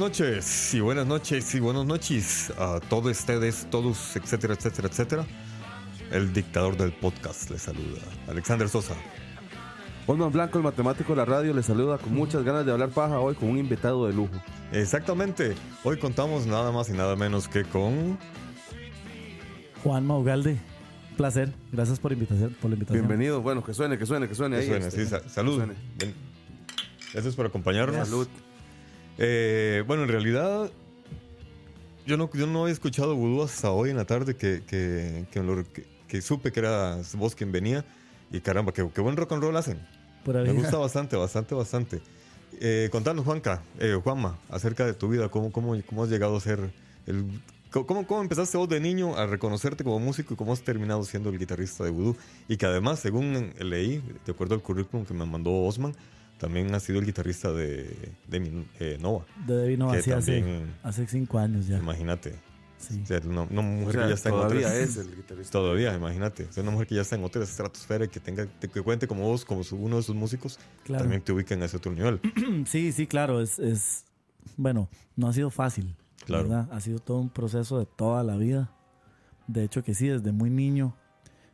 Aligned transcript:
Noches 0.00 0.72
y 0.72 0.80
buenas 0.80 1.06
noches 1.06 1.54
y 1.54 1.60
buenas 1.60 1.84
noches 1.84 2.50
a 2.58 2.80
todos 2.80 3.18
ustedes, 3.18 3.66
todos, 3.70 4.16
etcétera, 4.16 4.54
etcétera, 4.54 4.88
etcétera. 4.88 5.26
El 6.10 6.32
dictador 6.32 6.74
del 6.78 6.90
podcast 6.90 7.50
les 7.50 7.60
saluda, 7.60 8.00
Alexander 8.26 8.66
Sosa. 8.66 8.94
Osman 10.06 10.32
Blanco, 10.32 10.56
el 10.56 10.64
matemático 10.64 11.12
de 11.12 11.16
la 11.18 11.26
radio, 11.26 11.52
le 11.52 11.62
saluda 11.62 11.98
con 11.98 12.14
muchas 12.14 12.42
ganas 12.44 12.64
de 12.64 12.72
hablar 12.72 12.88
paja 12.88 13.20
hoy 13.20 13.34
con 13.34 13.50
un 13.50 13.58
invitado 13.58 14.06
de 14.06 14.14
lujo. 14.14 14.32
Exactamente, 14.72 15.54
hoy 15.84 15.98
contamos 15.98 16.46
nada 16.46 16.72
más 16.72 16.88
y 16.88 16.92
nada 16.92 17.14
menos 17.14 17.46
que 17.46 17.64
con... 17.64 18.18
Juan 19.84 20.06
Maugalde, 20.06 20.58
placer. 21.18 21.52
Gracias 21.72 22.00
por, 22.00 22.12
invitación, 22.12 22.56
por 22.58 22.70
la 22.70 22.74
invitación. 22.74 23.06
Bienvenido, 23.06 23.42
bueno, 23.42 23.62
que 23.62 23.74
suene, 23.74 23.98
que 23.98 24.06
suene, 24.06 24.28
que 24.28 24.34
suene 24.34 24.56
ahí. 24.56 24.66
Suena, 24.66 24.86
este, 24.86 25.04
sí, 25.04 25.10
sa- 25.10 25.28
salud. 25.28 25.56
suene. 25.56 25.74
Gracias 27.12 27.34
por 27.34 27.44
acompañarnos. 27.44 28.08
Salud. 28.08 28.26
Eh, 29.22 29.84
bueno, 29.86 30.04
en 30.04 30.08
realidad, 30.08 30.70
yo 32.06 32.16
no, 32.16 32.30
yo 32.32 32.46
no 32.46 32.66
he 32.66 32.70
escuchado 32.70 33.14
Vudú 33.14 33.42
hasta 33.42 33.70
hoy 33.70 33.90
en 33.90 33.96
la 33.98 34.06
tarde 34.06 34.34
que, 34.34 34.62
que, 34.66 35.26
que, 35.30 35.42
lo- 35.42 35.62
que- 36.08 36.22
supe 36.22 36.50
que 36.50 36.60
eras 36.60 37.14
vos 37.14 37.34
quien 37.34 37.52
venía. 37.52 37.84
Y 38.32 38.40
caramba, 38.40 38.72
qué, 38.72 38.88
qué 38.94 39.00
buen 39.00 39.16
rock 39.16 39.32
and 39.32 39.42
roll 39.42 39.56
hacen. 39.56 39.78
Por 40.24 40.36
ahí. 40.36 40.46
Me 40.46 40.52
gusta 40.54 40.78
bastante, 40.78 41.16
bastante, 41.16 41.54
bastante. 41.54 42.00
Eh, 42.60 42.88
contanos, 42.90 43.24
Juanca, 43.24 43.62
eh, 43.78 43.98
Juanma, 44.02 44.38
acerca 44.48 44.86
de 44.86 44.94
tu 44.94 45.08
vida, 45.08 45.28
cómo, 45.28 45.52
cómo, 45.52 45.76
cómo 45.86 46.02
has 46.04 46.10
llegado 46.10 46.36
a 46.36 46.40
ser 46.40 46.72
el... 47.06 47.26
¿Cómo, 47.70 48.04
¿Cómo 48.04 48.20
empezaste 48.20 48.56
vos 48.58 48.68
de 48.68 48.80
niño 48.80 49.16
a 49.16 49.26
reconocerte 49.28 49.84
como 49.84 50.00
músico 50.00 50.34
y 50.34 50.36
cómo 50.36 50.52
has 50.52 50.60
terminado 50.62 51.04
siendo 51.04 51.30
el 51.30 51.38
guitarrista 51.38 51.84
de 51.84 51.90
Voodoo? 51.90 52.16
Y 52.48 52.56
que 52.56 52.66
además, 52.66 52.98
según 52.98 53.52
leí, 53.60 54.02
de 54.26 54.32
acuerdo 54.32 54.56
al 54.56 54.60
currículum 54.62 55.06
que 55.06 55.14
me 55.14 55.24
mandó 55.24 55.52
Osman, 55.52 55.94
también 56.40 56.74
has 56.74 56.82
sido 56.82 56.98
el 56.98 57.06
guitarrista 57.06 57.52
de, 57.52 58.12
de 58.26 58.40
mi, 58.40 58.66
eh, 58.80 58.98
Nova. 59.00 59.24
De 59.46 59.54
Debbie 59.56 59.76
no, 59.76 59.92
que 59.92 59.98
así 59.98 60.10
hace, 60.10 60.40
también- 60.40 60.74
hace 60.82 61.06
cinco 61.06 61.38
años 61.38 61.66
ya. 61.68 61.78
Imagínate. 61.78 62.34
Sí. 62.78 62.98
O 63.02 63.06
sea, 63.06 63.20
una, 63.26 63.42
una 63.42 63.60
O 63.60 63.62
mujer 63.62 63.92
sea, 63.92 64.02
que 64.04 64.08
ya 64.08 64.14
está 64.14 64.28
en 64.30 64.34
todavía 64.36 64.66
otra... 64.68 64.78
es 64.80 64.96
el 64.96 65.14
guitarrista. 65.14 65.52
Todavía, 65.52 65.94
imagínate. 65.94 66.44
O 66.46 66.52
sea, 66.52 66.62
una 66.62 66.72
mujer 66.72 66.86
que 66.88 66.94
ya 66.94 67.02
está 67.02 67.14
en 67.16 67.24
otra 67.24 67.44
estratosfera 67.44 68.06
y 68.06 68.08
que 68.08 68.20
tenga 68.20 68.46
que 68.58 68.80
cuente 68.82 69.06
como 69.06 69.24
vos, 69.24 69.44
como 69.44 69.62
su- 69.62 69.76
uno 69.76 69.98
de 69.98 70.02
sus 70.02 70.16
músicos, 70.16 70.58
Claro. 70.84 71.02
también 71.04 71.20
te 71.22 71.30
ubica 71.32 71.54
en 71.54 71.62
ese 71.62 71.76
otro 71.76 71.92
nivel. 71.92 72.20
Sí, 72.66 72.90
sí, 72.92 73.06
claro. 73.06 73.42
Es, 73.42 73.58
es, 73.58 74.06
bueno, 74.56 74.88
no 75.14 75.28
ha 75.28 75.32
sido 75.34 75.50
fácil. 75.50 75.94
Claro. 76.24 76.44
¿verdad? 76.48 76.68
Ha 76.72 76.80
sido 76.80 76.98
todo 77.00 77.18
un 77.18 77.28
proceso 77.28 77.78
de 77.78 77.84
toda 77.86 78.22
la 78.24 78.36
vida. 78.36 78.72
De 79.46 79.62
hecho 79.64 79.82
que 79.84 79.94
sí, 79.94 80.08
desde 80.08 80.32
muy 80.32 80.48
niño, 80.48 80.94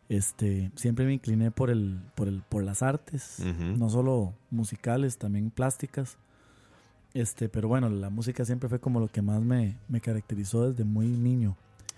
este, 0.08 0.70
siempre 0.76 1.04
me 1.06 1.14
incliné 1.14 1.50
por 1.50 1.70
el, 1.70 2.00
por 2.14 2.28
el, 2.28 2.42
por 2.42 2.62
las 2.62 2.82
artes, 2.82 3.38
Ujú. 3.40 3.76
no 3.76 3.88
solo 3.90 4.34
musicales, 4.50 5.18
también 5.18 5.50
plásticas. 5.50 6.18
Este, 7.14 7.48
pero 7.48 7.68
bueno, 7.68 7.88
la 7.88 8.10
música 8.10 8.44
siempre 8.44 8.68
fue 8.68 8.78
como 8.78 9.00
lo 9.00 9.08
que 9.08 9.22
más 9.22 9.40
me, 9.42 9.78
me 9.88 10.00
caracterizó 10.00 10.70
desde 10.70 10.84
muy 10.84 11.06
niño. 11.08 11.56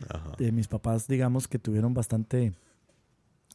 Ajá. 0.09 0.31
de 0.39 0.53
mis 0.53 0.69
papás, 0.69 1.09
digamos 1.09 1.49
que 1.49 1.59
tuvieron 1.59 1.93
bastante 1.93 2.53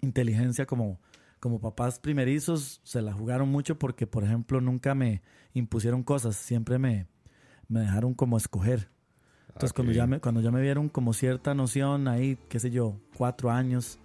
inteligencia 0.01 0.65
como, 0.65 0.99
como 1.39 1.59
papás 1.61 1.99
primerizos, 1.99 2.81
se 2.83 3.01
la 3.01 3.13
jugaron 3.13 3.49
mucho 3.49 3.79
porque, 3.79 4.07
por 4.07 4.23
ejemplo, 4.25 4.59
nunca 4.59 4.93
me 4.93 5.21
impusieron 5.53 6.03
cosas, 6.03 6.35
siempre 6.35 6.77
me, 6.79 7.07
me 7.69 7.79
dejaron 7.79 8.13
como 8.13 8.35
escoger. 8.37 8.89
Entonces, 9.47 9.71
Ah, 9.71 9.75
cuando, 9.75 9.93
ya 9.93 10.05
me, 10.07 10.19
cuando 10.19 10.41
ya 10.41 10.51
me 10.51 10.61
vieron 10.61 10.89
como 10.89 11.13
cierta 11.13 11.53
noción 11.53 12.07
ahí, 12.09 12.37
qué 12.49 12.59
sé 12.59 12.71
yo, 12.71 12.99
cuatro 13.15 13.49
años, 13.51 13.99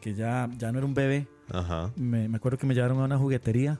que 0.00 0.14
ya, 0.14 0.48
ya 0.58 0.70
no 0.72 0.78
era 0.78 0.86
un 0.86 0.94
bebé, 0.94 1.26
Ajá. 1.52 1.90
me, 1.96 2.28
me 2.28 2.36
acuerdo 2.36 2.58
que 2.58 2.66
me 2.66 2.74
llevaron 2.74 3.00
a 3.00 3.04
una 3.04 3.18
juguetería 3.18 3.78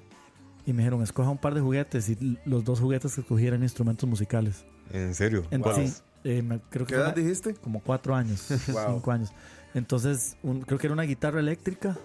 y 0.66 0.72
me 0.72 0.78
dijeron, 0.82 1.02
escoja 1.02 1.30
un 1.30 1.38
par 1.38 1.54
de 1.54 1.60
juguetes 1.60 2.08
y 2.10 2.38
los 2.44 2.64
dos 2.64 2.80
juguetes 2.80 3.14
que 3.14 3.20
escogí 3.22 3.46
eran 3.46 3.62
instrumentos 3.62 4.08
musicales. 4.08 4.66
¿En 4.90 5.14
serio? 5.14 5.46
Entonces, 5.50 6.02
¿Cuáles? 6.22 6.38
eh, 6.38 6.42
me- 6.42 6.60
creo 6.70 6.86
que 6.86 6.94
¿Qué 6.94 7.00
edad 7.00 7.12
una- 7.14 7.22
dijiste? 7.22 7.54
como 7.54 7.80
cuatro 7.80 8.14
años, 8.14 8.46
Wow. 8.72 8.94
cinco 8.94 9.10
años. 9.12 9.32
Entonces, 9.74 10.36
un- 10.42 10.60
creo 10.62 10.78
que 10.78 10.86
era 10.86 10.94
una 10.94 11.02
guitarra 11.04 11.40
eléctrica 11.40 11.96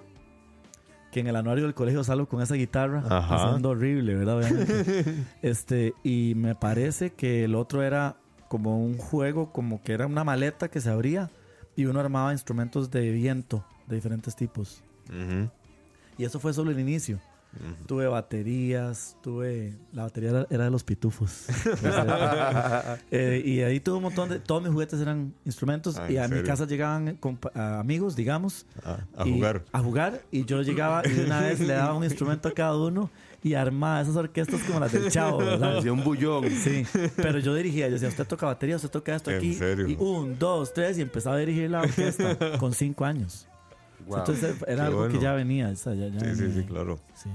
que 1.11 1.19
en 1.19 1.27
el 1.27 1.35
anuario 1.35 1.63
del 1.65 1.73
colegio 1.75 2.03
salgo 2.03 2.27
con 2.27 2.41
esa 2.41 2.55
guitarra, 2.55 3.03
Ajá. 3.07 3.35
haciendo 3.47 3.69
horrible, 3.69 4.15
¿verdad? 4.15 4.37
Obviamente. 4.39 5.15
este, 5.41 5.93
y 6.03 6.33
me 6.35 6.55
parece 6.55 7.11
que 7.11 7.43
el 7.43 7.53
otro 7.55 7.83
era 7.83 8.17
como 8.47 8.83
un 8.83 8.97
juego, 8.97 9.51
como 9.51 9.81
que 9.83 9.93
era 9.93 10.07
una 10.07 10.23
maleta 10.23 10.69
que 10.69 10.81
se 10.81 10.89
abría 10.89 11.29
y 11.75 11.85
uno 11.85 11.99
armaba 11.99 12.31
instrumentos 12.33 12.89
de 12.91 13.11
viento 13.11 13.63
de 13.87 13.95
diferentes 13.95 14.35
tipos. 14.35 14.81
Ujú. 15.09 15.49
Y 16.17 16.25
eso 16.25 16.39
fue 16.39 16.53
solo 16.53 16.71
el 16.71 16.79
inicio. 16.79 17.19
Tuve 17.85 18.07
baterías, 18.07 19.15
tuve... 19.21 19.75
La 19.91 20.03
batería 20.03 20.31
era, 20.31 20.47
era 20.49 20.63
de 20.63 20.71
los 20.71 20.83
pitufos. 20.83 21.45
Eh, 23.11 23.41
y 23.45 23.61
ahí 23.61 23.79
tuve 23.79 23.97
un 23.97 24.03
montón 24.03 24.29
de... 24.29 24.39
Todos 24.39 24.63
mis 24.63 24.71
juguetes 24.71 24.99
eran 24.99 25.33
instrumentos 25.45 25.97
Ah, 25.97 26.09
y 26.09 26.17
¿en 26.17 26.23
a 26.23 26.27
mi 26.27 26.35
serio? 26.37 26.45
casa 26.45 26.65
llegaban 26.65 27.19
compa- 27.19 27.51
a 27.55 27.79
amigos, 27.79 28.15
digamos. 28.15 28.65
A, 28.83 28.99
a 29.15 29.27
y- 29.27 29.33
jugar. 29.33 29.63
A 29.71 29.79
jugar. 29.79 30.21
Y 30.31 30.45
yo 30.45 30.61
llegaba 30.63 31.03
y 31.07 31.19
una 31.19 31.41
vez 31.41 31.59
le 31.59 31.73
daba 31.73 31.93
un 31.93 32.03
instrumento 32.03 32.49
a 32.49 32.53
cada 32.53 32.75
uno 32.75 33.09
y 33.43 33.53
armaba 33.53 34.01
esas 34.01 34.15
orquestas 34.15 34.61
como 34.63 34.79
las 34.79 34.91
del 34.91 35.11
Chavo, 35.11 35.37
¿verdad? 35.39 35.77
Hacía 35.77 35.93
un 35.93 36.03
bullón. 36.03 36.49
Sí, 36.49 36.85
pero 37.17 37.37
yo 37.39 37.53
dirigía, 37.53 37.87
yo 37.87 37.93
decía, 37.93 38.07
usted 38.09 38.25
toca 38.25 38.45
batería, 38.47 38.77
usted 38.77 38.89
toca 38.89 39.15
esto 39.15 39.29
¿En 39.31 39.37
aquí. 39.37 39.53
serio? 39.53 39.87
Y 39.87 39.95
un, 39.99 40.39
dos, 40.39 40.73
tres, 40.73 40.97
y 40.97 41.01
empezaba 41.01 41.35
a 41.35 41.39
dirigir 41.39 41.69
la 41.69 41.81
orquesta 41.81 42.57
con 42.57 42.73
cinco 42.73 43.05
años. 43.05 43.47
Wow. 44.07 44.19
Entonces 44.19 44.55
era 44.67 44.75
Qué 44.75 44.81
algo 44.81 44.97
bueno. 44.99 45.13
que 45.13 45.19
ya 45.23 45.33
venía. 45.33 45.71
ya- 45.71 45.93
ya 45.93 45.93
Sí, 45.93 45.93
sí, 45.93 45.95
venía 46.19 46.35
sí, 46.35 46.59
ahí. 46.59 46.65
claro. 46.65 46.99
Sí. 47.15 47.29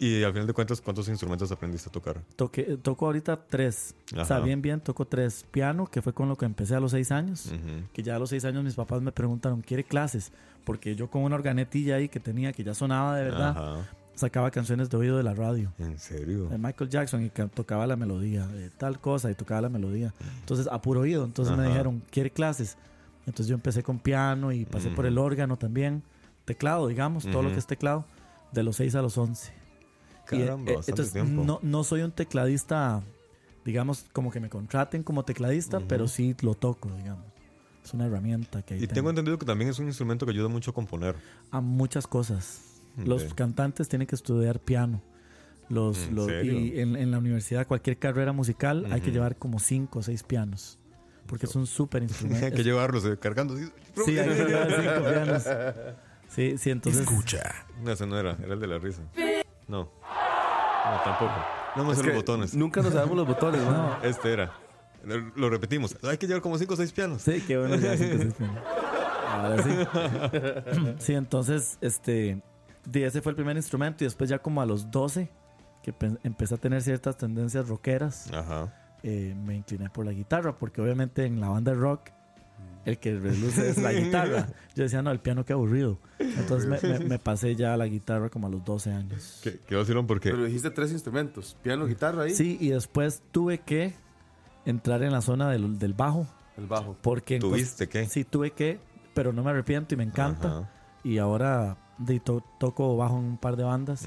Y 0.00 0.22
al 0.22 0.32
final 0.32 0.46
de 0.46 0.52
cuentas, 0.52 0.80
¿cuántos 0.80 1.08
instrumentos 1.08 1.50
aprendiste 1.50 1.88
a 1.88 1.92
tocar? 1.92 2.20
Toqué, 2.36 2.76
toco 2.80 3.06
ahorita 3.06 3.36
tres. 3.48 3.96
O 4.12 4.24
sea, 4.24 4.36
Ajá. 4.36 4.40
bien, 4.44 4.62
bien, 4.62 4.80
toco 4.80 5.04
tres. 5.06 5.44
Piano, 5.50 5.86
que 5.88 6.02
fue 6.02 6.12
con 6.12 6.28
lo 6.28 6.36
que 6.36 6.46
empecé 6.46 6.76
a 6.76 6.80
los 6.80 6.92
seis 6.92 7.10
años. 7.10 7.46
Ujú. 7.46 7.88
Que 7.92 8.02
ya 8.04 8.14
a 8.14 8.18
los 8.20 8.30
seis 8.30 8.44
años 8.44 8.62
mis 8.62 8.74
papás 8.76 9.02
me 9.02 9.10
preguntaron, 9.10 9.60
¿quiere 9.60 9.82
clases? 9.82 10.30
Porque 10.64 10.94
yo 10.94 11.10
con 11.10 11.22
una 11.22 11.34
organetilla 11.34 11.96
ahí 11.96 12.08
que 12.08 12.20
tenía, 12.20 12.52
que 12.52 12.62
ya 12.62 12.74
sonaba 12.74 13.16
de 13.16 13.24
verdad, 13.24 13.50
Ajá. 13.50 13.88
sacaba 14.14 14.52
canciones 14.52 14.88
de 14.88 14.96
oído 14.98 15.16
de 15.16 15.24
la 15.24 15.34
radio. 15.34 15.72
¿En 15.78 15.98
serio? 15.98 16.46
de 16.48 16.58
Michael 16.58 16.90
Jackson 16.90 17.24
y 17.24 17.30
tocaba 17.30 17.84
la 17.88 17.96
melodía, 17.96 18.46
de 18.46 18.70
tal 18.70 19.00
cosa 19.00 19.32
y 19.32 19.34
tocaba 19.34 19.62
la 19.62 19.68
melodía. 19.68 20.14
Entonces, 20.40 20.68
a 20.70 20.80
puro 20.80 21.00
oído. 21.00 21.24
Entonces 21.24 21.56
me 21.56 21.62
Ajá. 21.64 21.72
dijeron, 21.72 22.02
¿quiere 22.12 22.30
clases? 22.30 22.76
Entonces 23.28 23.48
yo 23.48 23.54
empecé 23.54 23.82
con 23.82 23.98
piano 23.98 24.52
y 24.52 24.64
pasé 24.64 24.90
por 24.90 25.06
el 25.06 25.18
órgano 25.18 25.56
también. 25.56 26.02
Teclado, 26.44 26.86
digamos, 26.88 27.24
todo 27.24 27.42
lo 27.42 27.52
que 27.52 27.58
es 27.58 27.66
teclado, 27.66 28.04
de 28.52 28.62
los 28.62 28.76
6 28.76 28.94
a 28.94 29.02
los 29.02 29.16
11. 29.18 29.52
Y, 30.32 30.40
Caramba, 30.40 30.70
eh, 30.70 30.76
bastante 30.76 30.90
entonces, 31.02 31.12
tiempo. 31.12 31.44
No, 31.44 31.58
no 31.62 31.84
soy 31.84 32.02
un 32.02 32.10
tecladista, 32.12 33.02
digamos, 33.64 34.06
como 34.12 34.30
que 34.30 34.40
me 34.40 34.48
contraten 34.48 35.02
como 35.02 35.24
tecladista, 35.24 35.80
pero 35.80 36.08
sí 36.08 36.34
lo 36.42 36.54
toco, 36.54 36.90
digamos. 36.96 37.24
Es 37.84 37.94
una 37.94 38.06
herramienta 38.06 38.62
que 38.62 38.74
ahí 38.74 38.78
Y 38.82 38.86
tengo 38.86 38.94
tengo. 38.94 39.10
entendido 39.10 39.38
que 39.38 39.46
también 39.46 39.70
es 39.70 39.78
un 39.78 39.86
instrumento 39.86 40.26
que 40.26 40.32
ayuda 40.32 40.48
mucho 40.48 40.70
a 40.70 40.74
componer. 40.74 41.16
a 41.50 41.60
muchas 41.60 42.06
cosas. 42.06 42.62
Los 43.04 43.32
cantantes 43.34 43.88
tienen 43.88 44.06
que 44.08 44.14
estudiar 44.16 44.58
piano. 44.58 45.00
Los, 45.68 45.98
¿En 46.08 46.14
los- 46.14 46.28
y 46.30 46.80
en, 46.80 46.96
en 46.96 47.10
la 47.10 47.18
universidad, 47.18 47.66
cualquier 47.66 47.98
carrera 47.98 48.32
musical, 48.32 48.86
hay 48.90 49.00
que 49.02 49.12
llevar 49.12 49.36
como 49.36 49.58
cinco 49.58 49.98
o 49.98 50.02
seis 50.02 50.22
pianos. 50.22 50.78
Porque 51.28 51.46
es 51.46 51.54
un 51.54 51.66
súper 51.66 52.02
instrumento. 52.02 52.46
Hay 52.46 52.52
que 52.52 52.64
llevarlos 52.64 53.04
eh, 53.04 53.16
cargando. 53.20 53.54
así. 53.54 53.70
Sí, 54.04 54.18
hay 54.18 54.28
que 54.28 54.44
llevar 54.44 54.68
cinco 54.70 55.08
pianos. 55.10 55.44
Sí, 56.28 56.58
sí, 56.58 56.68
entonces. 56.70 57.02
Escucha. 57.08 57.40
No, 57.82 57.90
ese 57.90 58.06
no 58.06 58.18
era, 58.18 58.36
era 58.44 58.52
el 58.52 58.60
de 58.60 58.66
la 58.66 58.78
risa. 58.78 59.00
No. 59.66 59.84
No, 59.84 61.00
tampoco. 61.02 61.32
No 61.74 61.84
me 61.86 61.94
sé 61.94 62.02
los 62.04 62.16
botones. 62.16 62.54
Nunca 62.54 62.82
nos 62.82 62.92
sabemos 62.92 63.16
los 63.16 63.26
botones, 63.26 63.62
¿no? 63.64 63.96
Este 64.02 64.34
era. 64.34 64.52
Lo, 65.36 65.48
repetimos. 65.48 65.96
Hay 66.02 66.18
que 66.18 66.26
llevar 66.26 66.42
como 66.42 66.58
5 66.58 66.74
o 66.74 66.76
6 66.76 66.92
pianos. 66.92 67.22
Sí, 67.22 67.42
qué 67.46 67.56
bueno 67.56 67.76
ya 67.76 67.96
cinco 67.96 68.16
o 68.16 68.18
seis 68.18 68.34
pianos. 68.34 68.58
Ahora 69.26 69.62
sí. 69.62 69.70
Sí, 70.98 71.14
entonces, 71.14 71.78
este. 71.80 72.42
ese 72.92 73.22
fue 73.22 73.30
el 73.30 73.36
primer 73.36 73.56
instrumento 73.56 74.04
y 74.04 74.06
después 74.06 74.28
ya 74.28 74.38
como 74.38 74.60
a 74.60 74.66
los 74.66 74.90
12, 74.90 75.30
que 75.82 75.92
pe- 75.94 76.18
empecé 76.24 76.56
a 76.56 76.58
tener 76.58 76.82
ciertas 76.82 77.16
tendencias 77.16 77.68
rockeras. 77.68 78.30
Ajá. 78.34 78.74
Eh, 79.02 79.34
me 79.44 79.56
incliné 79.56 79.88
por 79.90 80.04
la 80.06 80.12
guitarra, 80.12 80.56
porque 80.58 80.80
obviamente 80.80 81.24
en 81.24 81.40
la 81.40 81.48
banda 81.48 81.72
de 81.72 81.78
rock 81.78 82.10
el 82.84 82.98
que 82.98 83.18
reluce 83.18 83.68
es 83.70 83.76
la 83.78 83.92
guitarra. 83.92 84.48
Yo 84.74 84.84
decía, 84.84 85.02
no, 85.02 85.10
el 85.10 85.20
piano 85.20 85.44
qué 85.44 85.52
aburrido. 85.52 85.98
Entonces 86.18 86.68
me, 86.68 86.80
me- 86.98 87.04
me 87.04 87.18
pasé 87.18 87.54
ya 87.54 87.74
a 87.74 87.76
la 87.76 87.86
guitarra 87.86 88.30
como 88.30 88.46
a 88.46 88.50
los 88.50 88.64
12 88.64 88.90
años. 88.92 89.40
¿Qué, 89.42 89.58
qué 89.66 89.74
vacilón? 89.76 90.06
Porque 90.06 90.30
Pero 90.30 90.44
dijiste 90.44 90.70
tres 90.70 90.90
instrumentos: 90.92 91.56
piano, 91.62 91.86
guitarra 91.86 92.22
ahí. 92.22 92.34
Sí, 92.34 92.56
y 92.60 92.70
después 92.70 93.22
tuve 93.30 93.58
que 93.58 93.94
entrar 94.64 95.02
en 95.02 95.12
la 95.12 95.20
zona 95.20 95.50
del, 95.50 95.78
del 95.78 95.92
bajo, 95.94 96.26
El 96.56 96.66
bajo. 96.66 96.96
porque... 97.02 97.38
¿Tuviste 97.38 97.88
qué? 97.88 98.06
Sí, 98.06 98.24
tuve 98.24 98.52
que, 98.52 98.80
pero 99.14 99.32
no 99.32 99.42
me 99.42 99.50
arrepiento 99.50 99.94
y 99.94 99.98
me 99.98 100.04
encanta. 100.04 100.48
Ajá. 100.48 100.70
Y 101.04 101.18
ahora 101.18 101.76
de, 101.98 102.20
to- 102.20 102.44
toco 102.58 102.96
bajo 102.96 103.18
en 103.18 103.24
un 103.24 103.38
par 103.38 103.56
de 103.56 103.64
bandas. 103.64 104.06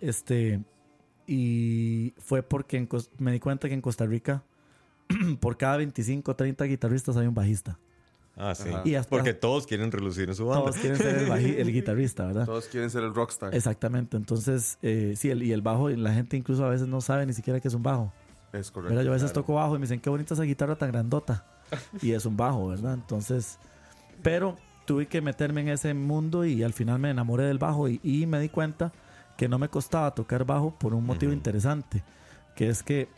Este, 0.00 0.60
y 1.26 2.14
fue 2.18 2.42
porque 2.42 2.76
en 2.76 2.88
me 3.18 3.32
di 3.32 3.40
cuenta 3.40 3.68
que 3.68 3.74
en 3.74 3.80
Costa 3.80 4.06
Rica, 4.06 4.42
por 5.40 5.56
cada 5.56 5.76
25 5.78 6.30
o 6.32 6.36
30 6.36 6.64
guitarristas 6.64 7.16
hay 7.16 7.26
un 7.26 7.34
bajista. 7.34 7.78
Ah, 8.38 8.54
sí. 8.54 8.68
Y 8.84 8.94
hasta- 8.96 9.08
Porque 9.08 9.32
todos 9.32 9.66
quieren 9.66 9.90
relucir 9.90 10.28
en 10.28 10.34
su 10.34 10.44
banda. 10.46 10.64
Todos 10.66 10.76
quieren 10.76 10.98
ser 10.98 11.16
el, 11.16 11.30
el 11.32 11.72
guitarrista, 11.72 12.26
¿verdad? 12.26 12.44
Todos 12.44 12.66
quieren 12.66 12.90
ser 12.90 13.02
el 13.02 13.14
rockstar. 13.14 13.54
Exactamente. 13.54 14.16
Entonces, 14.18 14.78
eh, 14.82 15.14
sí, 15.16 15.30
el- 15.30 15.42
y 15.42 15.52
el 15.52 15.62
bajo, 15.62 15.88
la 15.88 16.12
gente 16.12 16.36
incluso 16.36 16.64
a 16.64 16.68
veces 16.68 16.86
no 16.86 17.00
sabe 17.00 17.24
ni 17.24 17.32
siquiera 17.32 17.60
que 17.60 17.68
es 17.68 17.74
un 17.74 17.82
bajo. 17.82 18.12
Es 18.52 18.70
correcto. 18.70 18.90
¿verdad? 18.90 19.04
Yo 19.04 19.10
a 19.10 19.14
veces 19.14 19.30
claro. 19.32 19.42
toco 19.42 19.54
bajo 19.54 19.74
y 19.76 19.78
me 19.78 19.84
dicen, 19.84 20.00
qué 20.00 20.10
bonita 20.10 20.34
esa 20.34 20.42
guitarra 20.42 20.76
tan 20.76 20.90
grandota. 20.92 21.46
Y 22.02 22.12
es 22.12 22.26
un 22.26 22.36
bajo, 22.36 22.68
¿verdad? 22.68 22.92
Entonces, 22.94 23.58
pero 24.22 24.56
tuve 24.84 25.06
que 25.06 25.20
meterme 25.22 25.62
en 25.62 25.68
ese 25.70 25.94
mundo 25.94 26.44
y 26.44 26.62
al 26.62 26.72
final 26.74 26.98
me 26.98 27.10
enamoré 27.10 27.44
del 27.44 27.58
bajo 27.58 27.88
y, 27.88 28.00
y 28.04 28.26
me 28.26 28.38
di 28.38 28.48
cuenta 28.50 28.92
que 29.36 29.48
no 29.48 29.58
me 29.58 29.68
costaba 29.68 30.14
tocar 30.14 30.44
bajo 30.44 30.70
por 30.78 30.94
un 30.94 31.04
motivo 31.04 31.32
interesante, 31.32 32.02
que 32.54 32.68
es 32.68 32.82
que 32.82 33.08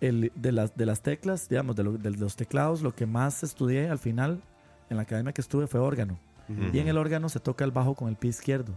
el, 0.00 0.30
de, 0.34 0.52
las, 0.52 0.76
de 0.76 0.86
las 0.86 1.00
teclas, 1.02 1.48
digamos, 1.48 1.74
de, 1.76 1.84
lo- 1.84 1.92
de 1.98 2.10
los 2.10 2.36
teclados, 2.36 2.82
lo 2.82 2.94
que 2.94 3.06
más 3.06 3.42
estudié 3.42 3.88
al 3.88 3.98
final 3.98 4.40
en 4.90 4.96
la 4.96 5.02
academia 5.04 5.32
que 5.32 5.40
estuve 5.40 5.66
fue 5.66 5.80
órgano. 5.80 6.18
Y 6.72 6.78
en 6.78 6.86
el 6.86 6.96
órgano 6.96 7.28
se 7.28 7.40
toca 7.40 7.64
el 7.64 7.72
bajo 7.72 7.94
con 7.94 8.08
el 8.08 8.14
pie 8.16 8.30
izquierdo. 8.30 8.72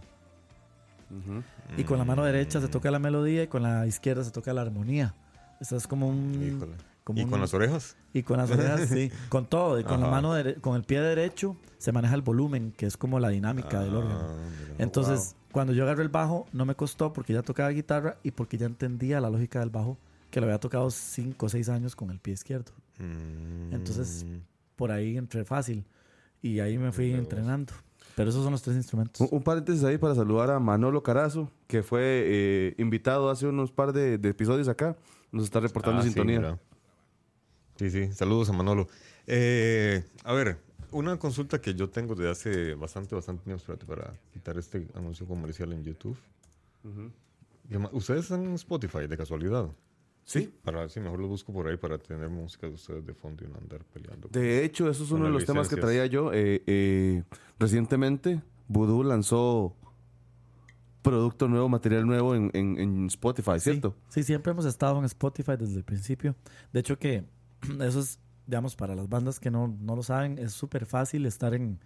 Y 1.76 1.84
con 1.84 1.98
la 1.98 2.04
mano 2.04 2.24
derecha 2.24 2.58
Mm. 2.58 2.62
se 2.62 2.68
toca 2.68 2.90
la 2.90 2.98
melodía 2.98 3.42
y 3.42 3.46
con 3.48 3.62
la 3.62 3.86
izquierda 3.86 4.24
se 4.24 4.30
toca 4.30 4.52
la 4.52 4.62
armonía. 4.62 5.14
Eso 5.60 5.76
es 5.76 5.86
como 5.86 6.08
un... 6.08 6.34
Híjole. 6.56 6.72
como 7.04 7.18
¿Y 7.20 7.24
un- 7.24 7.30
con 7.30 7.40
las 7.40 7.52
orejas? 7.54 7.96
y 8.12 8.22
con 8.22 8.38
las 8.38 8.50
orejas, 8.50 8.88
sí. 8.88 9.10
Con 9.28 9.46
todo. 9.46 9.78
Y 9.80 9.84
con 9.84 10.00
la 10.00 10.08
mano 10.08 10.34
con 10.60 10.76
el 10.76 10.82
pie 10.84 11.00
derecho 11.00 11.56
se 11.78 11.92
maneja 11.92 12.14
el 12.14 12.22
volumen, 12.22 12.72
que 12.76 12.86
es 12.86 12.96
como 12.96 13.18
la 13.20 13.28
dinámica 13.28 13.80
del 13.80 13.94
Ah, 13.94 13.98
órgano. 13.98 14.28
mira. 14.28 14.74
Entonces, 14.78 15.36
cuando 15.52 15.72
yo 15.72 15.82
agarré 15.84 16.02
el 16.02 16.08
bajo, 16.08 16.46
no 16.52 16.64
me 16.64 16.74
costó 16.74 17.12
porque 17.12 17.32
ya 17.32 17.42
tocaba 17.42 17.70
guitarra 17.70 18.16
y 18.22 18.30
porque 18.30 18.56
ya 18.58 18.66
entendía 18.66 19.20
la 19.20 19.30
lógica 19.30 19.60
del 19.60 19.70
bajo, 19.70 19.98
que 20.30 20.40
lo 20.40 20.46
había 20.46 20.58
tocado 20.60 20.90
5 20.90 21.46
o 21.46 21.48
6 21.48 21.68
años 21.68 21.96
con 21.96 22.10
el 22.10 22.18
pie 22.18 22.34
izquierdo. 22.34 22.72
Mm. 22.98 23.72
Entonces, 23.74 24.26
Por 24.76 24.92
ahí 24.92 25.16
entré 25.16 25.44
fácil. 25.44 25.84
Y 26.42 26.60
ahí 26.60 26.78
me 26.78 26.90
fui 26.92 27.12
entrenando. 27.12 27.72
Pero 28.16 28.30
esos 28.30 28.42
son 28.42 28.52
los 28.52 28.62
tres 28.62 28.76
instrumentos. 28.76 29.20
Un, 29.20 29.28
un 29.38 29.42
paréntesis 29.42 29.84
ahí 29.84 29.98
para 29.98 30.14
saludar 30.14 30.50
a 30.50 30.58
Manolo 30.58 31.02
Carazo, 31.02 31.50
que 31.66 31.82
fue 31.82 32.00
eh, 32.26 32.74
invitado 32.78 33.28
hace 33.30 33.46
unos 33.46 33.72
par 33.72 33.92
de, 33.92 34.16
de 34.18 34.28
episodios 34.30 34.68
acá. 34.68 34.96
Nos 35.32 35.44
está 35.44 35.60
reportando 35.60 36.00
Ah, 36.00 36.04
sintonía. 36.04 36.58
Sí, 37.76 37.90
sí, 37.90 38.12
saludos 38.12 38.48
a 38.50 38.52
Manolo. 38.52 38.88
Eh, 39.26 40.04
a 40.24 40.32
ver, 40.32 40.58
una 40.92 41.18
consulta 41.18 41.60
que 41.60 41.74
yo 41.74 41.88
tengo 41.90 42.14
desde 42.14 42.30
hace 42.30 42.74
bastante, 42.74 43.14
bastante 43.14 43.44
tiempo, 43.44 43.60
espérate, 43.60 43.86
para 43.86 44.12
quitar 44.32 44.56
este 44.58 44.86
anuncio 44.94 45.26
comercial 45.26 45.72
en 45.72 45.82
YouTube. 45.84 46.16
¿Ustedes 47.92 48.22
están 48.24 48.44
en 48.44 48.54
Spotify 48.54 49.06
de 49.06 49.16
casualidad? 49.16 49.68
sí. 50.24 50.52
Para, 50.62 50.88
sí, 50.88 51.00
mejor 51.00 51.18
lo 51.18 51.26
busco 51.28 51.52
por 51.52 51.66
ahí 51.66 51.76
para 51.76 51.98
tener 51.98 52.28
música 52.28 52.66
de 52.68 52.74
ustedes 52.74 53.04
de 53.06 53.14
fondo 53.14 53.44
y 53.44 53.48
no 53.48 53.56
andar 53.58 53.84
peleando. 53.84 54.28
De 54.28 54.64
hecho, 54.64 54.88
eso 54.88 55.02
es 55.04 55.10
uno 55.10 55.24
de 55.24 55.30
los 55.30 55.44
temas 55.44 55.68
que 55.68 55.76
traía 55.76 56.06
yo. 56.06 56.32
Eh, 56.32 56.62
eh, 56.66 57.22
recientemente, 57.58 58.40
Voodoo 58.68 59.02
lanzó 59.02 59.74
producto 61.02 61.48
nuevo, 61.48 61.68
material 61.68 62.06
nuevo 62.06 62.34
en, 62.34 62.50
en- 62.54 62.78
en 62.78 63.06
Spotify, 63.06 63.58
¿cierto? 63.58 63.96
Sí, 64.08 64.22
siempre 64.22 64.52
hemos 64.52 64.66
estado 64.66 64.98
en 64.98 65.04
Spotify 65.06 65.52
desde 65.58 65.76
el 65.78 65.84
principio. 65.84 66.36
De 66.72 66.80
hecho 66.80 66.98
que 66.98 67.24
eso 67.80 68.00
es, 68.00 68.18
digamos, 68.50 68.74
para 68.74 68.96
las 68.96 69.08
bandas 69.08 69.38
que 69.38 69.50
no, 69.50 69.68
no 69.80 69.94
lo 69.94 70.02
saben, 70.02 70.36
es 70.38 70.52
súper 70.52 70.84
fácil 70.84 71.24
estar 71.24 71.54
en, 71.54 71.78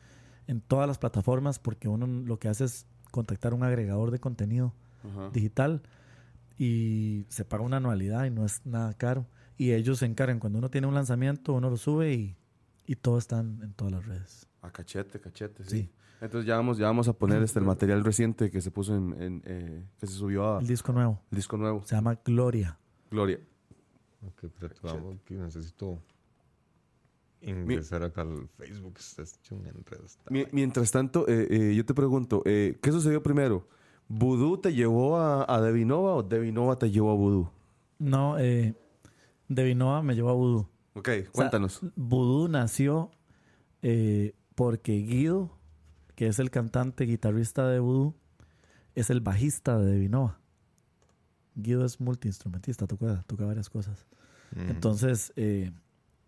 en 0.47 0.63
todas 0.63 0.89
las 0.89 0.97
plataformas 0.99 1.59
porque 1.59 1.89
uno 1.89 2.07
lo 2.07 2.39
que 2.39 2.49
hace 2.49 2.65
es 2.65 2.87
contactar 3.11 3.53
un 3.53 3.63
agregador 3.63 4.11
de 4.11 4.19
contenido 4.19 4.73
Ajá. 5.05 5.29
digital 5.31 5.83
y 6.59 7.27
se 7.29 7.45
paga 7.45 7.65
una 7.65 7.77
anualidad 7.77 8.25
y 8.25 8.31
no 8.31 8.47
es 8.47 8.65
nada 8.65 8.95
caro. 8.95 9.27
Y 9.59 9.73
ellos 9.73 9.99
se 9.99 10.07
encargan, 10.07 10.41
cuando 10.41 10.59
uno 10.59 10.71
tiene 10.71 10.87
un 10.87 10.95
lanzamiento, 10.95 11.53
uno 11.53 11.69
lo 11.69 11.77
sube 11.77 12.15
y, 12.15 12.37
y 12.87 12.97
todo 12.97 13.19
está 13.19 13.41
en, 13.41 13.73
todas 13.75 13.93
las 13.93 14.07
redes. 14.07 14.49
A 14.63 14.71
cachete, 14.71 15.21
cachete, 15.21 15.65
sí. 15.65 15.83
Sí. 15.83 15.91
Entonces 16.23 16.47
ya 16.47 16.57
vamos, 16.57 16.79
ya 16.79 16.87
vamos 16.87 17.09
a 17.09 17.13
poner 17.13 17.43
este, 17.43 17.59
el 17.59 17.67
material 17.67 18.03
reciente 18.03 18.51
que 18.51 18.63
se 18.63 18.71
puso 18.71 18.97
en, 18.97 19.23
en, 19.23 19.43
eh, 19.45 19.85
que 20.01 20.07
se 20.07 20.15
subió 20.15 20.57
al 20.57 20.63
El 20.63 20.69
disco 20.69 20.93
nuevo 20.93 21.21
disco 21.31 21.59
nuevo. 21.59 21.83
se 21.85 21.95
llama 21.95 22.19
Gloria. 22.25 22.79
Gloria. 23.11 23.39
Ok, 24.27 24.45
vamos, 24.83 25.21
que 25.27 25.35
necesito 25.35 26.01
ingresar 27.45 28.03
acá 28.03 28.23
al 28.23 28.49
Facebook. 28.57 28.99
Un 29.51 29.67
enredo. 29.67 30.07
mientras 30.53 30.91
tanto, 30.91 31.27
eh, 31.29 31.47
eh, 31.51 31.75
yo 31.75 31.85
te 31.85 31.95
pregunto, 31.95 32.43
eh, 32.45 32.79
¿qué 32.83 32.93
sucedió 32.93 33.23
primero? 33.23 33.69
¿Voodoo 34.09 34.61
te 34.61 34.73
llevó 34.75 35.17
a, 35.17 35.45
a 35.53 35.61
Devinova 35.61 36.15
o 36.15 36.23
Devinova 36.23 36.79
te 36.79 36.91
llevó 36.91 37.11
a 37.11 37.15
Voodoo? 37.15 37.51
No, 37.99 38.39
eh, 38.39 38.75
Devinoa 39.49 40.03
me 40.03 40.15
llevó 40.15 40.31
a 40.31 40.35
Voodoo. 40.35 40.69
Ok, 40.95 41.09
O 41.09 41.13
sea, 41.13 41.31
cuéntanos. 41.33 41.81
Voodoo 41.97 42.49
nació 42.49 43.11
eh, 43.83 44.35
porque 44.55 44.93
Guido, 44.99 45.59
que 46.15 46.27
es 46.27 46.39
el 46.39 46.51
cantante 46.51 47.05
guitarrista 47.05 47.69
de 47.69 47.81
Voodoo, 47.81 48.15
es 48.95 49.11
el 49.11 49.21
bajista 49.21 49.79
de 49.79 49.93
Devinoa. 49.93 50.41
Guido 51.55 51.85
es 51.85 52.01
multiinstrumentista, 52.01 52.87
toca, 52.87 53.25
toca 53.27 53.45
varias 53.45 53.71
cosas. 53.71 54.07
Entonces, 54.57 55.33
eh, 55.35 55.73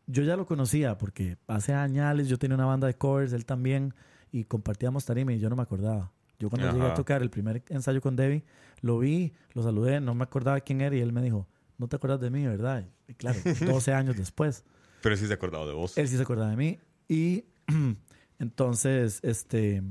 yo 0.07 0.23
ya 0.23 0.37
lo 0.37 0.47
conocía 0.47 0.99
porque 0.99 1.37
hace 1.47 1.73
años 1.73 2.29
yo 2.29 2.39
tenía 2.39 2.55
una 2.55 2.67
banda 2.67 2.87
de 2.87 2.95
covers, 2.95 3.33
él 3.33 3.45
también, 3.45 3.95
y 4.33 4.45
compartíamos 4.45 5.05
tarima 5.05 5.33
y 5.33 5.39
yo 5.39 5.51
no 5.51 5.57
me 5.57 5.63
acordaba. 5.63 6.13
Yo 6.39 6.51
cuando 6.51 6.71
llegué 6.71 6.85
a 6.87 6.95
tocar 6.95 7.23
el 7.23 7.31
primer 7.31 7.63
ensayo 7.69 8.01
con 8.01 8.15
Debbie, 8.15 8.45
lo 8.83 8.99
vi, 8.99 9.33
lo 9.55 9.63
saludé, 9.63 10.01
no 10.01 10.15
me 10.15 10.25
acordaba 10.25 10.61
quién 10.61 10.81
era 10.81 10.95
y 10.95 11.01
él 11.01 11.13
me 11.13 11.23
dijo, 11.23 11.49
no 11.79 11.89
te 11.89 11.97
acuerdas 11.97 12.21
de 12.21 12.31
mí, 12.31 12.47
¿verdad? 12.47 12.87
Y 13.09 13.15
claro, 13.15 13.39
12 13.67 13.95
años 13.95 14.17
después. 14.17 14.65
Pero 15.03 15.17
sí 15.17 15.27
se 15.27 15.33
ha 15.33 15.37
acordado 15.37 15.67
de 15.67 15.75
vos. 15.75 15.97
Él 15.97 16.09
sí 16.09 16.17
se 16.17 16.23
acordaba 16.23 16.51
de 16.51 16.57
mí. 16.57 16.79
Y 17.09 17.45
entonces, 18.39 19.21
este, 19.23 19.83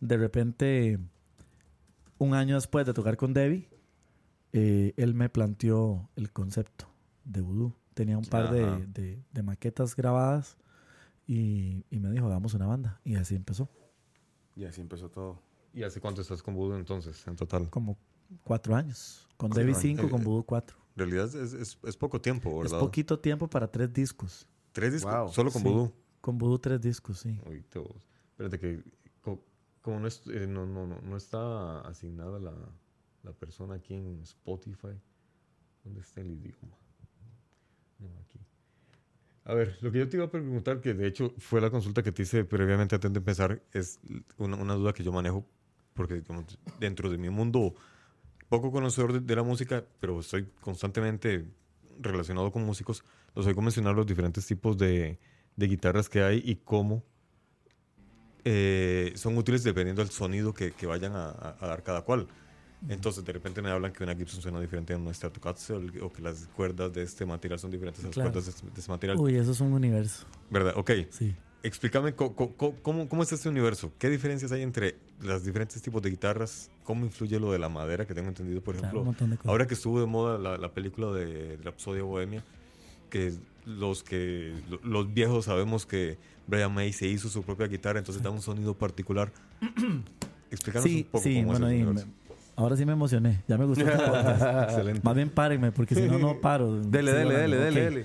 de 0.00 0.16
repente, 0.16 0.98
un 2.18 2.34
año 2.34 2.56
después 2.56 2.86
de 2.86 2.92
tocar 2.92 3.16
con 3.16 3.32
Debbie, 3.32 3.68
eh, 4.52 4.92
él 4.96 5.14
me 5.14 5.28
planteó 5.28 6.10
el 6.16 6.32
concepto 6.32 6.88
de 7.24 7.40
Voodoo. 7.40 7.79
Tenía 7.94 8.16
un 8.18 8.24
par 8.24 8.50
de, 8.50 8.86
de- 8.86 9.22
de 9.32 9.42
maquetas 9.42 9.94
grabadas 9.96 10.56
y, 11.26 11.84
y 11.90 11.98
me 12.00 12.10
dijo, 12.10 12.26
hagamos 12.26 12.54
una 12.54 12.66
banda. 12.66 13.00
Y 13.04 13.16
así 13.16 13.34
empezó. 13.34 13.68
Y 14.56 14.64
así 14.64 14.80
empezó 14.80 15.10
todo. 15.10 15.40
¿Y 15.72 15.82
hace 15.82 16.00
cuánto 16.00 16.20
estás 16.22 16.42
con 16.42 16.54
Voodoo 16.54 16.76
entonces, 16.76 17.26
en 17.26 17.36
total? 17.36 17.68
Como 17.70 17.96
cuatro 18.44 18.74
años. 18.74 19.28
Con 19.36 19.50
Debbie 19.50 19.70
años. 19.72 19.82
cinco, 19.82 20.06
Eh, 20.06 20.10
con 20.10 20.22
Voodoo 20.24 20.44
cuatro. 20.44 20.76
En 20.96 21.00
realidad 21.10 21.26
es, 21.34 21.52
es- 21.52 21.78
es 21.82 21.96
poco 21.96 22.20
tiempo, 22.20 22.64
Es 22.64 22.70
¿verdad? 22.72 22.84
poquito 22.84 23.18
tiempo 23.18 23.48
para 23.48 23.70
tres 23.70 23.92
discos. 23.92 24.46
Tres 24.72 24.92
discos, 24.92 25.12
Wow. 25.14 25.28
solo 25.32 25.50
con 25.50 25.62
Sí. 25.62 25.68
Voodoo. 25.68 25.92
Con 26.20 26.38
Voodoo 26.38 26.58
tres 26.58 26.80
discos, 26.80 27.18
sí. 27.20 27.40
Uy. 27.48 27.64
Espérate 28.30 28.58
que 28.58 28.82
co- 29.22 29.44
como 29.82 30.00
no, 30.00 30.06
es- 30.08 30.26
eh, 30.26 30.46
no, 30.46 30.66
no, 30.66 30.86
no, 30.86 31.00
no 31.00 31.16
está 31.16 31.80
asignada 31.82 32.38
la, 32.38 32.54
la 33.22 33.32
persona 33.32 33.74
aquí 33.76 33.94
en 33.94 34.20
Spotify. 34.22 34.98
¿Dónde 35.84 36.00
está 36.00 36.20
el 36.20 36.30
idioma? 36.32 36.76
A 39.44 39.54
ver, 39.54 39.76
lo 39.80 39.90
que 39.90 39.98
yo 39.98 40.08
te 40.08 40.16
iba 40.16 40.26
a 40.26 40.30
preguntar, 40.30 40.80
que 40.80 40.94
de 40.94 41.08
hecho 41.08 41.34
fue 41.38 41.60
la 41.60 41.70
consulta 41.70 42.02
que 42.02 42.12
te 42.12 42.22
hice 42.22 42.44
previamente 42.44 42.94
antes 42.94 43.12
de 43.12 43.18
empezar, 43.18 43.60
es 43.72 43.98
una, 44.38 44.74
duda 44.74 44.92
que 44.92 45.02
yo 45.02 45.10
manejo, 45.10 45.44
porque 45.94 46.14
digamos, 46.14 46.58
dentro 46.78 47.10
de 47.10 47.18
mi 47.18 47.30
mundo, 47.30 47.74
poco 48.48 48.70
conocedor 48.70 49.20
de, 49.20 49.36
la 49.36 49.42
música, 49.42 49.84
pero 49.98 50.20
estoy 50.20 50.46
constantemente 50.60 51.46
relacionado 51.98 52.52
con 52.52 52.64
músicos, 52.64 53.02
los 53.34 53.46
oigo 53.46 53.60
mencionar 53.60 53.94
los 53.94 54.06
diferentes 54.06 54.46
tipos 54.46 54.78
de, 54.78 55.18
guitarras 55.56 56.08
que 56.08 56.22
hay 56.22 56.42
y 56.44 56.54
cómo 56.56 57.02
eh, 58.44 59.12
son 59.16 59.36
útiles 59.36 59.64
dependiendo 59.64 60.00
del 60.02 60.12
sonido 60.12 60.54
que, 60.54 60.72
vayan 60.86 61.12
a 61.16 61.56
dar 61.60 61.82
cada 61.82 62.02
cual. 62.02 62.28
Entonces, 62.88 63.24
de 63.24 63.32
repente 63.32 63.60
me 63.60 63.70
hablan 63.70 63.92
que 63.92 64.02
una 64.04 64.14
Gibson 64.14 64.40
suena 64.40 64.60
diferente 64.60 64.94
a 64.94 64.96
una 64.96 65.12
Stratocaster 65.12 65.76
o 66.02 66.10
que 66.12 66.22
las 66.22 66.48
cuerdas 66.56 66.92
de 66.92 67.02
este 67.02 67.26
material 67.26 67.58
son 67.58 67.70
diferentes 67.70 68.02
a 68.02 68.06
las 68.08 68.14
Claro. 68.14 68.30
cuerdas 68.32 68.46
de 68.46 68.50
este, 68.52 68.66
de 68.74 68.80
este 68.80 68.90
material. 68.90 69.18
Uy, 69.18 69.36
eso 69.36 69.50
es 69.52 69.60
un 69.60 69.72
universo. 69.72 70.24
¿Verdad? 70.50 70.72
Ok. 70.76 70.90
Sí. 71.10 71.34
Explícame 71.62 72.14
cómo, 72.14 72.54
cómo 73.08 73.22
es 73.22 73.32
este 73.32 73.50
universo. 73.50 73.92
¿Qué 73.98 74.08
diferencias 74.08 74.50
hay 74.52 74.62
entre 74.62 74.96
los 75.20 75.44
diferentes 75.44 75.82
tipos 75.82 76.00
de 76.00 76.08
guitarras? 76.08 76.70
¿Cómo 76.84 77.04
influye 77.04 77.38
lo 77.38 77.52
de 77.52 77.58
la 77.58 77.68
madera 77.68 78.06
que 78.06 78.14
tengo 78.14 78.28
entendido? 78.28 78.62
Por 78.62 78.76
Claro, 78.76 78.86
ejemplo, 78.86 79.00
un 79.00 79.06
montón 79.08 79.30
de 79.30 79.36
cosas. 79.36 79.50
ahora 79.50 79.66
que 79.66 79.74
estuvo 79.74 80.00
de 80.00 80.06
moda 80.06 80.38
la, 80.38 80.56
la 80.56 80.72
película 80.72 81.12
de 81.12 81.58
Rapsodia 81.62 82.02
Bohemia, 82.02 82.42
que 83.10 83.34
los 83.66 84.02
que 84.02 84.54
lo- 84.70 84.80
los 84.82 85.12
viejos 85.12 85.44
sabemos 85.44 85.84
que 85.84 86.16
Brian 86.46 86.72
May 86.72 86.94
se 86.94 87.06
hizo 87.08 87.28
su 87.28 87.42
propia 87.42 87.66
guitarra, 87.66 87.98
entonces 87.98 88.22
da 88.22 88.30
un 88.30 88.40
sonido 88.40 88.72
particular. 88.72 89.30
Explícanos 90.50 90.84
Sí, 90.88 90.96
un 90.96 91.04
poco 91.04 91.24
sí, 91.24 91.34
cómo 91.36 91.46
bueno, 91.48 91.66
es 91.68 91.72
el 91.74 91.78
universo. 91.86 92.08
Ahora 92.56 92.76
sí 92.76 92.84
me 92.84 92.92
emocioné. 92.92 93.42
Ya 93.48 93.56
me 93.58 93.64
gustó 93.64 93.84
este. 93.88 94.02
Excelente. 94.64 95.00
Más 95.02 95.14
bien 95.14 95.30
párenme, 95.30 95.72
porque 95.72 95.94
si 95.94 96.02
no, 96.02 96.18
no 96.18 96.36
paro. 96.40 96.80
Dele, 96.80 97.12
dele, 97.12 97.34
dele, 97.34 97.56
dele, 97.56 97.80
Ok. 97.86 97.90
dele. 97.90 98.04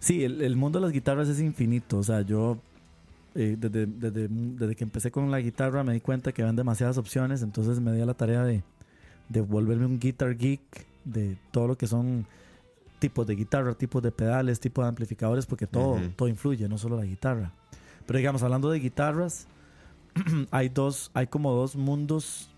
Sí, 0.00 0.24
el, 0.24 0.42
el 0.42 0.56
mundo 0.56 0.78
de 0.78 0.84
las 0.86 0.92
guitarras 0.92 1.28
es 1.28 1.40
infinito. 1.40 1.98
O 1.98 2.02
sea, 2.02 2.20
yo 2.22 2.58
eh, 3.34 3.56
desde, 3.58 3.86
desde, 3.86 4.28
desde 4.30 4.76
que 4.76 4.84
empecé 4.84 5.10
con 5.10 5.30
la 5.30 5.40
guitarra 5.40 5.82
me 5.84 5.92
di 5.92 6.00
cuenta 6.00 6.32
que 6.32 6.42
habían 6.42 6.56
demasiadas 6.56 6.98
opciones. 6.98 7.42
Entonces 7.42 7.80
me 7.80 7.92
di 7.92 8.00
a 8.00 8.06
la 8.06 8.14
tarea 8.14 8.44
de, 8.44 8.62
de 9.28 9.40
volverme 9.40 9.86
un 9.86 9.98
guitar 9.98 10.36
geek 10.36 10.60
de 11.04 11.36
todo 11.50 11.66
lo 11.68 11.76
que 11.78 11.86
son 11.86 12.26
tipos 12.98 13.26
de 13.26 13.34
guitarra, 13.36 13.74
tipos 13.74 14.02
de 14.02 14.10
pedales, 14.10 14.58
tipos 14.60 14.84
de 14.84 14.88
amplificadores, 14.88 15.46
porque 15.46 15.66
todo, 15.66 16.00
todo 16.16 16.28
influye, 16.28 16.68
no 16.68 16.78
solo 16.78 16.96
la 16.96 17.04
guitarra. 17.04 17.52
Pero 18.06 18.18
digamos, 18.18 18.42
hablando 18.42 18.70
de 18.70 18.80
guitarras, 18.80 19.46
hay 20.50 20.68
dos, 20.68 21.10
hay 21.14 21.26
como 21.28 21.52
dos 21.52 21.76
mundos 21.76 22.50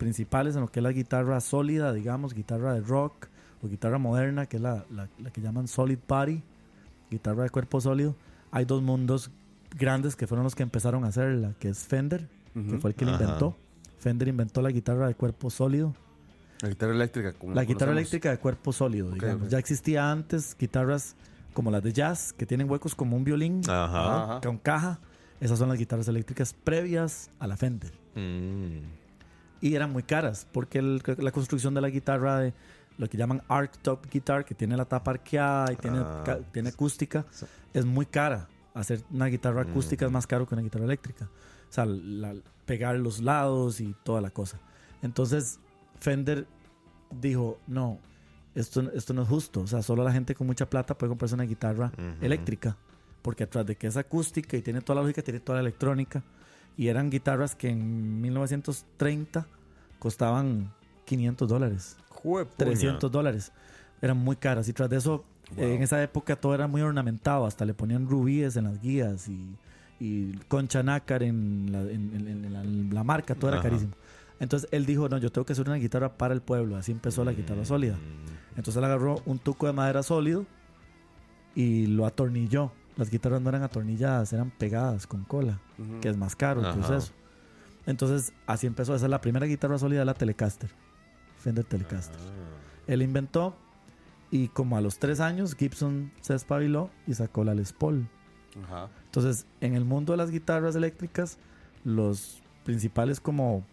principales 0.00 0.54
en 0.56 0.62
lo 0.62 0.68
que 0.72 0.80
es 0.80 0.82
la 0.82 0.92
guitarra 0.92 1.38
sólida, 1.40 1.92
digamos, 1.92 2.34
guitarra 2.34 2.72
de 2.74 2.80
rock 2.80 3.28
o 3.62 3.68
guitarra 3.68 3.98
moderna, 3.98 4.46
que 4.46 4.56
es 4.56 4.62
la, 4.62 4.84
la- 4.90 5.08
la 5.22 5.30
que 5.30 5.40
llaman 5.42 5.68
solid 5.68 5.98
body, 6.08 6.42
guitarra 7.10 7.42
de 7.44 7.50
cuerpo 7.50 7.80
sólido. 7.80 8.16
Hay 8.50 8.64
dos 8.64 8.82
mundos 8.82 9.30
grandes 9.78 10.16
que 10.16 10.26
fueron 10.26 10.44
los 10.44 10.54
que 10.54 10.62
empezaron 10.62 11.04
a 11.04 11.08
hacerla, 11.08 11.52
que 11.60 11.68
es 11.68 11.78
Fender, 11.86 12.26
que 12.54 12.78
fue 12.78 12.90
el 12.90 12.96
que 12.96 13.04
la 13.04 13.12
inventó. 13.12 13.54
Fender 14.00 14.28
inventó 14.28 14.62
la 14.62 14.70
guitarra 14.70 15.06
de 15.06 15.14
cuerpo 15.14 15.50
sólido. 15.50 15.94
La 16.62 16.68
guitarra 16.70 16.92
eléctrica. 16.94 17.32
como 17.34 17.54
La 17.54 17.64
guitarra 17.64 17.92
eléctrica 17.92 18.30
de 18.30 18.38
cuerpo 18.38 18.72
sólido, 18.72 19.10
digamos. 19.12 19.48
Ya 19.50 19.58
existía 19.58 20.10
antes 20.10 20.56
guitarras 20.58 21.14
como 21.52 21.70
las 21.70 21.82
de 21.82 21.92
jazz, 21.92 22.32
que 22.32 22.46
tienen 22.46 22.68
huecos 22.70 22.94
como 22.94 23.16
un 23.16 23.24
violín, 23.24 23.60
Ajá. 23.68 24.24
Ajá. 24.24 24.40
con 24.40 24.56
caja. 24.58 24.98
Esas 25.40 25.58
son 25.58 25.68
las 25.68 25.78
guitarras 25.78 26.06
eléctricas 26.08 26.52
previas 26.52 27.30
a 27.38 27.46
la 27.46 27.56
Fender. 27.56 27.92
Mm. 28.14 28.99
Y 29.60 29.74
eran 29.74 29.92
muy 29.92 30.02
caras, 30.02 30.46
porque 30.52 30.78
el- 30.78 31.02
la 31.18 31.32
construcción 31.32 31.74
de 31.74 31.80
la 31.80 31.90
guitarra 31.90 32.38
de 32.38 32.54
lo 32.98 33.08
que 33.08 33.16
llaman 33.16 33.42
arc 33.48 33.78
top 33.78 34.06
guitar, 34.10 34.44
que 34.44 34.54
tiene 34.54 34.76
la 34.76 34.84
tapa 34.84 35.12
arqueada 35.12 35.72
y 35.72 35.76
tiene, 35.76 35.98
Ah. 36.00 36.22
ca- 36.24 36.38
tiene 36.52 36.68
acústica, 36.70 37.24
es 37.74 37.84
muy 37.84 38.06
cara. 38.06 38.48
Hacer 38.74 39.02
una 39.10 39.26
guitarra 39.26 39.62
acústica 39.62 40.06
es 40.06 40.12
más 40.12 40.26
caro 40.26 40.46
que 40.46 40.54
una 40.54 40.62
guitarra 40.62 40.84
eléctrica. 40.84 41.24
O 41.68 41.72
sea, 41.72 41.84
la- 41.86 42.34
pegar 42.66 42.96
los 42.96 43.20
lados 43.20 43.80
y 43.80 43.94
toda 44.04 44.20
la 44.20 44.30
cosa. 44.30 44.58
Entonces, 45.02 45.58
Fender 45.98 46.46
dijo, 47.10 47.58
no, 47.66 47.98
esto, 48.54 48.90
esto 48.92 49.12
no 49.12 49.22
es 49.22 49.28
justo. 49.28 49.60
O 49.62 49.66
sea, 49.66 49.82
solo 49.82 50.04
la 50.04 50.12
gente 50.12 50.34
con 50.34 50.46
mucha 50.46 50.68
plata 50.70 50.96
puede 50.96 51.08
comprarse 51.10 51.34
una 51.34 51.44
guitarra 51.44 51.90
eléctrica. 52.20 52.76
Porque 53.22 53.44
atrás 53.44 53.66
de 53.66 53.76
que 53.76 53.86
es 53.86 53.96
acústica 53.96 54.56
y 54.56 54.62
tiene 54.62 54.80
toda 54.80 54.96
la 54.96 55.02
lógica, 55.02 55.20
tiene 55.22 55.40
toda 55.40 55.56
la 55.56 55.62
electrónica. 55.62 56.22
Y 56.76 56.88
eran 56.88 57.10
guitarras 57.10 57.54
que 57.54 57.68
en 57.68 58.20
1930 58.22 59.46
costaban 59.98 60.72
500 61.04 61.48
dólares, 61.48 61.96
Juepuña. 62.08 62.56
300 62.56 63.10
dólares. 63.12 63.52
Eran 64.00 64.16
muy 64.16 64.36
caras. 64.36 64.68
Y 64.68 64.72
tras 64.72 64.88
de 64.88 64.96
eso, 64.96 65.24
eh, 65.56 65.74
en 65.74 65.82
esa 65.82 66.02
época 66.02 66.36
todo 66.36 66.54
era 66.54 66.66
muy 66.66 66.80
ornamentado. 66.80 67.44
Hasta 67.46 67.64
le 67.64 67.74
ponían 67.74 68.08
rubíes 68.08 68.56
en 68.56 68.64
las 68.64 68.80
guías 68.80 69.28
y, 69.28 69.56
y 69.98 70.32
concha 70.48 70.82
nácar 70.82 71.22
en 71.22 71.68
la, 71.72 71.80
en- 71.82 72.12
en- 72.14 72.44
en 72.44 72.52
la- 72.52 72.62
en 72.62 72.94
la 72.94 73.04
marca. 73.04 73.34
Todo 73.34 73.50
era 73.50 73.58
carísimo. 73.62 73.92
Entonces 74.38 74.68
él 74.72 74.86
dijo, 74.86 75.06
no, 75.10 75.18
yo 75.18 75.30
tengo 75.30 75.44
que 75.44 75.52
hacer 75.52 75.66
una 75.66 75.76
guitarra 75.76 76.16
para 76.16 76.32
el 76.32 76.40
pueblo. 76.40 76.76
Así 76.76 76.92
empezó 76.92 77.24
la 77.24 77.32
guitarra 77.32 77.64
sólida. 77.66 77.96
Entonces 78.50 78.76
él 78.76 78.84
agarró 78.84 79.20
un 79.26 79.38
tuco 79.38 79.66
de 79.66 79.74
madera 79.74 80.02
sólido 80.02 80.46
y 81.54 81.86
lo 81.88 82.06
atornilló. 82.06 82.72
Las 82.96 83.10
guitarras 83.10 83.40
no 83.40 83.48
eran 83.48 83.62
atornilladas, 83.62 84.32
eran 84.32 84.50
pegadas 84.50 85.06
con 85.06 85.24
cola, 85.24 85.58
que 86.00 86.08
es 86.08 86.16
más 86.16 86.36
caro 86.36 86.60
el 86.60 86.66
Ajá. 86.66 86.74
proceso. 86.78 87.12
Entonces 87.86 88.32
así 88.46 88.66
empezó. 88.66 88.94
Esa 88.94 89.06
es 89.06 89.10
la 89.10 89.20
primera 89.20 89.46
guitarra 89.46 89.78
sólida, 89.78 90.04
la 90.04 90.14
Telecaster. 90.14 90.70
Fender 91.38 91.64
Telecaster. 91.64 92.16
Ah. 92.18 92.82
Él 92.86 93.02
inventó 93.02 93.54
y 94.30 94.48
como 94.48 94.76
a 94.76 94.80
los 94.80 94.98
tres 94.98 95.20
años 95.20 95.54
Gibson 95.56 96.12
se 96.20 96.34
espabiló 96.34 96.90
y 97.06 97.14
sacó 97.14 97.42
la 97.44 97.54
Les 97.54 97.72
Paul. 97.72 98.06
Ajá. 98.64 98.88
Entonces, 99.06 99.46
en 99.60 99.74
el 99.74 99.84
mundo 99.84 100.12
de 100.12 100.18
las 100.18 100.30
guitarras 100.30 100.76
eléctricas, 100.76 101.38
los 101.84 102.42
principales 102.64 103.20
como, 103.20 103.64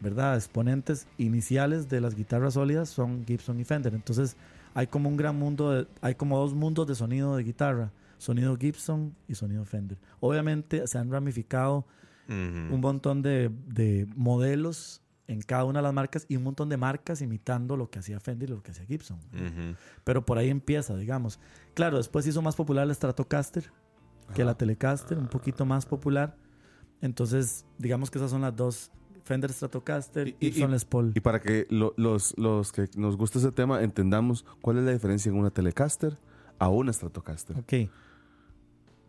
¿verdad? 0.00 0.34
Exponentes 0.36 1.06
iniciales 1.18 1.88
de 1.88 2.00
las 2.00 2.14
guitarras 2.16 2.54
sólidas 2.54 2.88
son 2.88 3.24
Gibson 3.26 3.60
y 3.60 3.64
Fender. 3.64 3.94
Entonces, 3.94 4.36
hay 4.74 4.86
como 4.88 5.08
un 5.08 5.16
gran 5.16 5.38
mundo, 5.38 5.70
de- 5.70 5.86
hay 6.00 6.14
como 6.14 6.38
dos 6.38 6.54
mundos 6.54 6.86
de 6.88 6.94
sonido 6.94 7.36
de 7.36 7.44
guitarra. 7.44 7.90
Sonido 8.22 8.56
Gibson 8.56 9.14
y 9.26 9.34
sonido 9.34 9.64
Fender. 9.64 9.98
Obviamente 10.20 10.86
se 10.86 10.96
han 10.98 11.10
ramificado 11.10 11.86
un 12.28 12.80
montón 12.80 13.20
de, 13.20 13.50
de 13.66 14.06
modelos 14.16 15.02
en 15.26 15.40
cada 15.42 15.64
una 15.64 15.80
de 15.80 15.82
las 15.82 15.92
marcas 15.92 16.24
y 16.28 16.36
un 16.36 16.44
montón 16.44 16.68
de 16.68 16.76
marcas 16.76 17.20
imitando 17.20 17.76
lo 17.76 17.90
que 17.90 17.98
hacía 17.98 18.20
Fender 18.20 18.48
y 18.48 18.52
lo 18.52 18.62
que 18.62 18.70
hacía 18.70 18.86
Gibson. 18.86 19.18
Pero 20.04 20.24
por 20.24 20.38
ahí 20.38 20.48
empieza, 20.50 20.96
digamos. 20.96 21.40
Claro, 21.74 21.96
después 21.96 22.26
hizo 22.26 22.40
más 22.42 22.54
popular 22.56 22.86
la 22.86 22.94
Stratocaster 22.94 23.70
que 24.34 24.44
la 24.44 24.54
Telecaster, 24.56 25.18
un 25.18 25.28
poquito 25.28 25.66
más 25.66 25.84
popular. 25.84 26.36
Entonces, 27.00 27.66
digamos 27.78 28.10
que 28.10 28.18
esas 28.18 28.30
son 28.30 28.42
las 28.42 28.54
dos 28.56 28.90
Fender 29.24 29.52
Stratocaster, 29.52 30.28
Y- 30.28 30.36
Gibson 30.40 30.70
y- 30.70 30.72
Les 30.72 30.84
Paul. 30.84 31.12
Y 31.14 31.20
para 31.20 31.40
que 31.40 31.66
lo- 31.70 31.92
los, 31.96 32.34
los 32.38 32.72
que 32.72 32.88
nos 32.96 33.16
gusta 33.16 33.38
ese 33.40 33.52
tema 33.52 33.82
entendamos 33.82 34.44
cuál 34.62 34.78
es 34.78 34.84
la 34.84 34.92
diferencia 34.92 35.28
en 35.30 35.36
una 35.36 35.50
Telecaster 35.50 36.18
a 36.58 36.68
una 36.68 36.92
Stratocaster. 36.92 37.56
Ok. 37.58 37.90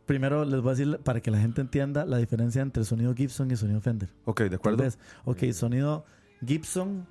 Primero 0.06 0.44
les 0.44 0.60
voy 0.62 0.72
a 0.72 0.76
decir 0.76 1.00
para 1.04 1.22
que 1.22 1.32
la 1.32 1.40
gente 1.40 1.62
entienda 1.62 2.06
la 2.06 2.18
diferencia 2.18 2.62
entre 2.62 2.84
sonido 2.84 3.14
Gibson 3.14 3.50
y 3.52 3.56
sonido 3.56 3.80
Fender. 3.82 4.10
Ok, 4.26 4.42
¿de 4.42 4.56
acuerdo? 4.56 4.84
vez. 4.84 5.00
Ok, 5.24 5.44
sonido 5.54 6.04
Gibson, 6.46 7.08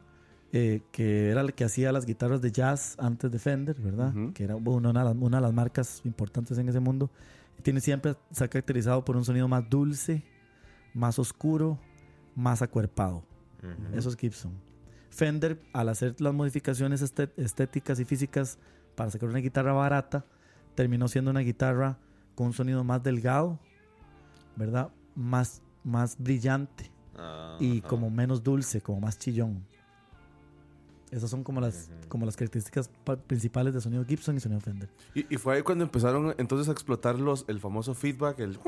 eh, 0.52 0.82
que 0.92 1.30
era 1.30 1.40
el 1.40 1.54
que 1.54 1.64
hacía 1.64 1.90
las 1.92 2.04
guitarras 2.04 2.42
de 2.42 2.52
jazz 2.52 2.96
antes 2.98 3.30
de 3.32 3.38
Fender, 3.38 3.76
¿verdad? 3.80 4.14
Ujú. 4.14 4.32
Que 4.34 4.44
era 4.44 4.56
una, 4.56 4.88
de 4.92 4.94
las- 5.04 5.16
una 5.16 5.38
de 5.38 5.42
las 5.42 5.52
marcas 5.54 6.02
importantes 6.04 6.58
en 6.58 6.68
ese 6.68 6.80
mundo. 6.80 7.10
Tiene 7.62 7.80
siempre, 7.80 8.14
se 8.30 8.44
ha 8.44 8.48
caracterizado 8.48 9.04
por 9.04 9.16
un 9.16 9.24
sonido 9.24 9.48
más 9.48 9.68
dulce, 9.70 10.22
más 10.92 11.18
oscuro, 11.18 11.78
más 12.36 12.60
acuerpado. 12.60 13.24
Eso 13.94 14.08
es 14.10 14.16
Gibson. 14.16 14.52
Fender, 15.10 15.60
al 15.72 15.88
hacer 15.88 16.20
las 16.20 16.34
modificaciones 16.34 17.00
estéticas 17.36 18.00
y 18.00 18.04
físicas 18.04 18.58
para 18.96 19.10
sacar 19.10 19.28
una 19.28 19.38
guitarra 19.38 19.72
barata, 19.72 20.24
terminó 20.74 21.06
siendo 21.08 21.30
una 21.30 21.40
guitarra 21.40 21.98
con 22.34 22.46
un 22.48 22.52
sonido 22.52 22.82
más 22.84 23.02
delgado, 23.02 23.58
¿verdad? 24.56 24.90
Más, 25.14 25.62
más 25.84 26.16
brillante 26.18 26.90
y 27.60 27.78
Ajá. 27.80 27.88
como 27.88 28.10
menos 28.10 28.42
dulce, 28.42 28.80
como 28.80 29.00
más 29.00 29.18
chillón. 29.18 29.64
Esas 31.10 31.28
son 31.28 31.44
como 31.44 31.60
las, 31.60 31.90
como 32.08 32.24
las 32.24 32.36
características 32.36 32.88
pa- 33.04 33.16
principales 33.16 33.74
de 33.74 33.82
sonido 33.82 34.02
Gibson 34.06 34.36
y 34.36 34.40
sonido 34.40 34.60
Fender. 34.62 34.88
Y, 35.14 35.34
y 35.34 35.36
fue 35.36 35.56
ahí 35.56 35.62
cuando 35.62 35.84
empezaron 35.84 36.34
entonces 36.38 36.68
a 36.68 36.72
explotar 36.72 37.18
los, 37.18 37.44
el 37.48 37.60
famoso 37.60 37.92
feedback, 37.94 38.38
el... 38.40 38.58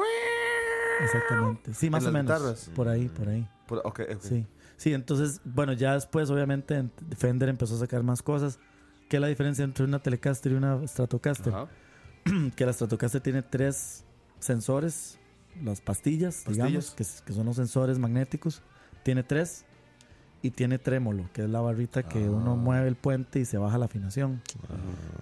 Exactamente. 1.03 1.75
Sí, 1.75 1.91
más 1.91 2.05
o 2.07 2.13
menos. 2.13 2.37
guitarras. 2.37 2.71
Por 2.75 2.89
ahí, 2.89 3.09
por 3.09 3.29
ahí. 3.29 3.49
por- 3.67 3.79
ok, 3.85 4.01
ok. 4.15 4.21
Sí. 4.21 4.47
Sí, 4.77 4.93
entonces, 4.93 5.41
bueno, 5.45 5.73
ya 5.73 5.95
después, 5.95 6.29
obviamente, 6.31 6.77
en- 6.77 6.93
Fender 7.17 7.49
empezó 7.49 7.77
a 7.77 7.79
sacar 7.79 8.03
más 8.03 8.23
cosas. 8.23 8.59
¿Qué 9.09 9.17
es 9.17 9.21
la 9.21 9.29
diferencia 9.29 9.65
entre 9.65 9.85
una 9.85 9.99
Telecaster 10.01 10.53
y 10.53 10.55
una 10.57 10.87
Stratocaster? 10.87 11.53
Ajá. 11.55 11.69
que 12.57 12.67
la 12.67 12.73
Stratocaster 12.73 13.21
tiene 13.21 13.43
tres 13.43 14.05
sensores, 14.41 15.19
las 15.63 15.81
pastillas, 15.81 16.45
digamos, 16.47 16.73
Pastillas. 16.87 16.91
que, 16.95 17.03
s- 17.03 17.23
que 17.25 17.33
son 17.33 17.47
los 17.47 17.57
sensores 17.57 17.99
magnéticos. 17.99 18.63
Tiene 19.03 19.23
tres 19.23 19.65
y 20.43 20.51
tiene 20.51 20.79
trémolo, 20.79 21.29
que 21.33 21.45
es 21.45 21.51
la 21.51 21.61
barrita 21.61 22.03
que 22.03 22.25
Ah. 22.25 22.31
uno 22.31 22.57
mueve 22.57 22.89
el 22.89 22.97
puente 22.97 23.41
y 23.41 23.45
se 23.45 23.57
baja 23.59 23.79
la 23.79 23.87
afinación. 23.87 24.43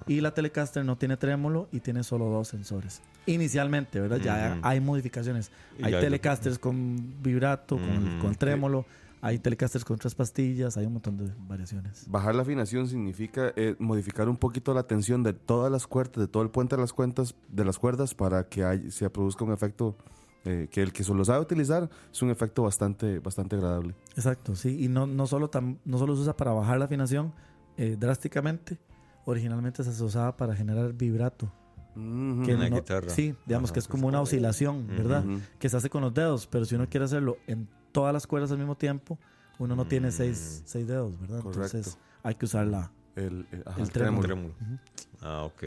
Y 0.07 0.21
la 0.21 0.35
Telecaster 0.35 0.85
no 0.85 0.97
tiene 0.97 1.17
trémolo 1.17 1.69
y 1.73 1.81
tiene 1.81 2.03
solo 2.03 2.27
dos 2.27 2.49
sensores. 2.49 3.03
Inicialmente, 3.27 4.01
¿verdad? 4.01 4.19
Ya 4.19 4.53
Ujú. 4.57 4.61
hay 4.67 4.81
modificaciones. 4.81 5.51
Hay 5.83 5.93
ya- 5.93 6.01
Telecasters 6.01 6.59
con 6.59 7.23
vibrato, 7.23 7.77
con, 7.77 8.09
Ujú. 8.17 8.19
con 8.23 8.35
trémolo. 8.35 8.85
Hay 9.25 9.39
Telecasters 9.39 9.85
con 9.85 9.99
tres 9.99 10.15
pastillas. 10.17 10.77
Hay 10.77 10.85
un 10.85 10.95
montón 10.95 11.17
de 11.17 11.33
variaciones. 11.49 12.05
Bajar 12.11 12.35
la 12.35 12.43
afinación 12.43 12.89
significa 12.89 13.53
eh, 13.55 13.77
modificar 13.79 14.29
un 14.29 14.37
poquito 14.37 14.75
la 14.75 14.83
tensión 14.83 15.23
de 15.23 15.33
todas 15.33 15.71
las 15.71 15.87
cuerdas, 15.87 16.17
de 16.17 16.27
todo 16.27 16.43
el 16.43 16.51
puente 16.51 16.75
de 16.75 16.83
las 16.83 16.93
cuentas, 16.93 17.37
de 17.49 17.65
las 17.65 17.79
cuerdas, 17.79 18.15
para 18.15 18.49
que 18.49 18.65
hay- 18.65 18.91
se 18.91 19.09
produzca 19.11 19.45
un 19.45 19.53
efecto 19.53 19.97
eh, 20.45 20.67
que 20.73 20.83
el 20.83 20.93
que 20.93 21.05
solo 21.05 21.25
sabe 21.25 21.39
utilizar 21.41 21.89
es 22.13 22.21
un 22.21 22.31
efecto 22.31 22.65
bastante, 22.65 23.21
bastante 23.21 23.55
agradable. 23.55 23.95
Exacto, 24.17 24.57
sí. 24.57 24.77
Y 24.85 24.89
no, 24.89 25.07
no, 25.07 25.29
solo 25.29 25.49
tam- 25.49 25.79
no 25.85 25.99
solo 25.99 26.17
se 26.17 26.23
usa 26.23 26.37
para 26.37 26.51
bajar 26.51 26.81
la 26.81 26.87
afinación 26.87 27.33
eh, 27.77 27.97
drásticamente. 27.97 28.77
Originalmente 29.25 29.85
se 29.85 30.03
usaba 30.05 30.37
para 30.37 30.57
generar 30.57 30.93
vibrato. 30.95 31.53
Que 31.95 32.01
En 32.01 32.59
la 32.59 32.69
no- 32.71 32.77
guitarra. 32.77 33.09
Sí, 33.11 33.37
digamos 33.47 33.71
Ajá, 33.71 33.75
que 33.75 33.79
es 33.81 33.87
que 33.87 33.93
como 33.93 34.09
una 34.09 34.21
oscilación, 34.21 34.89
¿verdad? 34.89 35.25
Ujú. 35.25 35.39
Que 35.61 35.69
se 35.69 35.77
hace 35.77 35.89
con 35.91 36.01
los 36.03 36.13
dedos, 36.13 36.49
pero 36.49 36.65
si 36.65 36.75
uno 36.75 36.89
quiere 36.89 37.05
hacerlo 37.05 37.37
en 37.47 37.69
todas 37.93 38.13
las 38.13 38.27
cuerdas 38.27 38.51
al 38.51 38.59
mismo 38.59 38.75
tiempo, 38.77 39.19
uno 39.59 39.77
no 39.77 39.85
tiene 39.87 40.11
seis, 40.11 40.63
seis 40.65 40.87
dedos, 40.87 41.19
¿verdad? 41.21 41.39
Mm. 41.39 41.43
Correcto. 41.43 41.77
Entonces 41.77 41.99
hay 42.23 42.35
que 42.35 42.45
usar 42.47 42.67
la... 42.67 42.91
El, 43.15 43.47
el- 43.53 43.63
ajá, 43.67 43.77
El 43.77 43.83
el 43.83 43.91
trémolo. 43.91 44.23
trémolo. 44.27 44.55
Trémolo. 44.55 44.79
Ah, 45.21 45.43
ok. 45.45 45.63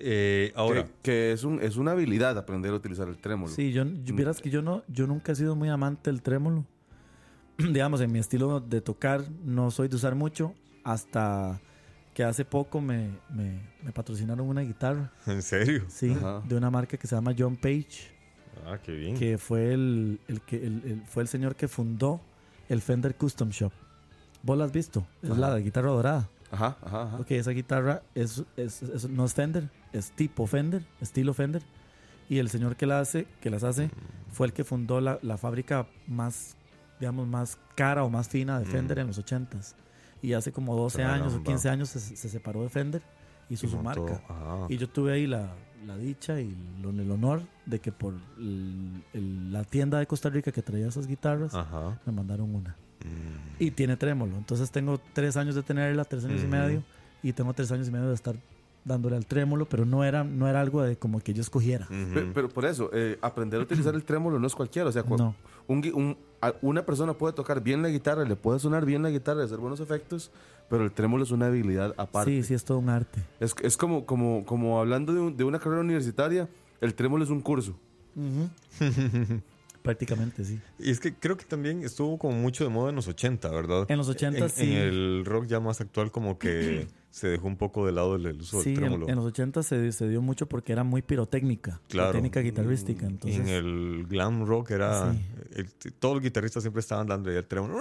Eh, 0.00 0.52
ahora, 0.54 0.84
que, 0.84 0.90
que 1.02 1.32
es, 1.32 1.42
un, 1.42 1.60
es 1.60 1.76
una 1.76 1.90
habilidad 1.92 2.38
aprender 2.38 2.70
a 2.72 2.74
utilizar 2.76 3.08
el 3.08 3.16
trémolo. 3.18 3.52
Sí, 3.52 3.72
yo, 3.72 3.84
yo- 4.04 4.14
vieras 4.14 4.40
que 4.40 4.50
yo 4.50 4.62
no, 4.62 4.82
yo 4.86 5.06
nunca 5.06 5.32
he 5.32 5.34
sido 5.34 5.56
muy 5.56 5.68
amante 5.68 6.10
del 6.10 6.22
trémolo. 6.22 6.64
digamos, 7.58 8.00
en 8.00 8.12
mi 8.12 8.18
estilo 8.20 8.60
de 8.60 8.80
tocar 8.80 9.24
no 9.44 9.70
soy 9.72 9.88
de 9.88 9.96
usar 9.96 10.14
mucho 10.14 10.54
hasta 10.84 11.60
que 12.14 12.22
hace 12.24 12.44
poco 12.44 12.80
me, 12.80 13.10
me, 13.30 13.60
me 13.82 13.92
patrocinaron 13.92 14.46
una 14.48 14.60
guitarra, 14.60 15.12
¿en 15.26 15.42
serio? 15.42 15.84
sí, 15.88 16.12
Ajá. 16.12 16.42
de 16.46 16.56
una 16.56 16.70
marca 16.70 16.96
que 16.96 17.06
se 17.06 17.14
llama 17.16 17.32
John 17.36 17.56
Page. 17.56 18.16
Ah, 18.66 18.78
qué 18.82 18.92
bien. 18.92 19.16
que 19.16 19.38
fue 19.38 19.72
el, 19.72 20.20
el 20.28 20.40
que 20.42 20.56
el- 20.56 20.82
el- 20.84 21.02
fue 21.06 21.22
el 21.22 21.28
señor 21.28 21.56
que 21.56 21.68
fundó 21.68 22.20
el 22.68 22.80
Fender 22.82 23.14
Custom 23.16 23.50
Shop. 23.50 23.72
¿Vos 24.42 24.56
la 24.58 24.64
has 24.64 24.72
visto? 24.72 25.06
Es 25.22 25.36
la 25.36 25.54
de 25.54 25.62
guitarra 25.62 25.90
dorada. 25.90 26.28
Ajá, 26.50 26.76
ajá, 26.82 27.02
ajá. 27.02 27.16
Ok, 27.18 27.30
esa 27.32 27.50
guitarra 27.50 28.02
es, 28.14 28.42
es- 28.56 28.82
es- 28.82 29.08
no 29.08 29.24
es 29.24 29.34
Fender, 29.34 29.68
es 29.92 30.10
tipo 30.12 30.46
Fender, 30.46 30.82
estilo 31.00 31.34
Fender. 31.34 31.62
Y 32.30 32.38
el 32.38 32.48
señor 32.50 32.76
que 32.76 32.86
la 32.86 33.00
hace, 33.00 33.26
que 33.40 33.48
las 33.50 33.64
hace, 33.64 33.90
fue 34.32 34.46
el 34.46 34.52
que 34.52 34.62
fundó 34.64 35.00
la, 35.00 35.18
la 35.22 35.38
fábrica 35.38 35.86
más, 36.06 36.56
digamos, 37.00 37.26
más 37.26 37.58
cara 37.74 38.04
o 38.04 38.10
más 38.10 38.28
fina 38.28 38.58
de 38.58 38.66
Fender 38.66 38.98
en 38.98 39.06
los 39.06 39.18
80s. 39.18 39.74
Y 40.20 40.34
hace 40.34 40.52
como 40.52 40.76
12 40.76 41.02
años 41.04 41.28
o 41.28 41.30
Caramba. 41.30 41.44
15 41.50 41.68
años 41.70 41.88
se, 41.90 42.00
se 42.00 42.28
separó 42.28 42.62
de 42.62 42.68
Fender, 42.68 43.02
hizo 43.48 43.66
Y 43.66 43.70
su 43.70 43.76
montó- 43.78 44.02
marca. 44.04 44.22
ah. 44.28 44.66
Y 44.68 44.76
yo 44.76 44.88
tuve 44.88 45.12
ahí 45.14 45.26
la, 45.26 45.52
la 45.86 45.96
dicha 45.96 46.40
y 46.40 46.54
el 46.82 47.10
honor 47.10 47.42
de 47.66 47.78
que 47.80 47.92
por 47.92 48.14
el- 48.38 49.02
el- 49.12 49.52
la 49.52 49.64
tienda 49.64 49.98
de 49.98 50.06
Costa 50.06 50.28
Rica 50.30 50.52
que 50.52 50.62
traía 50.62 50.86
esas 50.88 51.06
guitarras, 51.06 51.54
Ajá. 51.54 51.98
me 52.06 52.12
mandaron 52.12 52.54
una. 52.54 52.76
Mm. 53.04 53.62
Y 53.62 53.70
tiene 53.70 53.96
trémolo. 53.96 54.36
Entonces 54.36 54.70
tengo 54.70 55.00
tres 55.12 55.36
años 55.36 55.54
de 55.54 55.62
tenerla, 55.62 56.04
tres 56.04 56.24
años 56.24 56.42
y 56.42 56.46
medio. 56.46 56.82
Y 57.22 57.32
tengo 57.32 57.52
tres 57.54 57.70
años 57.72 57.88
y 57.88 57.90
medio 57.90 58.08
de 58.08 58.14
estar 58.14 58.36
dándole 58.84 59.16
al 59.16 59.26
trémolo, 59.26 59.68
pero 59.68 59.84
no 59.84 60.02
era, 60.04 60.24
no 60.24 60.48
era 60.48 60.60
algo 60.60 60.82
de 60.82 60.96
como 60.96 61.20
que 61.20 61.34
yo 61.34 61.42
escogiera. 61.42 61.86
Pero, 62.34 62.48
por 62.48 62.64
eso, 62.64 62.90
eh, 62.92 63.18
aprender 63.20 63.60
a 63.60 63.64
utilizar 63.64 63.94
el 63.94 64.04
trémolo 64.04 64.38
no 64.38 64.46
es 64.46 64.54
cualquiera. 64.54 64.88
O 64.88 64.92
sea, 64.92 65.02
No. 65.02 65.34
un 65.66 65.82
un- 65.94 66.16
una 66.62 66.86
persona 66.86 67.12
puede 67.14 67.34
tocar 67.34 67.62
bien 67.62 67.82
la 67.82 67.88
guitarra, 67.88 68.24
le 68.24 68.36
puede 68.36 68.58
sonar 68.60 68.84
bien 68.86 69.02
la 69.02 69.10
guitarra, 69.10 69.42
hacer 69.44 69.58
buenos 69.58 69.80
efectos, 69.80 70.30
pero 70.68 70.84
el 70.84 70.92
trémolo 70.92 71.24
es 71.24 71.30
una 71.30 71.46
habilidad 71.46 71.94
aparte. 71.96 72.30
Sí, 72.30 72.42
sí, 72.42 72.54
es 72.54 72.64
todo 72.64 72.78
un 72.78 72.88
arte. 72.88 73.20
Es, 73.40 73.54
es 73.62 73.76
como, 73.76 74.04
como, 74.06 74.44
como 74.44 74.78
hablando 74.80 75.12
de, 75.14 75.20
un- 75.20 75.36
de 75.36 75.44
una 75.44 75.58
carrera 75.58 75.80
universitaria, 75.82 76.48
el 76.80 76.94
trémolo 76.94 77.24
es 77.24 77.30
un 77.30 77.40
curso. 77.40 77.78
Prácticamente, 79.82 80.44
sí. 80.44 80.60
Y 80.78 80.90
es 80.90 81.00
que 81.00 81.14
creo 81.14 81.36
que 81.36 81.44
también 81.44 81.82
estuvo 81.82 82.18
como 82.18 82.34
mucho 82.36 82.64
de 82.64 82.70
moda 82.70 82.90
en 82.90 82.96
los 82.96 83.06
80, 83.08 83.48
¿verdad? 83.50 83.86
En 83.88 83.96
los 83.96 84.08
80 84.08 84.38
En- 84.44 84.50
sí. 84.50 84.64
En 84.64 84.72
el 84.76 85.24
rock 85.24 85.46
ya 85.46 85.60
más 85.60 85.80
actual 85.80 86.10
como 86.10 86.38
que 86.38 86.86
se 87.10 87.28
dejó 87.28 87.46
un 87.46 87.56
poco 87.56 87.86
de 87.86 87.92
lado 87.92 88.16
el, 88.16 88.26
el 88.26 88.40
uso 88.40 88.60
Sí, 88.60 88.70
del 88.70 88.78
en, 88.84 88.90
trémolo. 88.90 89.08
en 89.08 89.16
los 89.16 89.24
80 89.26 89.62
se, 89.62 89.92
se 89.92 90.08
dio 90.08 90.20
mucho 90.20 90.46
porque 90.46 90.72
era 90.72 90.84
muy 90.84 91.00
pirotécnica. 91.00 91.80
Claro. 91.88 92.12
Técnica 92.12 92.40
guitarrística. 92.40 93.06
Y 93.06 93.08
Entonces, 93.08 93.38
en 93.40 93.48
el 93.48 94.06
glam 94.08 94.44
rock 94.44 94.72
era... 94.72 95.12
Sí. 95.12 95.20
el- 95.54 95.72
todos 95.94 96.16
los 96.16 96.22
guitarristas 96.24 96.62
siempre 96.64 96.80
estaban 96.80 97.06
dando 97.06 97.30
el 97.30 97.46
trémolo. 97.46 97.78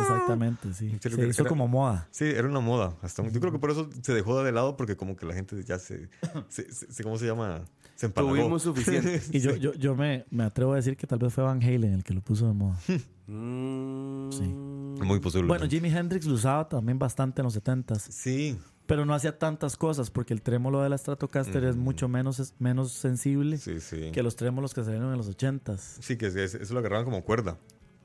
Exactamente, 0.00 0.72
sí. 0.74 0.90
Se 1.00 1.10
que 1.10 1.26
hizo 1.28 1.42
era- 1.42 1.48
como 1.48 1.68
moda. 1.68 2.08
Sí, 2.10 2.24
era 2.24 2.48
una 2.48 2.60
moda. 2.60 2.96
Hasta, 3.02 3.22
un- 3.22 3.30
yo 3.30 3.40
creo 3.40 3.52
que 3.52 3.58
por 3.58 3.70
eso 3.70 3.88
se 4.02 4.14
dejó 4.14 4.42
de 4.42 4.52
lado 4.52 4.76
porque 4.76 4.96
como 4.96 5.16
que 5.16 5.26
la 5.26 5.34
gente 5.34 5.62
ya 5.64 5.78
se... 5.78 6.08
se- 6.48 6.70
se- 6.72 7.02
¿Cómo 7.02 7.18
se 7.18 7.26
llama? 7.26 7.64
Se 7.96 8.06
empalagó. 8.06 8.34
Tuvimos 8.36 8.62
suficiente. 8.62 9.20
Y 9.32 9.40
yo, 9.40 9.56
yo, 9.56 9.74
yo 9.74 9.94
me, 9.94 10.24
me 10.30 10.44
atrevo 10.44 10.72
a 10.72 10.76
decir 10.76 10.96
que 10.96 11.06
tal 11.06 11.18
vez 11.18 11.32
fue 11.34 11.44
Van 11.44 11.62
Halen 11.62 11.92
el 11.92 12.04
que 12.04 12.14
lo 12.14 12.20
puso 12.22 12.46
de 12.46 12.52
moda. 12.54 12.78
Mm, 13.32 14.30
Sí. 14.32 14.42
Muy 14.42 15.20
posible. 15.20 15.46
Bueno, 15.46 15.66
Jimi 15.68 15.88
Hendrix 15.88 16.26
lo 16.26 16.34
usaba 16.34 16.68
también 16.68 16.98
bastante 16.98 17.40
en 17.40 17.44
los 17.44 17.54
70s, 17.56 18.00
Sí. 18.10 18.58
pero 18.86 19.06
no 19.06 19.14
hacía 19.14 19.38
tantas 19.38 19.76
cosas 19.76 20.10
porque 20.10 20.34
el 20.34 20.42
trémolo 20.42 20.82
de 20.82 20.88
la 20.88 20.98
Stratocaster 20.98 21.62
es 21.64 21.76
mucho 21.76 22.08
menos, 22.08 22.40
es 22.40 22.54
menos 22.58 22.90
sensible 22.92 23.56
Sí, 23.58 23.80
sí. 23.80 24.10
que 24.12 24.22
los 24.24 24.34
trémolos 24.34 24.74
que 24.74 24.82
salieron 24.82 25.12
en 25.12 25.16
los 25.16 25.28
80s. 25.28 25.98
Sí, 26.00 26.16
que 26.16 26.26
es- 26.26 26.34
es- 26.34 26.54
eso 26.54 26.74
lo 26.74 26.80
agarraban 26.80 27.04
como 27.04 27.22
cuerda. 27.24 27.56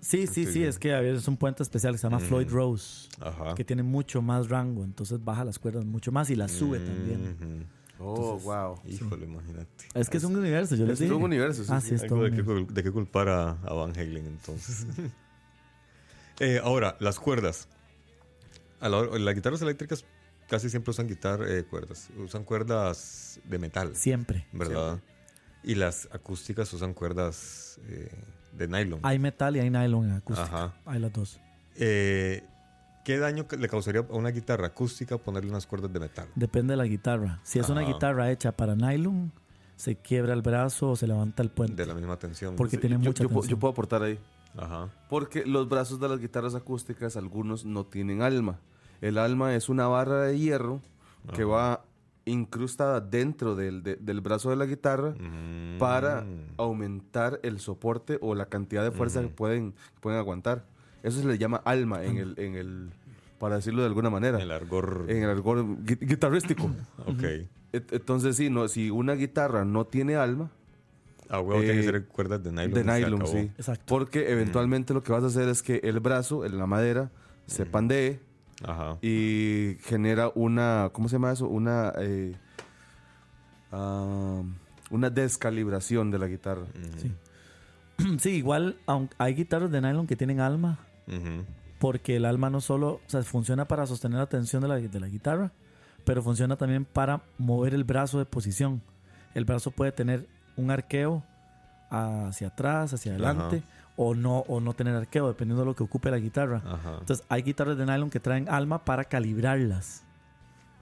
Sí, 0.08 0.28
sí, 0.28 0.28
Sí, 0.28 0.46
sí, 0.46 0.52
sí. 0.54 0.64
es 0.64 0.78
que 0.78 0.94
a 0.94 1.00
veces 1.02 1.24
es 1.24 1.28
un 1.28 1.38
puente 1.38 1.64
especial 1.64 1.94
que 1.94 1.98
se 1.98 2.04
llama 2.04 2.20
Floyd 2.20 2.48
Rose, 2.50 3.10
Ajá. 3.20 3.56
que 3.56 3.64
tiene 3.66 3.82
mucho 3.84 4.22
más 4.22 4.50
rango, 4.50 4.84
entonces 4.84 5.24
baja 5.24 5.44
las 5.44 5.58
cuerdas 5.58 5.84
mucho 5.86 6.12
más 6.12 6.30
y 6.30 6.36
las 6.36 6.52
sube 6.52 6.80
también. 6.80 7.68
Oh, 7.98 8.38
wow. 8.40 8.80
Híjole, 8.86 9.26
imagínate. 9.26 9.86
Es 9.94 10.10
que 10.10 10.18
es 10.18 10.24
un 10.26 10.36
universo, 10.36 10.76
yo 10.76 10.84
les 10.86 10.94
Es 10.94 11.00
dije. 11.00 11.10
todo 11.10 11.20
un 11.20 11.24
universo, 11.26 11.64
sí, 11.64 11.70
Ah, 11.74 11.80
sí. 11.82 11.90
sí, 11.90 11.96
es 11.96 12.06
todo 12.08 12.24
de, 12.24 12.32
qué, 12.32 12.44
de 12.74 12.84
qué 12.84 12.92
culpar 12.92 13.30
a, 13.30 13.52
a 13.52 13.74
Van 13.74 13.92
Halen 13.98 14.26
entonces. 14.28 14.86
Eh, 16.40 16.60
ahora, 16.62 16.98
las 17.00 17.18
cuerdas. 17.18 17.70
A 18.82 18.90
la 18.90 19.04
las 19.06 19.34
guitarras 19.36 19.62
eléctricas 19.62 20.04
casi 20.50 20.70
siempre 20.70 20.92
usan 20.92 21.08
guitar, 21.08 21.42
eh, 21.48 21.64
cuerdas. 21.64 22.10
Usan 22.18 22.44
cuerdas 22.44 23.40
de 23.46 23.58
metal, 23.58 23.96
Siempre. 23.96 24.46
¿verdad? 24.52 25.00
Y 25.64 25.76
las 25.76 26.10
acústicas 26.12 26.72
usan 26.74 26.94
cuerdas 26.94 27.80
eh, 27.88 28.12
de 28.58 28.68
nylon. 28.68 29.00
Hay 29.04 29.20
metal 29.20 29.56
y 29.56 29.60
hay 29.60 29.70
nylon 29.70 30.06
en 30.06 30.12
acústica. 30.14 30.48
Ajá. 30.48 30.74
Hay 30.86 31.00
las 31.00 31.12
dos. 31.14 31.40
Eh, 31.78 32.44
¿Qué 33.04 33.18
daño 33.20 33.46
le 33.58 33.70
causaría 33.70 34.02
a 34.02 34.14
una 34.16 34.30
guitarra 34.30 34.68
acústica 34.68 35.18
ponerle 35.18 35.52
unas 35.52 35.68
cuerdas 35.68 35.94
de 35.94 36.00
metal? 36.00 36.28
Depende 36.36 36.74
de 36.74 36.78
la 36.78 36.86
guitarra. 36.86 37.40
Si 37.44 37.60
es 37.60 37.70
una 37.70 37.82
guitarra 37.82 38.32
hecha 38.32 38.52
para 38.52 38.76
nylon, 38.76 39.32
se 39.76 39.96
quiebra 39.96 40.34
el 40.34 40.42
brazo 40.42 40.92
o 40.92 40.96
se 40.96 41.06
levanta 41.06 41.44
el 41.44 41.50
puente. 41.50 41.76
De 41.76 41.86
la 41.86 41.94
misma 41.94 42.18
tensión. 42.18 42.56
Porque 42.56 42.78
tiene 42.78 42.96
Yo, 42.96 43.00
mucha 43.12 43.24
yo 43.24 43.30
tensión. 43.30 43.48
yo 43.50 43.60
puedo 43.60 43.74
aportar 43.74 44.02
ahí. 44.02 44.18
Ajá. 44.58 44.90
Porque 45.10 45.46
los 45.46 45.70
brazos 45.70 46.00
de 46.00 46.08
las 46.10 46.20
guitarras 46.20 46.56
acústicas, 46.56 47.18
algunos 47.18 47.66
no 47.66 47.86
tienen 47.86 48.22
alma. 48.22 48.60
El 49.02 49.18
alma 49.18 49.54
es 49.54 49.70
una 49.70 49.88
barra 49.88 50.22
de 50.24 50.40
hierro 50.40 50.82
que 51.36 51.44
va 51.44 51.84
incrustada 52.26 53.02
dentro 53.02 53.56
del, 53.56 53.84
de- 53.84 53.96
del 53.98 54.22
brazo 54.22 54.50
de 54.50 54.56
la 54.56 54.66
guitarra 54.66 55.12
Mm. 55.20 55.78
para 55.78 56.26
aumentar 56.58 57.40
el 57.44 57.60
soporte 57.60 58.18
o 58.22 58.36
la 58.36 58.48
cantidad 58.48 58.84
de 58.84 58.92
fuerza 58.92 59.22
que, 59.22 59.28
pueden, 59.30 59.72
que 59.74 60.00
pueden 60.02 60.20
aguantar. 60.20 60.66
Eso 61.04 61.22
se 61.22 61.28
le 61.28 61.38
llama 61.38 61.62
alma 61.66 62.04
en 62.04 62.18
el, 62.18 62.34
en 62.40 62.56
el 62.56 62.90
para 63.40 63.58
decirlo 63.58 63.82
de 63.82 63.88
alguna 63.88 64.10
manera, 64.10 64.40
El 64.42 64.50
argor. 64.52 65.06
en 65.08 65.24
el 65.24 65.30
argot 65.30 65.60
gui- 65.60 66.00
guitarrístico. 66.00 66.72
Ok. 67.06 67.24
Et- 67.74 67.92
Entonces, 67.94 68.36
sí, 68.38 68.50
no, 68.50 68.68
si 68.70 68.90
una 68.90 69.14
guitarra 69.14 69.66
no 69.66 69.86
tiene 69.86 70.16
alma, 70.16 70.50
Ah, 71.28 71.40
huevo, 71.40 71.60
tiene 71.62 71.74
que 71.76 71.80
Eh, 71.80 71.84
ser 71.92 72.06
cuerdas 72.06 72.44
de 72.44 72.52
nylon. 72.52 72.72
de 72.74 72.84
se 72.84 72.86
nylon, 73.02 73.28
sí. 73.28 73.38
Exacto. 73.58 73.84
Porque 73.88 74.32
eventualmente 74.32 74.94
lo 74.94 75.02
que 75.04 75.12
vas 75.12 75.24
a 75.24 75.28
hacer 75.28 75.50
es 75.50 75.64
que 75.64 75.82
el 75.84 76.00
brazo, 76.00 76.46
en 76.46 76.58
la 76.58 76.68
madera, 76.68 77.12
se 77.48 77.66
pandee 77.66 78.20
Ajá. 78.68 78.98
y 79.02 79.78
genera 79.84 80.32
una, 80.36 80.90
¿cómo 80.94 81.08
se 81.10 81.16
llama 81.16 81.32
eso? 81.32 81.48
Una, 81.48 81.94
eh, 81.98 82.36
una 84.90 85.10
descalibración 85.10 86.12
de 86.12 86.20
la 86.20 86.28
guitarra. 86.28 86.66
Sí. 87.02 87.12
Sí, 88.20 88.32
igual 88.32 88.76
aunque 88.88 89.16
hay 89.18 89.36
guitarras 89.36 89.72
de 89.72 89.80
nylon 89.80 90.06
que 90.06 90.18
tienen 90.18 90.42
alma, 90.42 90.80
Ujú. 91.08 91.46
porque 91.80 92.18
el 92.18 92.26
alma 92.26 92.50
no 92.50 92.60
solo, 92.60 92.96
o 92.96 93.02
sea, 93.10 93.24
funciona 93.24 93.70
para 93.70 93.86
sostener 93.88 94.20
la 94.20 94.26
tensión 94.28 94.62
de 94.62 94.68
la, 94.68 94.76
de 94.76 95.00
la 95.00 95.08
guitarra, 95.08 95.54
pero 96.04 96.22
funciona 96.22 96.58
también 96.58 96.84
para 96.84 97.22
mover 97.38 97.74
el 97.74 97.86
brazo 97.86 98.18
de 98.20 98.26
posición. 98.26 98.82
El 99.34 99.46
brazo 99.46 99.72
puede 99.72 99.94
tener 99.94 100.28
un 100.58 100.72
arqueo 100.72 101.24
hacia 101.90 102.48
atrás, 102.50 102.94
hacia 102.94 103.14
adelante, 103.14 103.64
o 103.98 104.14
no, 104.14 104.40
o 104.40 104.60
no 104.60 104.74
tener 104.74 104.96
arqueo, 104.96 105.28
dependiendo 105.28 105.62
de 105.62 105.66
lo 105.68 105.76
que 105.76 105.84
ocupe 105.84 106.12
la 106.12 106.18
guitarra. 106.18 106.62
Ajá. 106.66 106.98
Entonces, 107.00 107.26
hay 107.30 107.44
guitarras 107.44 107.78
de 107.78 107.86
nylon 107.86 108.10
que 108.10 108.20
traen 108.20 108.50
alma 108.50 108.84
para 108.84 109.06
calibrarlas, 109.06 110.04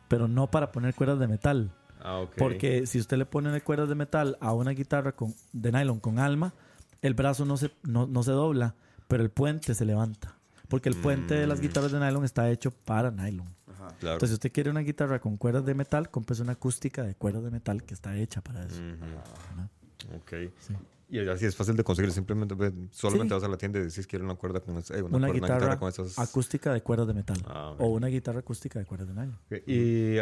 pero 0.07 0.27
no 0.27 0.47
para 0.47 0.71
poner 0.71 0.93
cuerdas 0.95 1.19
de 1.19 1.27
metal. 1.27 1.71
Ah, 2.01 2.19
ok. 2.19 2.35
Porque 2.37 2.85
si 2.87 2.99
usted 2.99 3.17
le 3.17 3.25
pone 3.25 3.61
cuerdas 3.61 3.89
de 3.89 3.95
metal 3.95 4.37
a 4.41 4.53
una 4.53 4.71
guitarra 4.71 5.13
con, 5.13 5.33
de 5.53 5.71
nylon 5.71 5.99
con 5.99 6.19
alma, 6.19 6.53
el 7.01 7.13
brazo 7.13 7.45
no 7.45 7.57
se, 7.57 7.71
no, 7.83 8.07
no 8.07 8.23
se 8.23 8.31
dobla, 8.31 8.75
pero 9.07 9.23
el 9.23 9.29
puente 9.29 9.73
se 9.75 9.85
levanta. 9.85 10.35
Porque 10.67 10.89
el 10.89 10.95
puente 10.95 11.35
de 11.35 11.45
las 11.45 11.61
guitarras 11.61 11.91
de 11.91 11.99
nylon 11.99 12.25
está 12.25 12.49
hecho 12.49 12.71
para 12.71 13.11
nylon. 13.11 13.47
Claro. 13.99 14.15
Entonces, 14.15 14.29
si 14.29 14.33
usted 14.35 14.51
quiere 14.51 14.69
una 14.69 14.79
guitarra 14.79 15.19
con 15.19 15.37
cuerdas 15.37 15.65
de 15.65 15.75
metal, 15.75 16.09
compre 16.09 16.41
una 16.41 16.53
acústica 16.53 17.03
de 17.03 17.15
cuerdas 17.15 17.43
de 17.43 17.51
metal 17.51 17.83
que 17.83 17.93
está 17.93 18.15
hecha 18.15 18.41
para 18.41 18.65
eso. 18.65 18.81
Ujú. 18.81 19.05
Ok. 20.15 20.51
Sí. 20.59 20.73
Y 21.09 21.19
así 21.27 21.45
es 21.45 21.55
fácil 21.55 21.75
de 21.75 21.83
conseguir. 21.83 22.11
Simplemente 22.11 22.55
solamente 22.91 23.33
Sí. 23.33 23.39
vas 23.39 23.43
a 23.43 23.47
la 23.47 23.57
tienda 23.57 23.79
y 23.79 23.83
decís 23.83 24.07
quiero 24.07 24.25
una 24.25 24.35
cuerda 24.35 24.59
con 24.61 24.77
eh, 24.77 24.81
una, 25.03 25.17
Una, 25.17 25.27
cuerda- 25.27 25.33
guitarra, 25.33 25.79
con 25.79 25.89
esas. 25.89 26.17
acústica 26.17 26.73
de 26.73 26.81
cuerdas 26.81 27.07
de 27.07 27.13
metal. 27.13 27.37
Ah. 27.45 27.75
O 27.77 27.87
una 27.89 28.07
guitarra 28.07 28.39
acústica 28.39 28.79
de 28.79 28.85
cuerdas 28.85 29.07
de. 29.07 29.57
Ok, 29.57 29.67
Y 29.67 30.17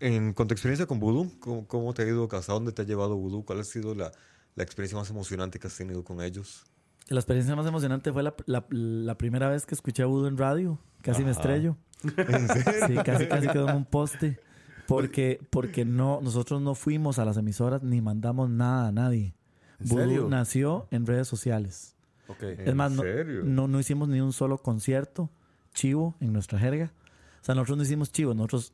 en, 0.00 0.32
con 0.32 0.48
tu 0.48 0.54
experiencia 0.54 0.86
con 0.86 0.98
Voodoo, 0.98 1.30
¿cómo, 1.38 1.66
cómo 1.68 1.94
te 1.94 2.02
ha 2.02 2.06
ido? 2.06 2.28
¿Hasta 2.32 2.52
dónde 2.52 2.72
te 2.72 2.82
ha 2.82 2.84
llevado 2.84 3.16
Voodoo? 3.16 3.44
¿Cuál 3.44 3.60
ha 3.60 3.64
sido 3.64 3.94
la, 3.94 4.10
la 4.56 4.62
experiencia 4.64 4.98
más 4.98 5.08
emocionante 5.10 5.58
que 5.60 5.68
has 5.68 5.76
tenido 5.76 6.02
con 6.02 6.20
ellos? 6.20 6.64
La 7.08 7.20
experiencia 7.20 7.54
más 7.54 7.66
emocionante 7.66 8.12
fue 8.12 8.22
la, 8.24 8.34
la- 8.46 8.64
la 8.70 9.16
primera 9.16 9.48
vez 9.50 9.66
que 9.66 9.74
escuché 9.74 10.02
a 10.02 10.06
Voodoo 10.06 10.26
en 10.26 10.36
radio. 10.38 10.78
Casi 11.02 11.22
me 11.22 11.30
estrello. 11.30 11.76
¿En 12.02 12.48
serio? 12.48 12.86
Sí, 12.88 12.94
casi, 13.04 13.26
casi 13.28 13.46
quedó 13.48 13.68
en 13.68 13.76
un 13.76 13.84
poste. 13.84 14.40
Porque, 14.86 15.40
porque 15.50 15.84
no, 15.84 16.20
nosotros 16.22 16.60
no 16.60 16.74
fuimos 16.74 17.18
a 17.18 17.24
las 17.24 17.36
emisoras 17.36 17.82
ni 17.82 18.00
mandamos 18.00 18.50
nada 18.50 18.88
a 18.88 18.92
nadie. 18.92 19.34
¿En 19.80 19.88
serio? 19.88 20.28
nació 20.28 20.86
en 20.90 21.06
redes 21.06 21.28
sociales. 21.28 21.96
Ok. 22.28 22.42
Es 22.42 22.74
más, 22.74 22.92
no, 22.92 23.02
no, 23.44 23.68
no 23.68 23.80
hicimos 23.80 24.08
ni 24.08 24.20
un 24.20 24.32
solo 24.32 24.58
concierto 24.58 25.30
chivo 25.72 26.14
en 26.20 26.32
nuestra 26.32 26.58
jerga. 26.58 26.92
O 27.40 27.44
sea, 27.44 27.54
nosotros 27.54 27.78
no 27.78 27.82
hicimos 27.82 28.12
chivo, 28.12 28.32
nosotros 28.34 28.72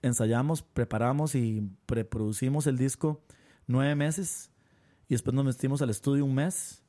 ensayamos, 0.00 0.62
preparamos 0.62 1.34
y 1.34 1.70
preproducimos 1.86 2.66
el 2.66 2.76
disco 2.76 3.22
nueve 3.66 3.94
meses 3.94 4.50
y 5.08 5.14
después 5.14 5.34
nos 5.34 5.44
metimos 5.44 5.82
al 5.82 5.90
estudio 5.90 6.24
un 6.24 6.34
mes. 6.34 6.82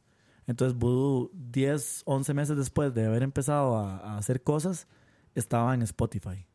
Entonces, 0.48 0.78
Voodoo, 0.78 1.30
10, 1.34 2.04
11 2.06 2.34
meses 2.34 2.58
después 2.58 2.94
de 2.94 3.06
haber 3.06 3.24
empezado 3.24 3.78
a, 3.78 3.98
a 3.98 4.18
hacer 4.18 4.44
cosas, 4.44 4.88
estaba 5.36 5.74
en 5.74 5.84
Spotify. 5.84 6.46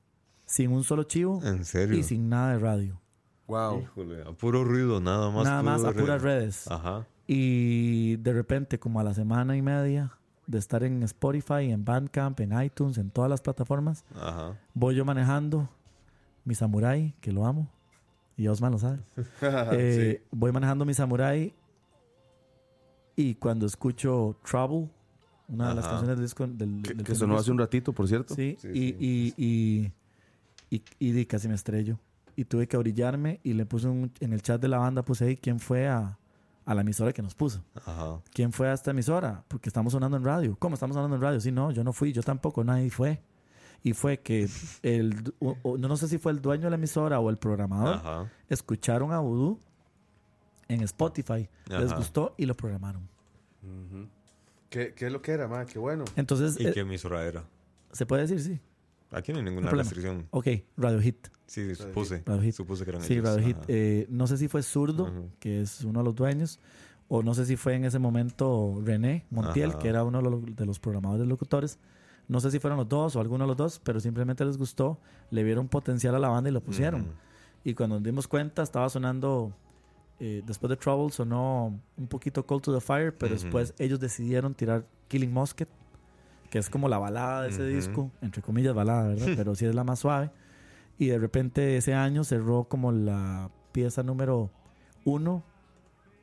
Sin 0.49 0.73
un 0.73 0.83
solo 0.83 1.03
chivo 1.05 1.41
¿En 1.45 1.65
serio? 1.65 1.97
y 1.99 2.03
sin 2.03 2.29
nada 2.29 2.55
de 2.55 2.59
radio. 2.59 3.01
Wow. 3.47 3.83
Híjole, 3.83 4.23
a 4.23 4.33
puro 4.33 4.65
ruido, 4.65 4.99
nada 5.01 5.31
más. 5.31 5.45
nada 5.45 5.63
más 5.63 5.85
a 5.85 5.93
puras 5.93 6.21
red. 6.23 6.41
redes. 6.41 6.67
Ajá. 6.71 7.07
Y 7.27 8.17
de 8.17 8.33
repente, 8.33 8.79
como 8.79 8.99
a 9.01 9.05
la 9.05 9.13
semana 9.15 9.57
y 9.57 9.63
media 9.63 10.13
de 10.47 10.59
estar 10.59 10.83
en 10.83 11.03
Spotify, 11.03 11.71
en 11.71 11.85
Bandcamp, 11.85 12.41
en 12.41 12.59
iTunes, 12.63 12.97
en 12.99 13.11
todas 13.11 13.29
las 13.31 13.43
plataformas, 13.43 14.05
Ajá. 14.15 14.59
voy 14.73 14.95
yo 14.95 15.05
manejando 15.05 15.69
mi 16.47 16.55
Samurai, 16.55 17.15
que 17.21 17.31
lo 17.33 17.45
amo, 17.45 17.69
y 18.37 18.49
Osman 18.49 18.73
lo 18.73 18.79
sabe. 18.79 19.01
Eh, 19.73 20.23
Voy 20.31 20.51
manejando 20.53 20.85
mi 20.87 20.95
Samurai 20.95 21.55
y 23.17 23.35
cuando 23.35 23.67
escucho 23.67 24.39
Trouble, 24.49 24.89
una 25.49 25.71
de 25.71 25.75
las 25.75 25.85
Ajá. 25.85 25.95
canciones 25.97 26.17
del 26.17 26.25
disco, 26.27 26.47
del, 26.47 26.57
del 26.83 26.97
Que, 26.99 27.05
que 27.05 27.15
sonó 27.15 27.37
hace 27.37 27.51
un 27.51 27.59
ratito, 27.59 27.93
por 27.93 28.07
cierto. 28.09 28.35
Sí, 28.35 28.57
Sí, 28.61 28.69
y, 28.69 28.73
sí. 28.73 28.97
Y, 28.99 29.35
y, 29.85 29.93
y, 30.70 30.83
y 30.98 31.12
di, 31.12 31.26
casi 31.26 31.48
me 31.48 31.54
estrello. 31.54 31.98
Y 32.37 32.44
tuve 32.44 32.68
que 32.68 32.76
orillarme 32.76 33.40
y 33.42 33.54
le 33.54 33.66
puse 33.66 33.88
un- 33.88 34.12
en 34.20 34.33
el 34.33 34.42
chat 34.42 34.61
de 34.61 34.68
la 34.68 34.78
banda, 34.78 35.02
puse 35.04 35.24
ahí 35.24 35.37
quién 35.37 35.59
fue 35.59 35.88
a, 35.88 36.18
a 36.64 36.74
la 36.74 36.83
emisora 36.83 37.12
que 37.12 37.22
nos 37.22 37.35
puso. 37.35 37.64
Ajá. 37.74 38.20
¿Quién 38.33 38.52
fue 38.52 38.68
a 38.68 38.72
esta 38.74 38.92
emisora? 38.92 39.44
Porque 39.48 39.68
estamos 39.68 39.92
sonando 39.92 40.16
en 40.16 40.24
radio. 40.24 40.57
¿Cómo 40.59 40.74
estamos 40.74 40.94
sonando 40.94 41.16
en 41.16 41.22
radio? 41.22 41.40
Sí, 41.40 41.50
no, 41.50 41.70
yo 41.72 41.83
no 41.83 41.92
fui, 41.92 42.12
yo 42.12 42.22
tampoco, 42.22 42.62
nadie 42.62 42.90
fue. 42.90 43.20
Y 43.83 43.92
fue 43.92 44.20
que 44.20 44.48
el, 44.83 45.35
o- 45.40 45.57
o- 45.62 45.78
no 45.78 45.96
sé 45.96 46.07
si 46.09 46.18
fue 46.18 46.31
el 46.33 46.40
dueño 46.40 46.64
de 46.64 46.70
la 46.70 46.76
emisora 46.76 47.18
o 47.20 47.28
el 47.31 47.38
programador, 47.38 47.94
Ajá. 47.96 48.33
escucharon 48.48 49.12
a 49.12 49.18
Voodoo 49.18 49.59
en 50.68 50.83
Spotify, 50.83 51.48
les 51.66 51.92
gustó 51.94 52.35
y 52.37 52.44
lo 52.46 52.54
programaron. 52.54 53.09
¿Qué, 54.70 54.92
¿Qué 54.94 55.07
es 55.07 55.12
lo 55.12 55.22
que 55.22 55.33
era, 55.33 55.48
ma? 55.48 55.64
Qué 55.64 55.78
bueno. 55.78 56.04
Entonces, 56.14 56.59
¿Y 56.61 56.66
eh, 56.66 56.72
qué 56.72 56.81
emisora 56.81 57.24
era? 57.24 57.44
¿se 57.92 58.04
puede 58.04 58.26
decir? 58.26 58.40
Sí. 58.40 58.61
Aquí 59.11 59.33
no 59.33 59.38
hay 59.38 59.44
No 59.44 59.51
ninguna 59.51 59.68
problema. 59.68 59.83
restricción. 59.88 60.27
Ok, 60.31 60.47
Radio 60.77 61.01
Hit. 61.01 61.29
Sí, 61.47 61.75
supuse. 61.75 62.23
Radio 62.27 62.42
Hit. 62.42 62.55
Supuse 62.55 62.85
que 62.85 62.90
eran 62.90 63.03
Sí, 63.03 63.14
ellos. 63.14 63.25
Radio 63.25 63.47
Hit. 63.47 63.57
Eh, 63.68 64.07
no 64.11 64.27
sé 64.27 64.37
si 64.37 64.49
fue 64.49 64.62
Zurdo, 64.62 65.11
que 65.40 65.62
es 65.62 65.83
uno 65.85 66.01
de 66.01 66.05
los 66.05 66.14
dueños, 66.14 66.61
o 67.09 67.23
no 67.23 67.33
sé 67.35 67.47
si 67.47 67.57
fue 67.57 67.75
en 67.75 67.85
ese 67.87 67.99
momento 67.99 68.81
René 68.85 69.25
Montiel, 69.31 69.71
Ajá. 69.71 69.79
que 69.79 69.88
era 69.88 70.05
uno 70.05 70.21
de 70.21 70.31
los, 70.31 70.57
de 70.57 70.66
los 70.66 70.79
programadores 70.79 71.27
locutores. 71.27 71.79
No 72.29 72.40
sé 72.40 72.51
si 72.51 72.59
fueron 72.59 72.77
los 72.77 72.88
dos 72.88 73.16
o 73.16 73.21
alguno 73.21 73.44
de 73.44 73.49
los 73.49 73.57
dos, 73.57 73.81
pero 73.83 73.99
simplemente 74.01 74.44
les 74.44 74.59
gustó, 74.59 74.99
le 75.31 75.42
vieron 75.42 75.68
potencial 75.68 76.14
a 76.14 76.18
la 76.18 76.29
banda 76.29 76.51
y 76.51 76.53
lo 76.53 76.61
pusieron. 76.62 77.07
Y 77.64 77.73
cuando 77.73 77.97
nos 77.97 78.03
dimos 78.05 78.29
cuenta, 78.29 78.62
estaba 78.62 78.90
sonando, 78.90 79.55
eh, 80.21 80.42
después 80.47 80.68
de 80.68 80.77
Trouble, 80.77 81.11
sonó 81.11 81.81
un 81.97 82.07
poquito 82.09 82.44
Cold 82.44 82.61
to 82.62 82.75
the 82.75 82.81
Fire, 82.83 83.16
pero 83.16 83.33
después 83.33 83.73
ellos 83.79 83.99
decidieron 83.99 84.55
tirar 84.55 84.85
Killing 85.09 85.33
Musket, 85.33 85.68
que 86.51 86.59
es 86.59 86.71
como 86.71 86.89
la 86.89 86.99
balada 86.99 87.43
de 87.43 87.49
ese 87.51 87.63
Ujú. 87.63 87.71
disco, 87.71 88.11
entre 88.23 88.43
comillas 88.43 88.75
balada, 88.75 89.09
¿verdad? 89.09 89.27
pero 89.37 89.55
sí 89.55 89.67
es 89.67 89.75
la 89.75 89.85
más 89.85 89.99
suave. 90.01 90.31
Y 90.99 91.07
de 91.07 91.19
repente 91.19 91.77
ese 91.77 91.95
año 91.95 92.25
cerró 92.25 92.65
como 92.65 92.91
la 92.93 93.51
pieza 93.73 94.03
número 94.03 94.51
uno 95.05 95.45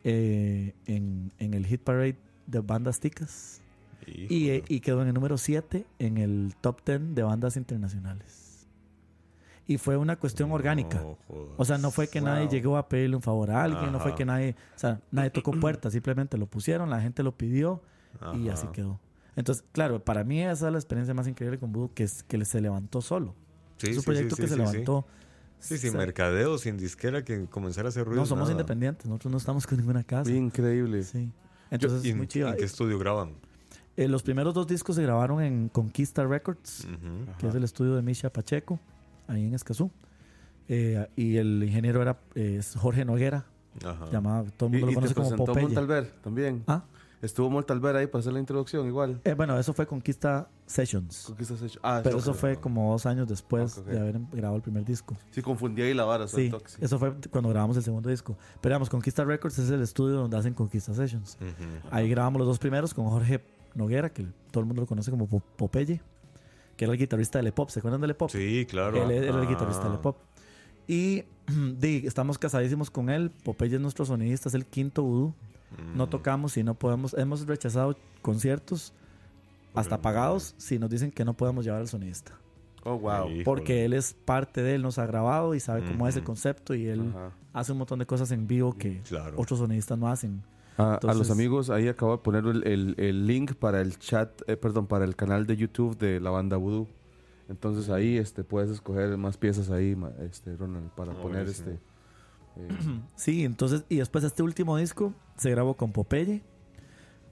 eh, 0.04 0.74
en, 0.86 1.32
en 1.40 1.54
el 1.54 1.66
hit 1.66 1.82
parade 1.82 2.18
de 2.48 2.60
bandas 2.60 3.00
ticas. 3.00 3.62
Y, 4.08 4.52
y 4.68 4.80
quedó 4.82 5.02
en 5.02 5.08
el 5.08 5.14
número 5.16 5.38
7 5.38 5.86
en 5.98 6.18
el 6.18 6.54
top 6.62 6.82
10 6.86 7.16
de 7.16 7.24
bandas 7.24 7.58
internacionales. 7.58 8.68
Y 9.68 9.78
fue 9.80 9.98
una 9.98 10.16
cuestión 10.18 10.52
orgánica. 10.52 11.04
O 11.58 11.66
sea, 11.66 11.80
no 11.80 11.90
fue 11.90 12.08
que 12.08 12.22
nadie 12.22 12.48
llegó 12.48 12.78
a 12.78 12.88
pedirle 12.88 13.16
un 13.16 13.24
favor 13.24 13.50
a 13.50 13.64
alguien, 13.64 13.92
no 13.92 14.00
fue 14.00 14.10
Ajá. 14.12 14.16
que 14.18 14.26
nadie, 14.26 14.56
o 14.76 14.80
sea, 14.80 15.02
nadie 15.10 15.32
tocó 15.32 15.52
puertas, 15.60 15.94
simplemente 15.94 16.38
lo 16.38 16.46
pusieron, 16.46 16.90
la 16.92 17.02
gente 17.02 17.24
lo 17.24 17.36
pidió 17.36 17.82
y 18.36 18.50
Ajá. 18.50 18.54
así 18.54 18.68
quedó. 18.68 19.00
Entonces, 19.36 19.64
claro, 19.72 20.04
para 20.04 20.24
mí 20.24 20.42
esa 20.42 20.68
es 20.68 20.72
la 20.74 20.78
experiencia 20.80 21.14
más 21.14 21.28
increíble 21.28 21.60
con 21.60 21.72
Voodoo, 21.72 21.92
que 21.94 22.04
es 22.04 22.24
que 22.24 22.44
se 22.46 22.62
levantó 22.62 23.02
solo. 23.02 23.36
Sí, 23.78 23.88
es 23.90 23.98
un 23.98 24.02
sí, 24.04 24.06
proyecto 24.06 24.36
sí, 24.36 24.42
que 24.44 24.48
sí, 24.48 24.54
se 24.54 24.58
levantó. 24.60 25.06
Sí, 25.60 25.78
sin 25.78 25.98
mercadeo, 25.98 26.58
sin 26.58 26.78
disquera, 26.78 27.24
que 27.24 27.46
comenzara 27.48 27.88
a 27.88 27.90
hacer 27.90 28.06
ruido. 28.06 28.22
No, 28.22 28.26
somos 28.26 28.44
nada. 28.44 28.52
independientes, 28.54 29.06
nosotros 29.08 29.32
no 29.32 29.38
estamos 29.38 29.66
con 29.68 29.78
ninguna 29.78 30.04
casa. 30.04 30.30
Increíble. 30.32 31.04
Sí. 31.04 31.26
Yo- 31.26 31.32
Entonces, 31.72 32.06
¿y 32.06 32.08
es 32.10 32.12
en- 32.12 32.18
muy 32.18 32.28
chido. 32.28 32.50
¿En 32.50 32.58
qué 32.58 32.64
estudio 32.66 33.00
graban? 33.00 33.34
Eh, 33.98 34.08
los 34.08 34.24
primeros 34.24 34.54
dos 34.54 34.68
discos 34.68 34.96
se 34.98 35.04
grabaron 35.04 35.42
en 35.42 35.70
Conquista 35.70 36.24
Records, 36.26 36.86
que 37.40 37.48
es 37.48 37.56
el 37.56 37.64
estudio 37.64 37.96
de 37.96 38.02
Misha 38.02 38.30
Pacheco, 38.32 38.80
ahí 39.28 39.46
en 39.46 39.54
Escazú. 39.54 39.90
Eh, 40.68 41.08
y 41.16 41.38
el 41.38 41.64
ingeniero 41.64 42.02
era 42.02 42.20
eh, 42.36 42.58
es 42.60 42.76
Jorge 42.76 43.06
Noguera, 43.06 43.46
Ajá. 43.84 44.10
llamado, 44.12 44.48
todo 44.58 44.70
el 44.70 44.76
Y, 44.76 44.80
mundo 44.82 44.86
lo 45.02 45.06
y 45.06 45.10
te 45.10 45.14
conoce 45.14 45.14
como 45.16 45.46
presentó 45.46 45.46
Popeye. 45.46 45.66
Montalver 45.68 46.12
también. 46.22 46.64
Ah, 46.68 46.84
Estuvo 47.22 47.50
Montalver 47.50 47.96
ahí 47.96 48.08
para 48.08 48.20
hacer 48.20 48.34
la 48.34 48.40
introducción, 48.40 48.86
igual. 48.88 49.20
eh, 49.24 49.34
bueno, 49.34 49.58
eso 49.58 49.74
fue 49.74 49.88
Conquista 49.88 50.48
Sessions. 50.66 51.24
Conquistas 51.28 51.62
hecho. 51.62 51.80
Ah, 51.82 52.02
Pero 52.04 52.18
eso 52.20 52.34
fue 52.34 52.58
como 52.58 52.92
dos 52.92 53.06
años 53.06 53.28
después 53.28 53.78
Ok, 53.78 53.86
ok. 53.88 53.92
de 53.94 54.00
haber 54.00 54.20
grabado 54.32 54.58
el 54.58 54.62
primer 54.62 54.84
disco. 54.86 55.16
Sí, 55.32 55.42
confundí 55.42 55.82
ahí 55.82 55.94
la 55.94 56.04
vara. 56.06 56.28
Sí, 56.28 56.52
eso 56.80 57.00
fue 57.00 57.14
cuando 57.32 57.50
grabamos 57.50 57.78
el 57.78 57.84
segundo 57.84 58.10
disco. 58.10 58.38
Pero 58.62 58.74
digamos, 58.74 58.90
Conquista 58.90 59.24
Records 59.24 59.58
es 59.60 59.70
el 59.70 59.82
estudio 59.82 60.16
donde 60.18 60.38
hacen 60.38 60.54
Conquista 60.54 60.94
Sessions. 60.94 61.38
Ujú. 61.42 61.88
Ahí 61.92 62.10
grabamos 62.10 62.40
los 62.40 62.48
dos 62.48 62.60
primeros 62.60 62.94
con 62.94 63.06
Jorge 63.10 63.42
Noguera, 63.74 64.12
que 64.12 64.26
todo 64.52 64.62
el 64.62 64.66
mundo 64.68 64.82
lo 64.82 64.88
conoce 64.88 65.10
como 65.12 65.28
Po- 65.28 65.42
Popeye, 65.56 66.02
que 66.78 66.86
era 66.86 66.94
el 66.94 67.00
guitarrista 67.00 67.40
de 67.40 67.44
Le 67.44 67.52
Pop. 67.52 67.70
¿Se 67.70 67.80
acuerdan 67.80 68.02
de 68.02 68.08
Le 68.08 68.14
Pop? 68.16 68.30
Sí, 68.30 68.66
claro. 68.70 69.04
Él 69.04 69.12
era 69.12 69.40
el 69.40 69.46
Ah. 69.46 69.50
guitarrista 69.50 69.90
de 69.90 69.98
Pop. 69.98 70.18
Y 70.88 71.24
estamos 72.06 72.38
casadísimos 72.38 72.90
con 72.92 73.10
él. 73.10 73.32
Popeye 73.44 73.76
es 73.76 73.82
nuestro 73.82 74.06
sonidista, 74.06 74.50
es 74.50 74.56
el 74.56 74.66
quinto 74.66 75.02
vudú. 75.04 75.34
Mm. 75.72 75.98
No 75.98 76.08
tocamos 76.10 76.58
y 76.58 76.64
no 76.64 76.76
podemos. 76.76 77.14
Hemos 77.16 77.46
rechazado 77.48 77.96
conciertos 78.22 78.94
hasta 79.74 80.02
pagados 80.02 80.56
si 80.58 80.80
nos 80.80 80.90
dicen 80.90 81.12
que 81.12 81.26
no 81.26 81.34
podemos 81.34 81.66
llevar 81.66 81.82
al 81.82 81.88
sonidista. 81.88 82.34
Oh, 82.84 82.98
wow. 83.00 83.26
Híjole. 83.28 83.44
Porque 83.44 83.84
él 83.86 83.94
es 83.94 84.14
parte 84.14 84.62
de 84.62 84.76
él, 84.76 84.82
nos 84.84 85.00
ha 85.00 85.06
grabado 85.08 85.56
y 85.56 85.60
sabe 85.60 85.84
cómo 85.84 86.08
es 86.08 86.16
el 86.16 86.24
concepto 86.24 86.76
y 86.76 86.86
él 86.88 87.10
Ajá. 87.10 87.32
hace 87.52 87.72
un 87.72 87.80
montón 87.80 88.00
de 88.00 88.06
cosas 88.06 88.32
en 88.32 88.48
vivo 88.48 88.74
que 88.78 89.02
Claro. 89.02 89.34
otros 89.38 89.60
sonidistas 89.60 89.98
no 89.98 90.08
hacen. 90.08 90.44
A, 90.78 91.00
los 91.16 91.32
amigos, 91.32 91.70
ahí 91.70 91.88
acabo 91.88 92.12
de 92.12 92.18
poner 92.20 92.46
el, 92.46 92.68
el- 92.68 92.96
el 92.98 93.26
link 93.28 93.54
para 93.56 93.82
el 93.82 93.98
chat, 93.98 94.42
eh, 94.48 94.56
perdón, 94.58 94.88
para 94.88 95.04
el 95.06 95.16
canal 95.16 95.46
de 95.48 95.56
YouTube 95.58 95.98
de 95.98 96.20
la 96.20 96.30
banda 96.30 96.58
Voodoo. 96.58 96.88
Entonces 97.50 97.90
ahí 97.90 98.18
este, 98.18 98.44
puedes 98.44 98.70
escoger 98.70 99.18
más 99.18 99.38
piezas 99.38 99.70
ahí, 99.72 99.96
este, 100.22 100.56
Ronald, 100.56 100.90
para 100.92 101.14
Ah, 101.14 101.16
poner 101.22 101.44
buenísimo. 101.44 101.72
este. 101.72 101.82
Sí, 103.16 103.44
entonces, 103.44 103.86
y 103.90 103.98
después 103.98 104.24
este 104.24 104.44
último 104.44 104.78
disco 104.78 105.14
se 105.38 105.50
grabó 105.52 105.76
con 105.76 105.92
Popeye, 105.92 106.44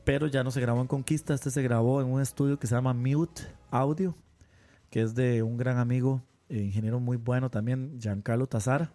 pero 0.03 0.27
ya 0.27 0.43
no 0.43 0.51
se 0.51 0.61
grabó 0.61 0.81
en 0.81 0.87
Conquista, 0.87 1.33
este 1.33 1.51
se 1.51 1.61
grabó 1.61 2.01
en 2.01 2.07
un 2.07 2.21
estudio 2.21 2.59
que 2.59 2.67
se 2.67 2.75
llama 2.75 2.93
Mute 2.93 3.43
Audio, 3.71 4.15
que 4.89 5.01
es 5.01 5.15
de 5.15 5.43
un 5.43 5.57
gran 5.57 5.77
amigo, 5.77 6.23
eh, 6.49 6.61
ingeniero 6.61 6.99
muy 6.99 7.17
bueno 7.17 7.49
también, 7.49 7.97
Giancarlo 7.99 8.47
Tazara. 8.47 8.93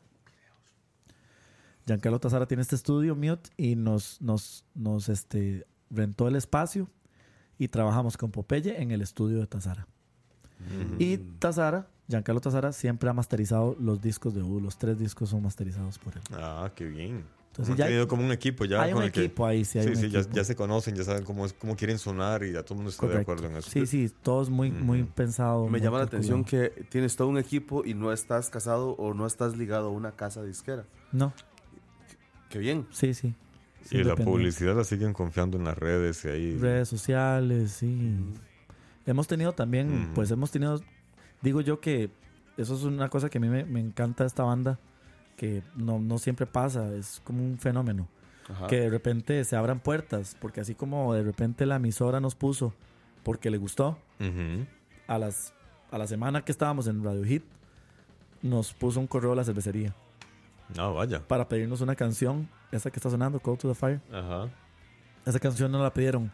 Giancarlo 1.86 2.20
Tazara 2.20 2.46
tiene 2.46 2.62
este 2.62 2.76
estudio 2.76 3.16
Mute 3.16 3.50
y 3.56 3.74
nos, 3.74 4.20
nos, 4.20 4.66
nos 4.74 5.08
este, 5.08 5.66
rentó 5.90 6.28
el 6.28 6.36
espacio 6.36 6.90
y 7.58 7.68
trabajamos 7.68 8.16
con 8.16 8.30
Popeye 8.30 8.80
en 8.80 8.90
el 8.90 9.00
estudio 9.00 9.38
de 9.38 9.46
Tazara. 9.46 9.88
Y 10.98 11.18
Tazara, 11.18 11.88
Giancarlo 12.08 12.40
Tazara, 12.40 12.72
siempre 12.72 13.10
ha 13.10 13.12
masterizado 13.12 13.76
los 13.78 14.00
discos 14.00 14.34
de 14.34 14.42
U. 14.42 14.60
Los 14.60 14.78
tres 14.78 14.98
discos 14.98 15.28
son 15.28 15.42
masterizados 15.42 15.98
por 15.98 16.14
él. 16.16 16.22
Ah, 16.32 16.70
qué 16.74 16.86
bien. 16.86 17.24
Entonces 17.48 17.72
Han 17.72 17.76
ya- 17.78 17.86
tenido 17.86 18.08
como 18.08 18.24
un 18.24 18.30
equipo 18.32 18.64
ya. 18.64 18.82
hay 18.82 18.92
con 18.92 18.98
un 19.00 19.04
el 19.06 19.12
que- 19.12 19.24
equipo 19.24 19.44
ahí, 19.44 19.64
sí, 19.64 19.78
hay 19.78 19.84
sí, 19.86 19.90
un 19.90 19.96
sí, 19.96 20.08
ya, 20.10 20.20
equipo. 20.20 20.34
ya 20.36 20.44
se 20.44 20.54
conocen, 20.56 20.94
ya 20.94 21.02
saben 21.04 21.24
cómo, 21.24 21.44
es, 21.44 21.52
cómo 21.54 21.76
quieren 21.76 21.98
sonar 21.98 22.44
y 22.44 22.52
ya 22.52 22.62
todo 22.62 22.74
el 22.74 22.76
mundo 22.78 22.90
está 22.90 23.06
de 23.08 23.18
acuerdo 23.18 23.46
en 23.48 23.56
eso. 23.56 23.68
Sí, 23.68 23.84
sí, 23.86 24.10
todo 24.22 24.42
es 24.42 24.48
muy, 24.48 24.70
muy 24.70 25.02
pensado. 25.02 25.64
me 25.64 25.72
muy 25.72 25.80
llama 25.80 25.98
la 25.98 26.04
atención 26.04 26.44
que 26.44 26.68
tienes 26.88 27.16
todo 27.16 27.28
un 27.28 27.36
equipo 27.38 27.84
y 27.84 27.94
no 27.94 28.12
estás 28.12 28.48
casado 28.48 28.90
o 28.92 29.12
no 29.12 29.26
estás 29.26 29.56
ligado 29.56 29.88
a 29.88 29.90
una 29.90 30.12
casa 30.12 30.42
disquera. 30.44 30.84
No, 31.12 31.32
Qué 32.48 32.58
bien. 32.58 32.86
sí, 32.90 33.12
sí. 33.12 33.34
Y 33.90 34.04
la 34.04 34.16
publicidad 34.16 34.76
la 34.76 34.84
siguen 34.84 35.12
confiando 35.12 35.56
en 35.58 35.64
las 35.64 35.76
redes 35.76 36.24
y 36.24 36.28
ahí. 36.28 36.56
Redes 36.58 36.88
sociales, 36.88 37.72
sí. 37.72 38.16
Hemos 39.06 39.26
tenido 39.26 39.52
también, 39.52 40.10
pues 40.14 40.30
hemos 40.30 40.50
tenido, 40.50 40.80
digo 41.42 41.60
yo 41.60 41.80
que 41.80 42.10
eso 42.56 42.74
es 42.74 42.82
una 42.84 43.08
cosa 43.08 43.28
que 43.30 43.38
a 43.38 43.40
mí 43.40 43.48
me, 43.48 43.64
me 43.64 43.80
encanta 43.80 44.24
esta 44.24 44.42
banda, 44.42 44.78
que 45.36 45.62
no, 45.76 45.98
no 46.00 46.18
siempre 46.18 46.46
pasa, 46.46 46.92
es 46.94 47.20
como 47.24 47.44
un 47.44 47.58
fenómeno. 47.58 48.08
Ajá. 48.50 48.66
Que 48.66 48.80
de 48.80 48.90
repente 48.90 49.44
se 49.44 49.56
abran 49.56 49.78
puertas, 49.80 50.36
porque 50.40 50.60
así 50.60 50.74
como 50.74 51.12
de 51.14 51.22
repente 51.22 51.66
la 51.66 51.76
emisora 51.76 52.18
nos 52.20 52.34
puso 52.34 52.72
porque 53.22 53.50
le 53.50 53.58
gustó, 53.58 53.98
a, 55.06 55.18
las, 55.18 55.52
a 55.90 55.98
la 55.98 56.06
semana 56.06 56.42
que 56.44 56.50
estábamos 56.52 56.86
en 56.86 57.04
Radio 57.04 57.24
Hit, 57.24 57.44
nos 58.42 58.72
puso 58.72 59.00
un 59.00 59.06
correo 59.06 59.32
a 59.32 59.36
la 59.36 59.44
cervecería 59.44 59.94
Ah, 60.78 60.86
vaya. 60.88 61.20
para 61.26 61.48
pedirnos 61.48 61.80
una 61.82 61.94
canción, 61.94 62.48
esa 62.72 62.90
que 62.90 62.98
está 62.98 63.10
sonando, 63.10 63.38
Call 63.40 63.58
to 63.58 63.68
the 63.68 63.74
Fire. 63.74 64.00
Ajá. 64.12 64.48
Esa 65.26 65.38
canción 65.38 65.70
nos 65.70 65.82
la 65.82 65.92
pidieron 65.92 66.30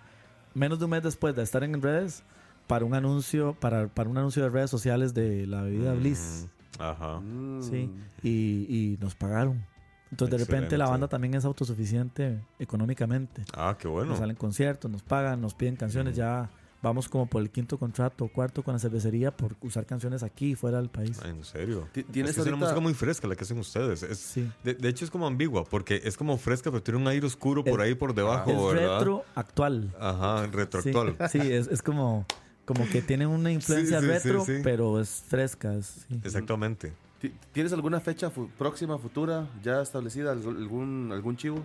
menos 0.54 0.78
de 0.78 0.84
un 0.84 0.92
mes 0.92 1.02
después 1.02 1.34
de 1.34 1.42
estar 1.42 1.64
en 1.64 1.80
redes 1.82 2.22
para 2.66 2.84
un 2.84 2.94
anuncio, 2.94 3.54
para, 3.60 3.88
para 3.88 4.08
un 4.08 4.16
anuncio 4.18 4.42
de 4.42 4.48
redes 4.50 4.70
sociales 4.70 5.14
de 5.14 5.46
la 5.46 5.62
bebida 5.62 5.92
Bliss. 5.94 6.46
Mm, 6.78 6.82
Ajá. 6.82 7.20
Mm. 7.20 7.62
Sí. 7.62 7.90
Y, 8.22 8.30
y 8.68 8.98
nos 9.00 9.14
pagaron. 9.14 9.64
Entonces 10.10 10.38
de 10.38 10.44
repente 10.44 10.78
la 10.78 10.88
banda 10.88 11.08
también 11.08 11.34
es 11.34 11.44
autosuficiente 11.44 12.40
económicamente. 12.58 13.42
Ah, 13.54 13.76
qué 13.78 13.88
bueno. 13.88 14.10
Nos 14.10 14.18
salen 14.18 14.36
conciertos, 14.36 14.90
nos 14.90 15.02
pagan, 15.02 15.40
nos 15.40 15.54
piden 15.54 15.76
canciones. 15.76 16.14
Ya 16.16 16.50
vamos 16.82 17.08
como 17.08 17.26
por 17.26 17.40
el 17.42 17.50
quinto 17.50 17.78
contrato 17.78 18.26
o 18.26 18.28
cuarto 18.28 18.62
con 18.62 18.74
la 18.74 18.78
cervecería 18.78 19.34
por 19.36 19.56
usar 19.62 19.86
canciones 19.86 20.22
aquí 20.22 20.50
y 20.52 20.54
fuera 20.54 20.78
del 20.78 20.88
país. 20.90 21.18
Ah, 21.24 21.28
en 21.28 21.42
serio. 21.42 21.88
Ti- 21.92 22.00
Es 22.00 22.06
¿Tienes 22.12 22.34
que 22.34 22.42
es 22.42 22.46
una 22.46 22.56
música 22.56 22.78
muy 22.78 22.94
fresca 22.94 23.26
la 23.26 23.34
que 23.34 23.42
hacen 23.44 23.58
ustedes. 23.58 24.02
Es, 24.02 24.18
Sí. 24.18 24.48
de, 24.62 24.74
de 24.74 24.88
hecho, 24.88 25.04
es 25.04 25.10
como 25.10 25.26
ambigua, 25.26 25.64
porque 25.64 26.00
es 26.04 26.16
como 26.16 26.36
fresca, 26.38 26.70
pero 26.70 26.82
tiene 26.82 27.00
un 27.00 27.08
aire 27.08 27.26
oscuro 27.26 27.64
por 27.64 27.80
Es- 27.80 27.86
ahí 27.86 27.94
por 27.94 28.14
debajo, 28.14 28.50
es 28.70 28.74
¿verdad? 28.80 28.98
retro 28.98 29.24
actual. 29.34 29.94
Ajá, 29.98 30.44
Sí, 30.44 30.50
retroactual. 30.52 31.16
sí, 31.30 31.38
es, 31.40 31.66
es 31.68 31.82
como, 31.82 32.26
como 32.64 32.86
que 32.88 33.02
tiene 33.02 33.26
una 33.26 33.50
influencia 33.58 34.00
sí, 34.00 34.06
sí, 34.06 34.10
retro, 34.12 34.44
sí. 34.44 34.52
pero 34.62 35.00
es 35.00 35.22
fresca. 35.28 35.74
Exactamente. 36.22 36.92
Ti- 37.20 37.32
¿Tienes 37.52 37.72
alguna 37.72 38.00
fecha 38.00 38.30
fu- 38.30 38.48
próxima, 38.58 38.98
futura, 38.98 39.48
ya 39.62 39.80
establecida? 39.82 40.32
¿Algún, 40.32 41.10
algún, 41.12 41.36
chivo? 41.36 41.64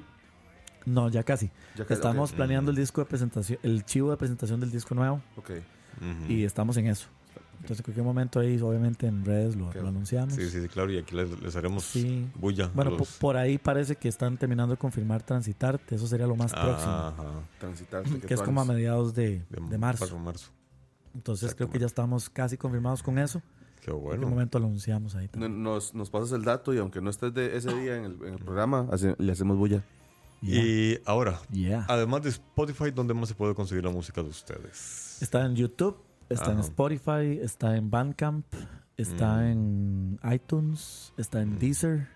No, 0.86 1.10
ya 1.10 1.24
casi. 1.24 1.50
Ya 1.76 1.86
Estamos 1.90 2.32
planeando 2.32 2.72
el 2.72 2.78
disco 2.78 3.02
de 3.02 3.06
presentación, 3.06 3.60
el 3.64 3.84
chivo 3.86 4.12
de 4.12 4.18
presentación 4.18 4.60
del 4.60 4.72
disco 4.72 4.96
nuevo 4.96 5.22
Ok. 5.36 5.52
Y 6.30 6.44
estamos 6.46 6.78
en 6.78 6.88
eso. 6.88 7.08
Entonces, 7.56 7.80
en 7.80 7.84
cualquier 7.84 8.06
momento 8.06 8.40
ahí, 8.40 8.58
obviamente 8.62 9.06
en 9.06 9.26
redes 9.26 9.58
lo, 9.58 9.70
anunciamos. 9.72 10.34
Sí, 10.34 10.50
sí, 10.50 10.62
sí, 10.62 10.70
claro, 10.70 10.90
y 10.94 10.98
aquí 10.98 11.14
les, 11.14 11.30
les 11.42 11.54
haremos 11.58 11.84
Sí. 11.84 12.26
bulla. 12.36 12.70
Bueno, 12.74 12.92
los- 12.92 13.18
por 13.18 13.36
ahí 13.36 13.58
parece 13.58 13.98
que 13.98 14.08
están 14.08 14.38
terminando 14.38 14.76
de 14.76 14.78
confirmar 14.78 15.22
Transitarte. 15.24 15.96
Eso 15.96 16.08
sería 16.08 16.26
lo 16.26 16.38
más 16.38 16.54
próximo. 16.54 16.92
Ajá. 16.94 17.16
Transitarte. 17.60 18.20
Que 18.22 18.34
es 18.34 18.42
como 18.42 18.62
a 18.62 18.66
mediados 18.66 19.14
de, 19.14 19.40
De, 19.50 19.62
de 19.70 19.78
marzo. 19.78 20.08
Entonces 21.16 21.56
creo 21.56 21.70
que 21.70 21.80
ya 21.80 21.86
estamos 21.88 22.30
casi 22.30 22.58
confirmados 22.58 23.02
con 23.04 23.18
eso. 23.18 23.42
Qué 23.84 23.92
En 23.92 23.98
cualquier 23.98 24.20
bueno. 24.20 24.30
momento 24.30 24.60
lo 24.60 24.66
anunciamos 24.68 25.16
ahí. 25.16 25.28
También. 25.30 25.64
Nos, 25.64 25.94
nos 25.94 26.10
pasas 26.10 26.32
el 26.34 26.44
dato 26.44 26.74
y 26.74 26.78
aunque 26.78 27.02
no 27.02 27.10
estés 27.10 27.34
de 27.34 27.56
ese 27.58 27.74
día 27.74 27.96
en 27.98 28.06
el, 28.06 28.14
en 28.26 28.34
el 28.34 28.40
programa, 28.44 28.88
hace- 28.92 29.16
le 29.18 29.32
hacemos 29.32 29.58
bulla. 29.58 29.84
Yeah. 30.42 30.64
Y 30.64 31.00
ahora, 31.06 31.40
Yeah. 31.52 31.86
además 31.90 32.22
de 32.24 32.30
Spotify, 32.30 32.92
¿dónde 32.92 33.14
más 33.14 33.30
se 33.30 33.36
puede 33.36 33.54
conseguir 33.56 33.84
la 33.86 33.92
música 33.92 34.22
de 34.24 34.30
ustedes? 34.30 35.18
Está 35.22 35.46
en 35.46 35.56
YouTube, 35.56 35.98
está 36.30 36.46
en 36.52 36.60
Ajá. 36.60 36.62
Spotify, 36.68 37.40
está 37.42 37.76
en 37.76 37.90
Bandcamp, 37.90 38.46
está 38.96 39.38
Mm. 39.38 39.44
en 39.46 40.20
iTunes, 40.32 41.14
está 41.18 41.42
en 41.42 41.56
Mm. 41.56 41.60
Deezer 41.60 42.08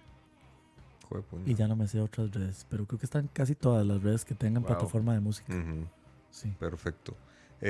puña. 1.30 1.44
y 1.46 1.54
ya 1.54 1.68
no 1.68 1.76
me 1.76 1.88
sé 1.88 2.00
otras 2.02 2.32
redes, 2.32 2.66
pero 2.70 2.86
creo 2.88 2.98
que 3.00 3.06
están 3.06 3.30
casi 3.32 3.54
todas 3.56 3.86
las 3.86 4.02
redes 4.02 4.26
que 4.26 4.34
tengan 4.36 4.64
Wow. 4.64 4.72
plataforma 4.74 5.14
de 5.14 5.20
música. 5.20 5.54
Ujú, 5.56 5.86
Sí. 6.32 6.52
Perfecto. 6.60 7.16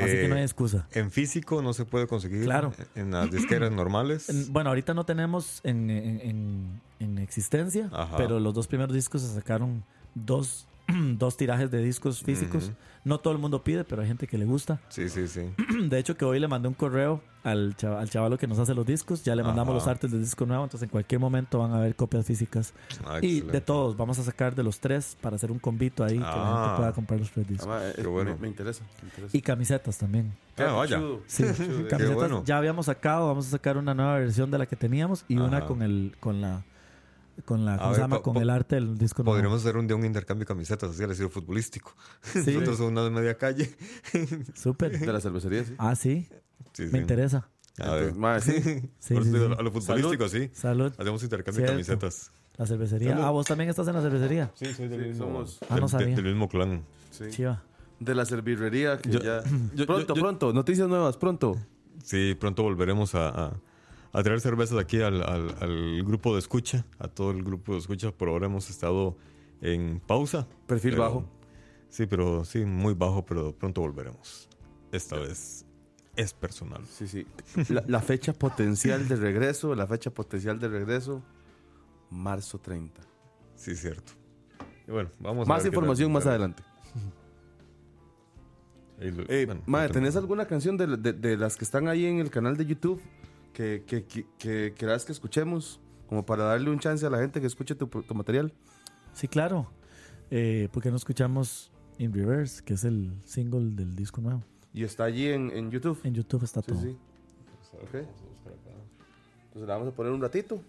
Así 0.01 0.13
que 0.13 0.27
no 0.27 0.35
hay 0.35 0.41
Eh, 0.41 0.45
excusa. 0.45 0.87
En 0.93 1.11
físico 1.11 1.61
no 1.61 1.73
se 1.73 1.85
puede 1.85 2.07
conseguir. 2.07 2.43
Claro. 2.43 2.73
En 2.95 3.11
las 3.11 3.29
disqueras 3.29 3.71
normales. 3.71 4.29
En- 4.29 4.51
bueno, 4.53 4.69
ahorita 4.69 4.93
no 4.93 5.05
tenemos 5.05 5.59
en, 5.63 5.89
en- 5.89 6.19
en- 6.21 6.81
en 6.99 7.17
existencia, 7.17 7.89
Ajá. 7.91 8.17
pero 8.17 8.39
los 8.39 8.53
dos 8.53 8.67
primeros 8.67 8.93
discos 8.95 9.21
se 9.21 9.33
sacaron 9.33 9.83
dos, 10.15 10.67
dos 11.17 11.37
tirajes 11.37 11.71
de 11.71 11.81
discos 11.81 12.21
físicos. 12.23 12.71
No 13.05 13.19
todo 13.19 13.33
el 13.33 13.39
mundo 13.39 13.63
pide, 13.65 13.83
pero 13.83 14.01
hay 14.01 14.07
gente 14.07 14.27
que 14.27 14.37
le 14.37 14.45
gusta. 14.45 14.79
Sí, 14.87 15.09
sí, 15.09 15.27
sí. 15.27 15.41
De 15.89 15.99
hecho, 15.99 16.15
que 16.15 16.23
hoy 16.23 16.39
le 16.39 16.47
mandé 16.47 16.69
un 16.69 16.73
correo 16.73 17.21
al, 17.43 17.75
chava- 17.75 17.99
al 17.99 18.09
chavalo 18.09 18.37
que 18.37 18.47
nos 18.47 18.59
hace 18.59 18.73
los 18.73 18.85
discos. 18.85 19.25
Ya 19.25 19.35
le 19.35 19.43
mandamos 19.43 19.71
Ajá. 19.71 19.79
los 19.79 19.87
artes 19.89 20.11
del 20.11 20.21
disco 20.21 20.45
nuevo. 20.45 20.63
Entonces, 20.63 20.83
en 20.83 20.89
cualquier 20.89 21.19
momento 21.19 21.59
van 21.59 21.73
a 21.73 21.77
haber 21.79 21.97
copias 21.97 22.25
físicas. 22.25 22.73
Ah, 23.05 23.19
y 23.21 23.25
excelente. 23.27 23.51
de 23.51 23.59
todos, 23.61 23.97
vamos 23.97 24.19
a 24.19 24.23
sacar 24.23 24.55
de 24.55 24.63
los 24.63 24.79
tres 24.79 25.17
para 25.19 25.35
hacer 25.35 25.51
un 25.51 25.59
convito 25.59 26.05
ahí 26.05 26.13
que 26.13 26.19
la 26.21 26.31
Ah. 26.33 26.63
gente 26.67 26.77
pueda 26.77 26.93
comprar 26.93 27.19
los 27.19 27.31
tres 27.31 27.45
discos. 27.45 27.67
Ah, 27.69 27.91
Qué 27.93 28.07
bueno. 28.07 28.31
me, 28.35 28.37
me 28.43 28.47
interesa. 28.47 28.85
me 29.01 29.09
interesa. 29.09 29.35
Y 29.37 29.41
camisetas 29.41 29.97
también. 29.97 30.31
Ah, 30.57 30.71
vaya. 30.71 31.01
Sí, 31.27 31.43
camisetas 31.89 32.13
bueno. 32.13 32.43
ya 32.45 32.57
habíamos 32.57 32.85
sacado. 32.85 33.27
Vamos 33.27 33.47
a 33.47 33.49
sacar 33.49 33.75
una 33.77 33.93
nueva 33.93 34.17
versión 34.17 34.49
de 34.49 34.59
la 34.59 34.65
que 34.65 34.77
teníamos 34.77 35.25
y 35.27 35.35
una 35.37 35.65
con 35.65 35.81
el 35.81 36.15
con 36.21 36.39
la 36.39 36.63
con 37.45 37.65
la 37.65 37.75
A 37.75 37.77
¿cómo 37.77 37.89
ver, 37.89 37.95
se 37.95 38.01
llama? 38.01 38.15
po- 38.17 38.21
con 38.23 38.37
el 38.37 38.49
arte 38.49 38.75
del 38.75 38.97
disco 38.97 39.23
nuevo. 39.23 39.35
Podríamos 39.35 39.61
hacer 39.61 39.77
un 39.77 39.87
día 39.87 39.95
un 39.95 40.05
intercambio 40.05 40.43
de 40.43 40.47
camisetas, 40.47 40.91
así 40.91 41.03
al 41.03 41.11
estilo 41.11 41.29
futbolístico. 41.29 41.95
Sí, 42.23 42.39
Nosotros 42.53 42.79
una 42.81 43.03
de 43.03 43.09
media 43.09 43.37
calle. 43.37 43.75
súper. 44.55 44.99
De 44.99 45.11
la 45.13 45.19
cervecería, 45.21 45.63
sí. 45.65 45.73
Ah, 45.77 45.95
sí, 45.95 46.27
Sí, 46.73 46.83
me 46.83 46.89
sí. 46.91 46.97
interesa. 46.97 47.49
A. 47.79 47.83
Entonces, 47.83 48.15
ma, 48.15 48.39
sí. 48.39 48.53
Sí. 48.99 49.15
A 49.15 49.61
lo 49.61 49.71
futbolístico, 49.71 50.27
sí. 50.29 50.49
Salud. 50.53 50.93
Hacemos 50.97 51.23
intercambio 51.23 51.59
Cierto. 51.65 51.71
de 51.77 51.83
camisetas. 51.83 52.31
La 52.57 52.67
cervecería. 52.67 53.09
Salud. 53.11 53.23
Ah, 53.23 53.29
vos 53.31 53.47
también 53.47 53.69
estás 53.69 53.87
en 53.87 53.95
la 53.95 54.01
cervecería. 54.01 54.51
Sí, 54.55 54.71
soy 54.73 54.87
del 54.87 55.01
Sí, 55.01 55.07
mismo. 55.09 55.25
somos- 55.25 55.59
Ah, 55.69 55.79
no 55.79 55.87
del- 55.87 56.23
mismo 56.23 56.47
clan. 56.49 56.83
sí. 57.11 57.25
Chiva. 57.29 57.63
De 57.99 58.13
la 58.15 58.25
servirrería, 58.25 58.97
que 58.99 59.09
Yo- 59.11 59.19
ya... 59.21 59.41
yo- 59.75 59.85
pronto, 59.87 60.13
yo- 60.13 60.21
pronto. 60.21 60.53
Noticias 60.53 60.87
nuevas, 60.87 61.17
pronto. 61.17 61.57
Sí, 62.03 62.35
pronto 62.39 62.61
volveremos 62.63 63.15
a, 63.15 63.29
a, 63.29 63.53
a 64.13 64.23
traer 64.23 64.39
cervezas 64.41 64.77
aquí 64.77 65.01
al, 65.01 65.21
al- 65.23 65.55
al 65.59 66.03
grupo 66.03 66.33
de 66.33 66.39
escucha, 66.39 66.85
a 66.99 67.07
todo 67.07 67.31
el 67.31 67.43
grupo 67.43 67.73
de 67.73 67.79
escucha. 67.79 68.11
Por 68.11 68.29
ahora 68.29 68.45
hemos 68.45 68.69
estado 68.69 69.17
en 69.61 69.99
pausa. 69.99 70.47
Perfil 70.67 70.91
pero- 70.91 71.03
bajo. 71.03 71.25
Sí, 71.89 72.05
pero 72.07 72.43
sí, 72.45 72.65
muy 72.65 72.93
bajo, 72.95 73.25
pero 73.25 73.53
pronto 73.55 73.81
volveremos. 73.81 74.47
Esta 74.91 75.17
vez 75.17 75.65
es 76.15 76.33
personal. 76.33 76.83
Sí, 76.87 77.07
sí. 77.07 77.25
La, 77.69 77.83
la 77.87 77.99
fecha 78.01 78.33
potencial 78.33 79.07
de 79.07 79.15
regreso, 79.15 79.75
la 79.75 79.85
fecha 79.87 80.09
potencial 80.11 80.59
de 80.59 80.67
regreso, 80.69 81.21
marzo 82.09 82.59
30. 82.59 83.01
Sí, 83.55 83.75
cierto. 83.75 84.13
Y 84.87 84.91
bueno, 84.91 85.09
vamos 85.19 85.47
a 85.47 85.49
Más 85.49 85.63
ver 85.63 85.71
qué 85.71 85.75
tal 85.75 85.83
información 85.83 86.11
más 86.11 86.25
adelante. 86.25 86.63
Y 89.01 89.11
lo- 89.11 89.23
Eh, 89.27 89.45
bueno, 89.45 89.61
otro- 89.67 89.91
¿tenés 89.93 90.15
alguna 90.15 90.45
canción 90.45 90.77
de, 90.77 90.97
de- 90.97 91.13
de 91.13 91.37
las 91.37 91.57
que 91.57 91.65
están 91.65 91.87
ahí 91.87 92.05
en 92.05 92.19
el 92.19 92.29
canal 92.29 92.55
de 92.57 92.65
YouTube 92.65 93.01
que, 93.53 93.83
que, 93.87 94.03
que, 94.05 94.25
que 94.37 94.73
querás 94.77 95.05
que 95.05 95.11
escuchemos? 95.11 95.79
Como 96.07 96.25
para 96.25 96.43
darle 96.43 96.69
un 96.69 96.79
chance 96.79 97.05
a 97.05 97.09
la 97.09 97.19
gente 97.19 97.39
que 97.41 97.47
escuche 97.47 97.75
tu, 97.75 97.87
tu 97.87 98.13
material. 98.15 98.53
Sí, 99.13 99.27
claro. 99.27 99.71
Eh, 100.29 100.67
¿Por 100.71 100.83
qué 100.83 100.89
no 100.89 100.97
escuchamos 100.97 101.71
In 101.97 102.11
Reverse, 102.13 102.63
que 102.63 102.73
es 102.73 102.83
el 102.83 103.13
single 103.25 103.71
del 103.75 103.95
disco 103.95 104.21
nuevo? 104.21 104.43
Y 104.73 104.83
está 104.83 105.03
allí 105.05 105.27
en, 105.27 105.49
en 105.51 105.71
YouTube. 105.71 105.99
En 106.03 106.13
YouTube 106.13 106.43
está 106.43 106.61
Sí, 106.61 106.67
todo. 106.67 106.81
sí. 106.81 106.97
Ok. 107.81 107.93
Entonces 107.95 109.67
la 109.67 109.75
vamos 109.77 109.93
a 109.93 109.95
poner 109.95 110.11
un 110.11 110.21
ratito 110.21 110.59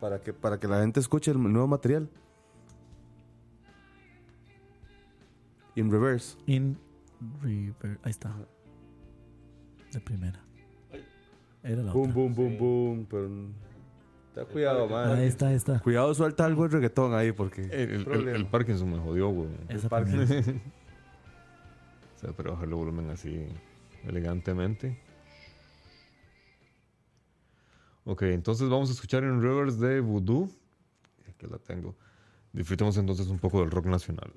para 0.00 0.20
que, 0.20 0.32
para 0.32 0.58
que 0.58 0.66
la 0.66 0.80
gente 0.80 0.98
escuche 1.00 1.30
el 1.30 1.40
nuevo 1.40 1.66
material. 1.68 2.08
In 5.76 5.90
reverse. 5.90 6.36
In 6.46 6.76
Reverse. 7.40 7.98
Ahí 8.02 8.10
está. 8.10 8.34
De 9.92 10.00
primera. 10.00 10.42
Era 11.62 11.82
la 11.82 11.92
Boom, 11.92 12.02
otra. 12.10 12.14
boom, 12.14 12.34
boom, 12.34 12.58
boom. 12.58 13.06
Pero... 13.10 14.46
Cuidado, 14.52 14.88
man. 14.88 15.18
Ahí 15.18 15.26
está, 15.26 15.48
ahí 15.48 15.56
está. 15.56 15.80
Cuidado, 15.80 16.14
suelta 16.14 16.44
algo 16.46 16.62
de 16.62 16.68
reggaetón 16.76 17.12
ahí 17.14 17.32
porque. 17.32 17.62
El, 17.64 17.90
el- 17.90 18.08
el- 18.12 18.28
el 18.28 18.46
Parkinson 18.46 18.90
me 18.90 18.98
jodió, 18.98 19.28
güey. 19.28 19.48
Esa 19.68 19.88
Parkinson. 19.88 20.60
O 22.16 22.18
sea, 22.20 22.32
pero 22.36 22.52
bajarle 22.52 22.74
volumen 22.74 23.10
así 23.10 23.46
elegantemente. 24.04 24.98
Ok, 28.04 28.22
entonces 28.22 28.68
vamos 28.68 28.88
a 28.88 28.92
escuchar 28.92 29.24
en 29.24 29.42
Rivers 29.42 29.78
de 29.78 30.00
Voodoo. 30.00 30.48
Aquí 31.28 31.46
la 31.50 31.58
tengo. 31.58 31.94
Disfrutemos 32.52 32.96
entonces 32.96 33.26
un 33.28 33.38
poco 33.38 33.60
del 33.60 33.70
rock 33.70 33.86
nacional. 33.86 34.32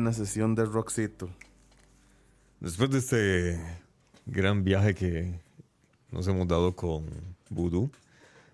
Buena 0.00 0.14
sesión 0.14 0.54
de 0.54 0.64
Roxito. 0.64 1.28
Después 2.58 2.88
de 2.88 2.98
este 3.00 3.60
gran 4.24 4.64
viaje 4.64 4.94
que 4.94 5.38
nos 6.10 6.26
hemos 6.26 6.48
dado 6.48 6.74
con 6.74 7.04
Voodoo, 7.50 7.90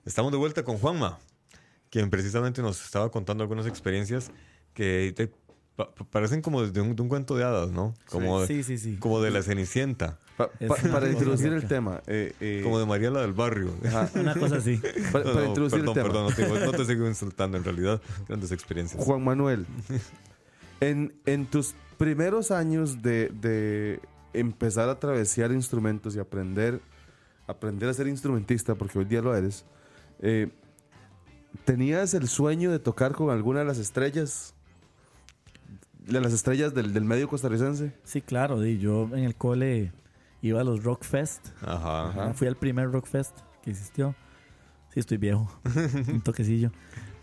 estamos 0.04 0.32
de 0.32 0.38
vuelta 0.38 0.64
con 0.64 0.76
Juanma, 0.78 1.20
quien 1.88 2.10
precisamente 2.10 2.62
nos 2.62 2.84
estaba 2.84 3.12
contando 3.12 3.44
algunas 3.44 3.64
experiencias 3.68 4.32
que 4.74 5.12
te- 5.14 5.28
pa- 5.76 5.94
pa- 5.94 6.04
parecen 6.06 6.42
como 6.42 6.66
de 6.66 6.80
un, 6.80 6.96
de 6.96 7.02
un 7.02 7.08
cuento 7.08 7.36
de 7.36 7.44
hadas, 7.44 7.70
¿no? 7.70 7.94
Como, 8.10 8.40
de- 8.40 8.48
Sí, 8.48 8.64
sí, 8.64 8.76
sí. 8.76 8.96
como 8.96 9.20
de 9.22 9.30
la 9.30 9.40
Cenicienta, 9.44 10.18
Pa- 10.36 10.50
pa- 10.50 10.74
para 10.90 11.08
introducir 11.08 11.52
el 11.52 11.68
tema. 11.68 12.02
eh, 12.08 12.34
eh, 12.40 12.60
como 12.64 12.80
de 12.80 12.86
Mariela 12.86 13.20
del 13.20 13.34
Barrio. 13.34 13.72
ajá, 13.86 14.10
Una 14.18 14.34
cosa 14.34 14.56
así. 14.56 14.78
para, 15.12 15.24
No, 15.24 15.32
para 15.32 15.44
no, 15.44 15.46
introducir 15.46 15.78
perdón, 15.78 15.88
el 15.88 15.94
tema. 15.94 16.08
perdón, 16.08 16.24
no 16.24 16.34
te, 16.60 16.66
no 16.66 16.72
te 16.72 16.84
sigo 16.92 17.06
insultando 17.06 17.56
en 17.56 17.62
realidad. 17.62 18.02
Grandes 18.26 18.50
experiencias. 18.50 19.00
Juan 19.04 19.22
Manuel, 19.22 19.64
en, 20.80 21.14
en 21.26 21.46
tus 21.46 21.74
primeros 21.98 22.50
años 22.50 23.02
de, 23.02 23.28
de 23.28 24.00
empezar 24.32 24.88
a 24.88 24.98
travesear 24.98 25.52
instrumentos 25.52 26.14
y 26.16 26.18
aprender, 26.18 26.80
aprender 27.46 27.88
a 27.88 27.94
ser 27.94 28.06
instrumentista, 28.06 28.74
porque 28.74 28.98
hoy 28.98 29.04
día 29.04 29.22
lo 29.22 29.34
eres, 29.34 29.64
eh, 30.20 30.50
¿tenías 31.64 32.14
el 32.14 32.28
sueño 32.28 32.70
de 32.70 32.78
tocar 32.78 33.12
con 33.12 33.30
alguna 33.30 33.60
de 33.60 33.64
las 33.66 33.78
estrellas? 33.78 34.54
De 35.98 36.20
las 36.20 36.32
estrellas 36.32 36.72
del, 36.74 36.92
del 36.92 37.04
medio 37.04 37.28
costarricense. 37.28 37.92
Sí, 38.04 38.22
claro. 38.22 38.64
yo 38.64 39.08
en 39.12 39.24
el 39.24 39.34
cole 39.34 39.92
iba 40.40 40.60
a 40.60 40.64
los 40.64 40.84
Rock 40.84 41.02
Fest. 41.02 41.48
Ajá. 41.62 42.10
Ajá. 42.10 42.34
Fui 42.34 42.46
al 42.46 42.56
primer 42.56 42.92
Rock 42.92 43.06
Fest 43.06 43.38
que 43.62 43.70
existió. 43.70 44.14
Sí, 44.92 45.00
estoy 45.00 45.16
viejo. 45.16 45.50
Un 46.08 46.20
toquecillo. 46.20 46.70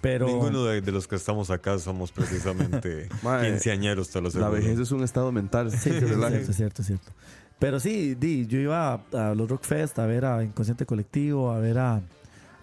Pero 0.03 0.27
Ninguno 0.27 0.65
de, 0.65 0.81
de 0.81 0.91
los 0.91 1.07
que 1.07 1.15
estamos 1.15 1.49
acá 1.49 1.79
somos 1.79 2.11
precisamente 2.11 3.07
quinceañeros, 3.41 4.09
te 4.09 4.19
lo 4.19 4.23
La 4.25 4.27
aseguro. 4.29 4.51
vejez 4.51 4.77
es 4.77 4.91
un 4.91 5.01
estado 5.01 5.31
mental. 5.31 5.71
Sí, 5.71 5.77
sí, 5.77 5.91
sí, 5.91 5.95
es 5.95 6.03
cierto, 6.05 6.51
es 6.51 6.57
cierto, 6.57 6.81
es 6.81 6.87
cierto. 6.87 7.11
Pero 7.57 7.79
sí, 7.79 8.13
di, 8.15 8.45
yo 8.45 8.59
iba 8.59 8.93
a, 8.93 9.29
a 9.29 9.33
los 9.33 9.49
Rock 9.49 9.63
Fest 9.63 9.97
a 9.99 10.05
ver 10.05 10.25
a 10.25 10.43
Inconsciente 10.43 10.85
Colectivo, 10.85 11.51
a 11.51 11.59
ver 11.59 11.79
a, 11.79 12.01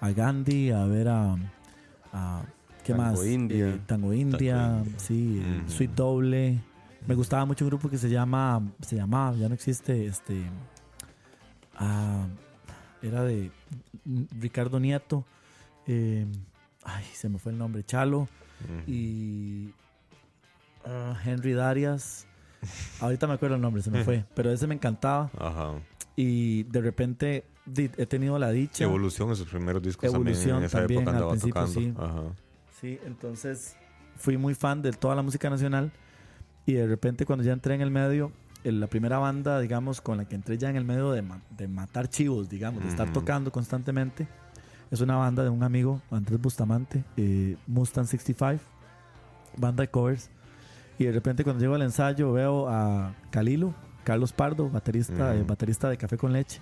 a 0.02 0.10
Gandhi, 0.12 0.70
a 0.70 0.84
ver 0.84 1.08
a. 1.08 1.36
a- 2.12 2.42
¿Qué 2.84 2.92
Tango 2.92 3.02
más? 3.04 3.24
India. 3.26 3.68
Eh, 3.68 3.80
Tango 3.86 4.12
India, 4.12 4.56
Tango 4.56 4.78
India. 4.84 4.98
sí. 4.98 5.42
Sweet 5.66 5.90
Doble. 5.94 6.60
Me 7.06 7.14
gustaba 7.14 7.46
mucho 7.46 7.64
un 7.64 7.70
grupo 7.70 7.88
que 7.88 7.96
se 7.96 8.10
llama. 8.10 8.60
Se 8.86 8.96
llamaba, 8.96 9.34
ya 9.36 9.48
no 9.48 9.54
existe, 9.54 10.04
este. 10.06 10.42
ah, 11.76 12.26
era 13.02 13.22
de 13.24 13.50
Ricardo 14.38 14.78
Nieto. 14.80 15.24
eh, 15.86 16.26
ay, 16.96 17.04
se 17.12 17.28
me 17.28 17.38
fue 17.38 17.52
el 17.52 17.58
nombre. 17.58 17.82
Chalo 17.84 18.20
Ujú. 18.20 18.90
y 18.90 19.72
ah, 20.84 21.16
Henry 21.24 21.52
Darias. 21.52 22.26
Ahorita 23.00 23.26
me 23.26 23.34
acuerdo 23.34 23.56
el 23.56 23.62
nombre, 23.62 23.82
se 23.82 23.90
me 23.90 24.04
fue, 24.04 24.24
pero 24.34 24.50
ese 24.52 24.66
me 24.66 24.74
encantaba 24.74 25.30
Ajá. 25.38 25.72
y 26.14 26.64
de 26.64 26.80
repente 26.82 27.44
he 27.76 28.06
tenido 28.06 28.38
la 28.38 28.50
dicha. 28.50 28.84
Evolución, 28.84 29.30
esos 29.32 29.48
primeros 29.48 29.82
discos 29.82 30.04
Evolución 30.12 30.36
también 30.42 30.56
en 30.58 30.64
esa 30.64 30.78
también, 30.78 31.00
época 31.00 31.10
al 31.10 31.16
andaba 31.16 31.30
principio, 31.32 31.54
tocando. 31.64 31.80
sí. 31.80 31.94
Ajá. 31.98 32.22
Sí, 32.80 32.98
entonces 33.06 33.76
fui 34.16 34.36
muy 34.36 34.54
fan 34.54 34.82
de 34.82 34.92
toda 34.92 35.14
la 35.14 35.22
música 35.22 35.48
nacional 35.48 35.90
y 36.66 36.74
de 36.74 36.86
repente 36.86 37.24
cuando 37.24 37.44
ya 37.44 37.52
entré 37.52 37.74
en 37.74 37.80
el 37.80 37.90
medio, 37.90 38.32
en 38.64 38.80
la 38.80 38.86
primera 38.88 39.18
banda, 39.18 39.58
digamos, 39.60 40.02
con 40.02 40.18
la 40.18 40.26
que 40.26 40.34
entré 40.34 40.58
ya 40.58 40.68
en 40.68 40.76
el 40.76 40.84
medio 40.84 41.12
de, 41.12 41.22
ma- 41.22 41.40
de 41.56 41.66
matar 41.66 42.08
chivos, 42.10 42.50
digamos, 42.50 42.82
de 42.82 42.90
estar 42.90 43.10
tocando 43.12 43.50
constantemente, 43.50 44.28
es 44.90 45.00
una 45.00 45.16
banda 45.16 45.42
de 45.44 45.50
un 45.50 45.62
amigo, 45.62 46.00
Andrés 46.10 46.40
Bustamante, 46.40 47.04
eh, 47.16 47.56
Mustang 47.66 48.06
65, 48.06 48.62
banda 49.56 49.82
de 49.82 49.88
covers. 49.90 50.30
Y 50.98 51.04
de 51.04 51.12
repente 51.12 51.44
cuando 51.44 51.60
llego 51.62 51.74
al 51.74 51.82
ensayo 51.82 52.32
veo 52.32 52.68
a 52.68 53.14
Calilo, 53.30 53.74
Carlos 54.04 54.32
Pardo, 54.32 54.68
baterista, 54.68 55.12
Ujú. 55.30 55.38
eh, 55.40 55.44
baterista 55.46 55.88
de 55.88 55.96
Café 55.96 56.16
con 56.16 56.32
Leche. 56.32 56.60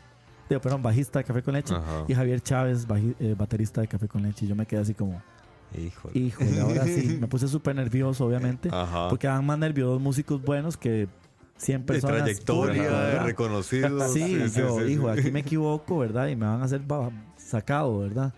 Digo, 0.48 0.60
perdón, 0.60 0.82
bajista 0.82 1.18
de 1.18 1.24
Café 1.24 1.42
con 1.42 1.54
Leche. 1.54 1.74
Ajá. 1.74 2.04
Y 2.08 2.14
Javier 2.14 2.40
Chávez, 2.40 2.86
baji- 2.86 3.14
eh, 3.18 3.34
baterista 3.36 3.80
de 3.80 3.88
Café 3.88 4.08
con 4.08 4.22
Leche. 4.22 4.44
Y 4.44 4.48
yo 4.48 4.54
me 4.56 4.64
quedé 4.66 4.80
así 4.80 4.94
como, 4.94 5.20
Híjole. 5.76 6.18
híjole, 6.18 6.60
ahora 6.60 6.84
sí. 6.84 7.18
Me 7.20 7.26
puse 7.28 7.46
súper 7.48 7.74
nervioso, 7.76 8.24
obviamente. 8.24 8.70
Ajá. 8.72 9.08
Porque 9.08 9.26
dan 9.26 9.44
más 9.44 9.58
nervios 9.58 9.88
dos 9.90 10.00
músicos 10.00 10.40
buenos 10.42 10.76
que 10.78 11.08
100 11.58 11.80
de 11.82 11.86
personas. 11.86 12.16
trayectoria, 12.18 12.74
públicas, 12.74 12.90
¿verdad? 12.92 13.24
reconocidos. 13.26 14.12
Sí, 14.12 14.38
yo, 14.56 14.78
sí, 14.80 14.92
hijo, 14.92 15.12
sí. 15.14 15.20
aquí 15.20 15.30
me 15.32 15.40
equivoco, 15.40 15.98
¿verdad? 15.98 16.28
Y 16.28 16.36
me 16.36 16.46
van 16.46 16.62
a 16.62 16.64
hacer 16.64 16.80
sacado, 17.48 17.98
¿verdad? 18.00 18.32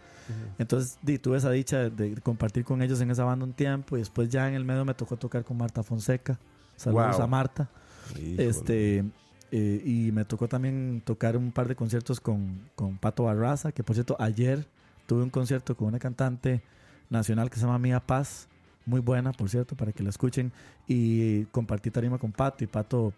Entonces 0.59 0.97
di, 1.03 1.19
tuve 1.19 1.39
esa 1.39 1.51
dicha 1.51 1.79
de, 1.79 1.91
de 1.91 2.21
compartir 2.21 2.65
con 2.65 2.83
ellos 2.83 3.01
en 3.01 3.11
esa 3.11 3.25
banda 3.25 3.45
un 3.45 3.53
tiempo 3.53 3.97
y 3.97 4.01
después 4.01 4.29
ya 4.29 4.49
en 4.49 4.55
el 4.55 4.65
medio 4.65 4.85
me 4.85 4.95
tocó 4.95 5.17
tocar 5.17 5.45
con 5.45 5.57
Marta 5.57 5.83
Fonseca. 5.83 6.39
Saludos 6.77 7.17
Wow. 7.17 7.25
a 7.25 7.27
Marta. 7.27 7.69
Híjole. 8.17 8.47
Este, 8.49 9.05
eh, 9.51 9.83
y 9.85 10.13
me 10.13 10.25
tocó 10.25 10.47
también 10.49 11.03
tocar 11.05 11.37
un 11.37 11.51
par 11.51 11.67
de 11.67 11.75
conciertos 11.75 12.21
con, 12.21 12.61
con 12.77 12.97
Pato 12.99 13.25
Barraza, 13.25 13.73
que 13.73 13.83
por 13.83 13.95
cierto, 13.97 14.17
ayer 14.21 14.67
tuve 15.07 15.23
un 15.25 15.31
concierto 15.31 15.77
con 15.77 15.89
una 15.89 15.99
cantante 15.99 16.63
nacional 17.09 17.51
que 17.51 17.57
se 17.57 17.63
llama 17.63 17.79
Mía 17.81 17.99
Paz, 17.99 18.47
muy 18.87 19.01
buena, 19.01 19.33
por 19.33 19.49
cierto, 19.51 19.75
para 19.77 19.91
que 19.93 20.03
la 20.05 20.11
escuchen. 20.11 20.53
Y 20.87 21.45
compartí 21.47 21.91
tarima 21.91 22.19
con 22.19 22.31
Pato 22.31 22.63
y 22.63 22.69
Pato, 22.69 23.13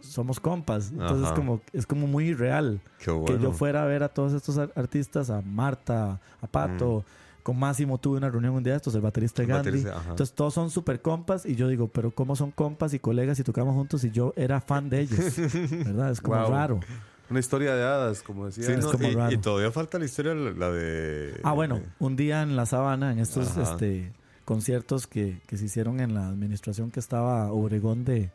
somos 0.00 0.40
compas. 0.40 0.90
Entonces 0.90 1.26
Ajá. 1.26 1.34
como, 1.34 1.60
es 1.72 1.86
como 1.86 2.06
muy 2.06 2.34
real 2.34 2.80
bueno. 3.06 3.24
que 3.24 3.38
yo 3.38 3.52
fuera 3.52 3.82
a 3.82 3.86
ver 3.86 4.02
a 4.02 4.08
todos 4.08 4.32
estos 4.32 4.58
ar- 4.58 4.72
artistas, 4.76 5.30
a 5.30 5.40
Marta, 5.42 6.20
a 6.40 6.46
Pato. 6.46 7.04
Con 7.42 7.58
Máximo 7.58 7.96
tuve 7.96 8.18
una 8.18 8.28
reunión 8.28 8.54
un 8.54 8.62
día 8.62 8.74
de 8.74 8.76
estos, 8.76 8.94
el 8.94 9.00
baterista 9.00 9.40
de 9.42 9.44
El 9.46 9.48
Gandhi. 9.54 9.70
baterista. 9.70 10.02
Entonces 10.10 10.34
todos 10.34 10.52
son 10.52 10.70
super 10.70 11.00
compas 11.00 11.46
y 11.46 11.54
yo 11.56 11.68
digo, 11.68 11.88
pero 11.88 12.10
¿cómo 12.10 12.36
son 12.36 12.50
compas 12.50 12.92
y 12.92 12.98
colegas 12.98 13.38
y 13.40 13.44
tocamos 13.44 13.74
juntos 13.74 14.04
y 14.04 14.10
yo 14.10 14.34
era 14.36 14.60
fan 14.60 14.90
de 14.90 15.00
ellos? 15.00 15.18
¿Verdad? 15.84 16.10
Es 16.10 16.20
como 16.20 16.36
Wow. 16.38 16.50
raro. 16.50 16.80
Una 17.30 17.40
historia 17.40 17.74
de 17.76 17.82
hadas, 17.84 18.22
como 18.22 18.46
decía. 18.46 18.64
Sí, 18.64 18.72
es 18.72 18.84
no, 18.84 18.90
como 18.92 19.08
y, 19.08 19.14
raro. 19.14 19.32
y 19.32 19.38
todavía 19.38 19.70
falta 19.70 19.98
la 19.98 20.04
historia, 20.04 20.34
la 20.34 20.50
la 20.50 20.70
de... 20.70 21.40
Ah, 21.44 21.52
bueno, 21.52 21.80
un 21.98 22.16
día 22.16 22.42
en 22.42 22.56
la 22.56 22.66
sabana, 22.66 23.12
en 23.12 23.20
estos 23.20 23.56
Ajá. 23.56 23.62
este, 23.72 24.12
conciertos 24.44 25.06
que, 25.06 25.40
que 25.46 25.56
se 25.56 25.64
hicieron 25.66 26.00
en 26.00 26.12
la 26.12 26.28
administración 26.28 26.90
que 26.90 26.98
estaba 27.00 27.52
Obregón 27.52 28.04
de, 28.04 28.30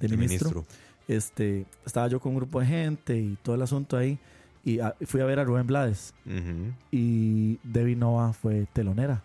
de 0.00 0.06
el 0.06 0.18
ministro, 0.18 0.64
este, 1.06 1.66
estaba 1.86 2.08
yo 2.08 2.20
con 2.20 2.32
un 2.32 2.38
grupo 2.38 2.60
de 2.60 2.66
gente 2.66 3.18
y 3.18 3.36
todo 3.42 3.54
el 3.54 3.62
asunto 3.62 3.96
ahí 3.96 4.18
y 4.64 4.80
ah, 4.80 4.94
fui 5.06 5.20
a 5.20 5.24
ver 5.24 5.38
a 5.38 5.44
Rubén 5.44 5.66
Blades 5.66 6.12
Ujú. 6.26 6.74
y 6.90 7.58
Debbie 7.62 7.96
Nova 7.96 8.32
fue 8.32 8.66
telonera. 8.72 9.22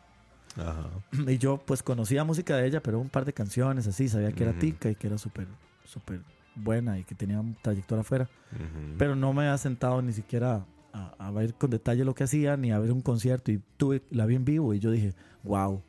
Ajá. 0.56 0.90
Y 1.28 1.38
yo 1.38 1.58
pues 1.66 1.84
conocía 1.84 2.24
música 2.24 2.56
de 2.58 2.68
ella, 2.68 2.82
pero 2.82 3.00
un 3.00 3.10
par 3.10 3.26
de 3.26 3.34
canciones 3.34 3.88
así, 3.88 4.08
sabía 4.08 4.32
que 4.32 4.44
era 4.44 4.54
tica 4.54 4.90
y 4.90 4.96
que 4.96 5.08
era 5.08 5.18
súper, 5.18 5.48
súper 5.86 6.22
buena 6.56 7.00
y 7.00 7.04
que 7.04 7.16
tenía 7.16 7.40
una 7.40 7.56
trayectoria 7.62 8.02
afuera. 8.02 8.30
Ujú. 8.54 8.96
Pero 8.98 9.16
no 9.16 9.34
me 9.34 9.44
había 9.44 9.58
sentado 9.58 10.02
ni 10.02 10.14
siquiera 10.14 10.66
a, 10.94 11.16
a 11.18 11.32
ver 11.32 11.56
con 11.56 11.72
detalle 11.72 12.06
lo 12.06 12.14
que 12.14 12.24
hacía, 12.24 12.56
ni 12.56 12.72
a 12.72 12.80
ver 12.80 12.92
un 12.92 13.02
concierto. 13.02 13.52
Y 13.52 13.60
tuve, 13.78 14.04
la 14.12 14.26
vi 14.26 14.36
en 14.36 14.46
vivo 14.46 14.74
y 14.74 14.80
yo 14.80 14.92
dije, 14.92 15.14
wow, 15.44 15.82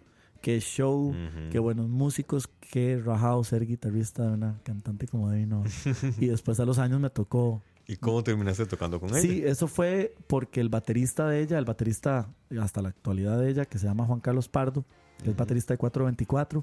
qué 0.45 0.61
show, 0.61 1.09
Ujú. 1.09 1.51
qué 1.51 1.59
buenos 1.59 1.88
músicos, 1.88 2.51
qué 2.70 3.01
rajado 3.03 3.42
ser 3.45 3.66
guitarrista 3.66 4.26
de 4.26 4.34
una 4.34 4.61
cantante 4.62 5.09
como 5.09 5.30
Nova. 5.32 5.64
y 6.20 6.26
después 6.26 6.61
a 6.61 6.66
los 6.66 6.78
años 6.78 7.01
me 7.01 7.09
tocó 7.09 7.62
¿Y 7.86 7.97
cómo 7.97 8.22
terminaste 8.22 8.66
tocando 8.66 9.01
con 9.01 9.09
ella? 9.11 9.20
Sí, 9.20 9.42
eso 9.42 9.68
fue 9.68 10.14
porque 10.26 10.61
el 10.61 10.68
baterista 10.68 11.26
de 11.28 11.40
ella, 11.40 11.59
el 11.59 11.64
baterista 11.64 12.28
hasta 12.61 12.82
la 12.82 12.90
actualidad 12.90 13.38
de 13.40 13.51
ella, 13.51 13.64
que 13.64 13.78
se 13.78 13.86
llama 13.86 14.05
Juan 14.05 14.20
Carlos 14.20 14.49
Pardo, 14.49 14.84
que 15.22 15.30
es 15.30 15.36
baterista 15.36 15.72
de 15.74 15.78
424 15.78 16.62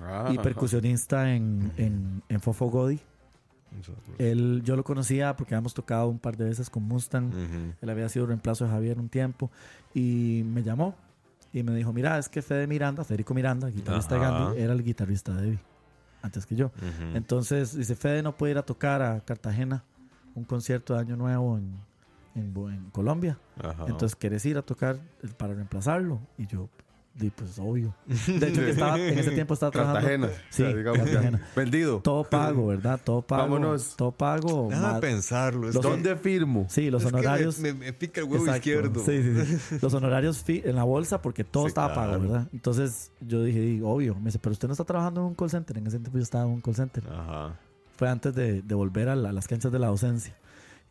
Ah, 0.00 0.30
y 0.32 0.38
percusionista 0.38 1.34
en, 1.34 1.72
en, 1.76 2.22
en 2.28 2.40
Fofo 2.40 2.70
Godi. 2.70 3.00
Él, 4.18 4.62
yo 4.64 4.76
lo 4.76 4.84
conocía 4.84 5.36
porque 5.36 5.54
habíamos 5.54 5.74
tocado 5.74 6.08
un 6.08 6.18
par 6.18 6.36
de 6.36 6.44
veces 6.44 6.70
con 6.70 6.84
Mustang. 6.84 7.28
Ujú. 7.28 7.74
Él 7.80 7.90
había 7.90 8.08
sido 8.08 8.26
reemplazo 8.26 8.64
de 8.64 8.70
Javier 8.70 8.98
un 8.98 9.08
tiempo 9.08 9.50
y 9.94 10.42
me 10.46 10.62
llamó 10.62 10.94
y 11.52 11.62
me 11.62 11.74
dijo, 11.74 11.92
mira, 11.92 12.18
es 12.18 12.28
que 12.28 12.42
Fede 12.42 12.66
Miranda, 12.66 13.04
Federico 13.04 13.34
Miranda, 13.34 13.68
guitarrista 13.68 14.14
de. 14.14 14.20
Gandhi, 14.20 14.60
era 14.60 14.72
el 14.72 14.82
guitarrista 14.82 15.34
de 15.34 15.42
Debbie, 15.42 15.60
antes 16.22 16.46
que 16.46 16.56
yo. 16.56 16.70
Entonces 17.14 17.76
dice, 17.76 17.96
Fede 17.96 18.22
no 18.22 18.36
puede 18.36 18.52
ir 18.52 18.58
a 18.58 18.62
tocar 18.62 19.02
a 19.02 19.20
Cartagena 19.20 19.84
un 20.34 20.44
concierto 20.44 20.94
de 20.94 21.00
Año 21.00 21.16
Nuevo 21.16 21.58
en, 21.58 21.74
en, 22.34 22.90
Colombia. 22.92 23.38
Ajá. 23.56 23.86
Entonces, 23.86 24.14
¿quieres 24.14 24.44
ir 24.46 24.58
a 24.58 24.62
tocar 24.62 24.98
para 25.36 25.54
reemplazarlo? 25.54 26.20
Y 26.36 26.46
yo, 26.46 26.68
di, 27.18 27.30
pues 27.30 27.58
obvio. 27.58 27.92
De 28.06 28.48
hecho, 28.48 28.60
que 28.60 28.70
estaba, 28.70 28.98
en 28.98 29.18
ese 29.18 29.30
tiempo 29.32 29.54
estaba 29.54 29.70
trabajando. 29.72 30.00
Cartagena. 30.00 30.28
Sí, 30.50 30.62
O 30.62 30.66
sea, 30.66 30.76
digamos, 30.76 31.00
Cartagena. 31.00 31.40
Vendido. 31.56 32.00
Todo 32.00 32.24
pago, 32.24 32.66
¿verdad? 32.68 33.00
Todo 33.02 33.22
pago. 33.22 33.42
Vámonos. 33.42 33.94
Todo 33.96 34.12
pago. 34.12 34.68
Déjame 34.70 34.92
ma- 34.94 35.00
pensarlo. 35.00 35.66
los- 35.70 35.82
¿Dónde 35.82 36.16
firmo? 36.16 36.66
Sí, 36.68 36.90
los 36.90 37.02
es 37.02 37.06
que 37.08 37.12
me- 37.12 37.18
honorarios. 37.20 37.58
me, 37.58 37.72
me 37.74 37.92
pica 37.92 38.20
el 38.20 38.26
huevo 38.28 38.44
Exacto. 38.46 38.58
izquierdo. 38.58 39.04
Sí, 39.04 39.22
sí, 39.22 39.56
sí. 39.58 39.78
Los 39.82 39.92
honorarios 39.94 40.38
fi- 40.42 40.62
en 40.64 40.76
la 40.76 40.84
bolsa 40.84 41.20
porque 41.20 41.44
todo 41.44 41.64
Sí, 41.64 41.68
estaba 41.68 41.92
claro. 41.92 42.10
pago, 42.12 42.22
¿verdad? 42.22 42.48
Entonces 42.52 43.10
yo 43.20 43.42
dije, 43.42 43.60
di, 43.60 43.80
obvio. 43.82 44.14
Me 44.14 44.26
dice, 44.26 44.38
pero 44.38 44.52
usted 44.52 44.68
no 44.68 44.72
está 44.72 44.84
trabajando 44.84 45.20
en 45.22 45.26
un 45.28 45.34
call 45.34 45.50
center. 45.50 45.78
En 45.78 45.86
ese 45.86 45.98
tiempo 45.98 46.16
yo 46.18 46.22
estaba 46.22 46.44
en 46.44 46.50
un 46.50 46.60
call 46.60 46.74
center. 46.74 47.04
Ajá. 47.10 47.54
Fue 47.96 48.08
antes 48.08 48.34
de, 48.34 48.62
de 48.62 48.74
volver 48.74 49.08
a, 49.08 49.16
la- 49.16 49.30
a 49.30 49.32
las 49.32 49.48
canchas 49.48 49.72
de 49.72 49.78
la 49.80 49.88
docencia. 49.88 50.36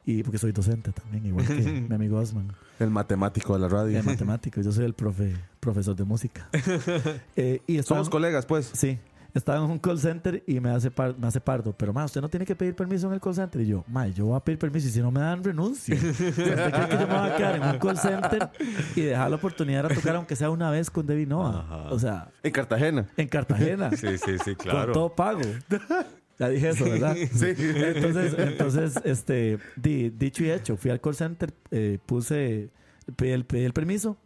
Y 0.10 0.24
porque 0.24 0.38
soy 0.38 0.54
docente 0.54 0.92
también, 0.94 1.26
igual 1.26 1.46
que 1.46 1.54
mi 1.90 1.94
amigo 1.94 2.18
Osman. 2.18 2.48
El 2.80 2.90
matemático 2.90 3.54
de 3.54 3.60
la 3.60 3.68
radio. 3.68 3.94
de 3.98 4.02
matemáticos. 4.04 4.64
Yo 4.66 4.72
soy 4.72 4.86
el 4.86 4.94
profe, 4.94 5.36
profesor 5.60 5.96
de 5.96 6.04
música. 6.06 6.48
Eh, 7.36 7.62
y 7.68 7.84
Somos 7.84 8.10
colegas, 8.10 8.46
pues. 8.46 8.72
Sí. 8.74 8.98
estaba 9.34 9.64
en 9.64 9.70
un 9.70 9.80
call 9.80 10.00
center 10.00 10.44
y 10.48 10.60
me 10.62 10.70
hace, 10.70 10.90
par- 10.92 11.16
me 11.18 11.28
hace 11.28 11.42
pardo. 11.42 11.74
Pero, 11.78 11.92
ma, 11.94 12.06
usted 12.06 12.22
no 12.22 12.30
tiene 12.30 12.46
que 12.46 12.56
pedir 12.56 12.74
permiso 12.74 13.08
en 13.08 13.14
el 13.16 13.20
call 13.20 13.36
center. 13.36 13.62
Y 13.62 13.68
yo, 13.68 13.84
ma, 13.88 14.08
yo 14.08 14.28
voy 14.28 14.38
a 14.38 14.40
pedir 14.40 14.58
permiso 14.60 14.88
y 14.88 14.92
si 14.92 15.02
no 15.02 15.12
me 15.12 15.20
dan, 15.20 15.44
renuncio. 15.44 15.94
¿Usted 15.94 16.34
cree 16.34 16.88
que 16.88 16.98
yo 16.98 17.08
me 17.08 17.20
voy 17.20 17.30
a 17.30 17.36
quedar 17.36 17.56
en 17.58 17.64
un 17.64 17.78
call 17.80 17.98
center 17.98 18.50
y 18.96 19.02
dejar 19.02 19.30
la 19.30 19.36
oportunidad 19.36 19.88
de 19.90 19.94
tocar, 19.96 20.16
aunque 20.16 20.36
sea 20.38 20.50
una 20.50 20.72
vez 20.72 20.90
con 20.90 21.06
Debbie 21.06 21.26
Noah? 21.26 21.60
Ajá. 21.66 21.78
O 21.92 22.00
sea, 22.00 22.30
En 22.44 22.52
Cartagena. 22.54 23.08
en 23.18 23.28
Cartagena. 23.28 23.92
Sí, 23.92 24.18
sí, 24.18 24.38
sí, 24.44 24.56
Con 24.56 24.68
claro. 24.72 24.94
todo 24.94 25.14
pago. 25.14 25.42
Ya 26.40 26.50
dije 26.50 26.70
eso, 26.70 26.86
¿verdad? 26.86 27.16
Sí. 27.34 27.48
Entonces, 27.58 28.36
entonces 28.38 29.00
este, 29.04 29.58
di- 29.76 30.10
dicho 30.12 30.44
y 30.44 30.52
hecho, 30.52 30.78
fui 30.78 30.92
al 30.92 31.02
call 31.02 31.16
center, 31.16 31.54
eh, 31.72 31.98
puse, 32.06 32.70
pedí 33.16 33.32
el, 33.32 33.46
pedí 33.46 33.64
el 33.64 33.74
permiso, 33.74 34.18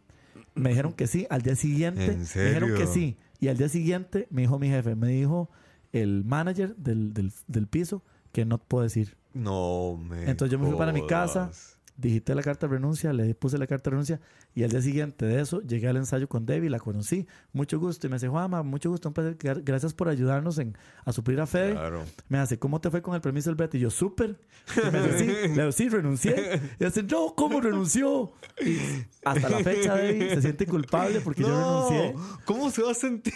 me 0.54 0.70
dijeron 0.70 0.92
que 0.92 1.06
sí, 1.06 1.26
al 1.30 1.42
día 1.42 1.56
siguiente, 1.56 2.04
¿En 2.12 2.18
me 2.18 2.44
dijeron 2.44 2.74
que 2.74 2.86
sí, 2.86 3.16
y 3.40 3.48
al 3.48 3.56
día 3.56 3.68
siguiente 3.68 4.26
me 4.30 4.42
dijo 4.42 4.58
mi 4.58 4.68
jefe, 4.68 4.94
me 4.94 5.08
dijo 5.08 5.48
el 5.92 6.24
manager 6.24 6.76
del, 6.76 7.12
del, 7.14 7.32
del 7.46 7.66
piso 7.66 8.02
que 8.32 8.44
no 8.44 8.58
puedo 8.58 8.84
decir. 8.84 9.16
No 9.34 9.96
me. 9.96 10.28
Entonces 10.30 10.52
yo 10.52 10.58
me 10.58 10.66
fui 10.66 10.76
para 10.76 10.92
mi 10.92 11.06
casa. 11.06 11.50
Digité 11.96 12.34
la 12.34 12.42
carta 12.42 12.66
de 12.66 12.72
renuncia, 12.74 13.12
le 13.12 13.34
puse 13.34 13.58
la 13.58 13.66
carta 13.66 13.90
de 13.90 13.90
renuncia 13.92 14.20
y 14.54 14.62
al 14.64 14.70
día 14.70 14.80
siguiente 14.82 15.26
de 15.26 15.40
eso 15.40 15.60
llegué 15.62 15.88
al 15.88 15.96
ensayo 15.96 16.28
con 16.28 16.46
Debbie, 16.46 16.70
la 16.70 16.78
conocí, 16.80 17.26
mucho 17.52 17.78
gusto 17.78 18.06
y 18.06 18.10
me 18.10 18.16
dice, 18.16 18.28
Juanma, 18.28 18.62
mucho 18.62 18.90
gusto, 18.90 19.08
un 19.08 19.14
placer, 19.14 19.36
gra- 19.38 19.62
gracias 19.64 19.94
por 19.94 20.08
ayudarnos 20.08 20.58
en, 20.58 20.76
a 21.04 21.12
suplir 21.12 21.40
a 21.40 21.46
Fede. 21.46 21.72
Claro. 21.72 22.02
Me 22.28 22.38
hace, 22.38 22.58
¿cómo 22.58 22.80
te 22.80 22.90
fue 22.90 23.02
con 23.02 23.14
el 23.14 23.20
permiso 23.20 23.50
del 23.50 23.56
Brett? 23.56 23.74
Y 23.74 23.78
yo, 23.80 23.90
súper. 23.90 24.40
Y 24.76 24.90
me 24.90 25.02
dice, 25.02 25.18
sí. 25.18 25.26
Le 25.48 25.48
digo, 25.48 25.72
sí, 25.72 25.88
renuncié. 25.88 26.60
Y 26.80 26.84
dice, 26.84 27.02
no, 27.02 27.34
¿cómo 27.36 27.60
renunció? 27.60 28.32
Y 28.64 28.78
hasta 29.24 29.48
la 29.48 29.58
fecha, 29.60 29.94
Debbie 29.96 30.30
se 30.34 30.42
siente 30.42 30.66
culpable 30.66 31.20
porque 31.20 31.42
yo 31.42 31.48
renuncié. 31.48 32.14
¿Cómo 32.44 32.70
se 32.70 32.82
va 32.82 32.90
a 32.90 32.94
sentir? 32.94 33.34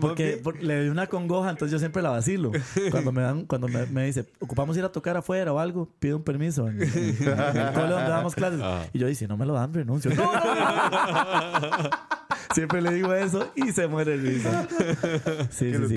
Porque, 0.00 0.40
le 0.60 0.84
di 0.84 0.88
una 0.88 1.06
congoja, 1.08 1.50
entonces 1.50 1.72
yo 1.72 1.78
siempre 1.78 2.02
la 2.02 2.10
vacilo. 2.10 2.52
Cuando 2.90 3.12
me 3.12 3.22
dan, 3.22 3.46
cuando 3.46 3.68
me, 3.68 3.86
me 3.86 4.06
dice, 4.06 4.26
ocupamos 4.38 4.76
ir 4.76 4.84
a 4.84 4.92
tocar 4.92 5.16
afuera 5.16 5.52
o 5.52 5.58
algo, 5.58 5.88
pido 5.98 6.16
un 6.18 6.22
permiso 6.22 6.68
en, 6.68 6.82
en- 6.82 6.88
en 6.92 7.56
el 7.56 7.72
cole 7.72 7.88
donde 7.90 8.08
damos 8.10 8.34
clases. 8.34 8.60
Ah. 8.62 8.84
Y 8.92 8.98
yo, 9.00 9.12
si 9.14 9.26
no 9.26 9.36
me 9.36 9.44
lo 9.46 9.54
dan, 9.54 9.72
renuncio. 9.74 10.12
¡No! 10.14 10.30
siempre 12.54 12.82
le 12.82 12.92
digo 12.92 13.12
eso 13.14 13.50
y 13.54 13.72
se 13.72 13.86
muere 13.86 14.18
de 14.18 14.30
risa. 14.30 14.68
Sí, 15.50 15.72
sí, 15.74 15.88
sí. 15.88 15.96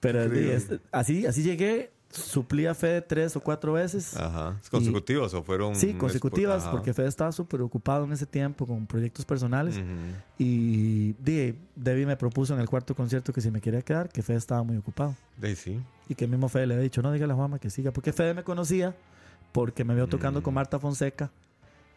Pero 0.00 0.20
sí, 0.22 0.26
Increíble. 0.26 0.54
es- 0.54 0.70
así, 0.92 1.26
así 1.26 1.42
llegué, 1.42 1.92
suplí 2.14 2.66
a 2.66 2.74
Fede 2.74 3.00
tres 3.02 3.36
o 3.36 3.40
cuatro 3.40 3.72
veces. 3.74 4.16
Ajá. 4.16 4.56
¿Consecutivas 4.70 5.34
o 5.34 5.42
fueron.? 5.42 5.74
Sí, 5.76 5.94
consecutivas, 5.94 6.64
porque 6.68 6.94
Fede 6.94 7.08
estaba 7.08 7.32
súper 7.32 7.60
ocupado 7.62 8.04
en 8.04 8.12
ese 8.12 8.26
tiempo 8.26 8.66
con 8.66 8.86
proyectos 8.86 9.24
personales. 9.24 9.80
Y 10.38 11.12
di, 11.14 11.54
Debbie 11.76 12.06
me 12.06 12.16
propuso 12.16 12.54
en 12.54 12.60
el 12.60 12.68
cuarto 12.68 12.94
concierto 12.94 13.32
que 13.32 13.40
si 13.40 13.50
me 13.50 13.60
quería 13.60 13.82
quedar, 13.82 14.08
que 14.08 14.22
Fede 14.22 14.38
estaba 14.38 14.62
muy 14.62 14.76
ocupado. 14.76 15.14
De 15.36 15.54
sí. 15.56 15.80
Y 16.08 16.14
que 16.14 16.24
el 16.24 16.30
mismo 16.30 16.48
Fede 16.48 16.66
le 16.66 16.74
había 16.74 16.84
dicho, 16.84 17.02
no, 17.02 17.12
dígale 17.12 17.32
a 17.32 17.36
Juanma 17.36 17.58
que 17.58 17.70
siga. 17.70 17.90
Porque 17.92 18.12
Fede 18.12 18.34
me 18.34 18.42
conocía 18.44 18.94
porque 19.52 19.84
me 19.84 19.94
vio 19.94 20.06
tocando 20.08 20.40
Mm. 20.40 20.42
con 20.42 20.54
Marta 20.54 20.78
Fonseca. 20.78 21.30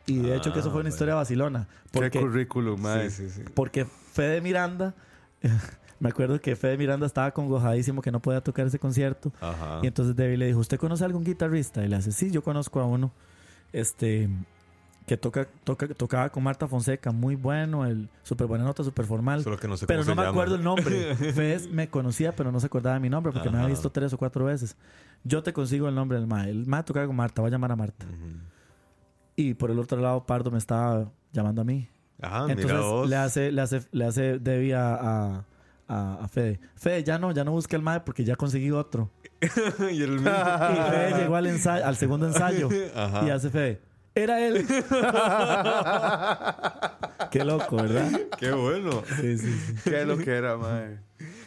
Y 0.05 0.19
de 0.19 0.35
hecho 0.37 0.53
que 0.53 0.59
eso 0.59 0.69
Ah, 0.69 0.71
fue 0.71 0.79
una 0.81 0.83
bueno. 0.83 0.89
historia 0.89 1.15
vacilona. 1.15 1.67
Qué 1.91 1.99
Porque, 1.99 2.19
currículum, 2.21 2.79
mae. 2.79 3.09
Sí, 3.09 3.27
sí, 3.27 3.29
sí. 3.29 3.41
porque 3.53 3.85
Fede 3.85 4.39
Miranda, 4.41 4.93
me 5.99 6.09
acuerdo 6.09 6.39
que 6.39 6.55
Fede 6.55 6.77
Miranda 6.77 7.05
estaba 7.05 7.31
congojadísimo 7.31 8.01
que 8.01 8.11
no 8.11 8.19
podía 8.21 8.41
tocar 8.41 8.67
ese 8.67 8.79
concierto. 8.79 9.31
Ajá. 9.41 9.79
Y 9.83 9.87
entonces 9.87 10.15
Debbie 10.15 10.37
le 10.37 10.47
dijo, 10.47 10.59
¿usted 10.59 10.77
conoce 10.77 11.03
a 11.03 11.07
algún 11.07 11.23
guitarrista? 11.23 11.83
Y 11.83 11.87
le 11.87 11.95
hace, 11.95 12.11
sí, 12.11 12.31
yo 12.31 12.43
conozco 12.43 12.79
a 12.79 12.85
uno. 12.85 13.11
Este 13.73 14.29
que 15.05 15.15
toca, 15.15 15.47
toca, 15.63 15.87
tocaba 15.87 16.29
con 16.29 16.43
Marta 16.43 16.67
Fonseca, 16.67 17.11
muy 17.13 17.35
bueno, 17.35 17.85
el 17.85 18.09
súper 18.23 18.45
buena 18.45 18.65
nota, 18.65 18.83
súper 18.83 19.05
formal. 19.05 19.41
Solo 19.41 19.57
que 19.57 19.67
no 19.69 19.77
sé 19.77 19.87
Pero 19.87 20.01
no 20.03 20.07
me 20.15 20.21
llama. 20.23 20.29
acuerdo 20.29 20.55
el 20.55 20.63
nombre. 20.63 21.15
Fez 21.33 21.69
me 21.71 21.89
conocía, 21.89 22.35
pero 22.35 22.51
no 22.51 22.59
se 22.59 22.65
acordaba 22.65 22.95
de 22.95 22.99
mi 22.99 23.09
nombre 23.09 23.31
porque 23.31 23.49
me 23.49 23.57
había 23.57 23.69
visto 23.69 23.89
tres 23.89 24.11
o 24.11 24.17
cuatro 24.17 24.43
veces. 24.45 24.75
Yo 25.23 25.43
te 25.43 25.53
consigo 25.53 25.87
el 25.87 25.95
nombre 25.95 26.17
del 26.19 26.27
MAE. 26.27 26.49
El 26.49 26.65
MAE 26.67 26.83
tocaba 26.83 27.07
con 27.07 27.15
Marta, 27.15 27.41
va 27.41 27.47
a 27.47 27.51
llamar 27.51 27.71
a 27.71 27.75
Marta. 27.77 28.05
Y 29.37 29.53
por 29.53 29.71
el 29.71 29.79
otro 29.79 30.01
lado, 30.01 30.25
Pardo 30.25 30.51
me 30.51 30.57
estaba 30.57 31.09
llamando 31.31 31.61
a 31.61 31.65
mí. 31.65 31.87
Ajá, 32.21 32.39
Ah, 32.39 32.47
mira 32.47 32.61
Entonces 32.61 32.79
vos. 32.85 33.09
le 33.09 33.15
hace, 33.15 33.51
le 33.51 33.61
hace, 33.61 33.81
le 33.91 34.05
hace 34.05 34.39
Debbie 34.39 34.73
a, 34.73 34.95
a, 34.95 35.45
a- 35.87 36.19
a 36.23 36.27
Fede. 36.27 36.59
Fede, 36.75 37.03
ya 37.03 37.17
no, 37.17 37.31
ya 37.31 37.43
no 37.43 37.51
busca 37.51 37.75
el 37.75 37.81
MAE 37.81 38.01
porque 38.01 38.23
ya 38.23 38.35
conseguí 38.35 38.71
otro. 38.71 39.11
y 39.91 40.01
el 40.03 40.11
mismo. 40.19 40.29
Y 40.29 40.89
Fede 40.91 41.17
llegó 41.21 41.35
al, 41.35 41.47
ensayo, 41.47 41.85
al 41.85 41.95
segundo 41.95 42.27
ensayo. 42.27 42.69
Ajá. 42.95 43.25
Y 43.25 43.29
hace 43.29 43.49
Fede. 43.49 43.81
Era 44.15 44.45
él. 44.45 44.65
Qué 47.31 47.43
loco, 47.43 47.75
¿verdad? 47.77 48.11
Qué 48.39 48.51
bueno. 48.51 49.03
Sí, 49.21 49.37
sí, 49.37 49.53
sí. 49.53 49.75
Qué 49.83 50.05
lo 50.05 50.17
que 50.17 50.31
era, 50.31 50.57
mae. 50.57 50.99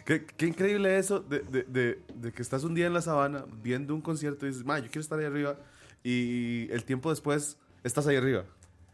Qué, 0.05 0.24
qué 0.24 0.47
increíble 0.47 0.99
eso 0.99 1.20
de, 1.20 1.41
de, 1.41 1.62
de, 1.64 2.03
de 2.14 2.32
que 2.32 2.43
estás 2.43 2.64
un 2.64 2.74
día 2.74 2.86
en 2.86 2.95
la 2.95 3.01
sabana 3.03 3.45
viendo 3.62 3.95
un 3.95 4.01
concierto 4.01 4.47
y 4.47 4.51
dices, 4.51 4.64
mae, 4.64 4.82
yo 4.82 4.86
quiero 4.88 5.01
estar 5.01 5.18
ahí 5.18 5.24
arriba. 5.26 5.57
Y 6.03 6.68
el 6.72 6.84
tiempo 6.84 7.11
después 7.11 7.59
estás 7.84 8.07
ahí 8.07 8.16
arriba. 8.16 8.45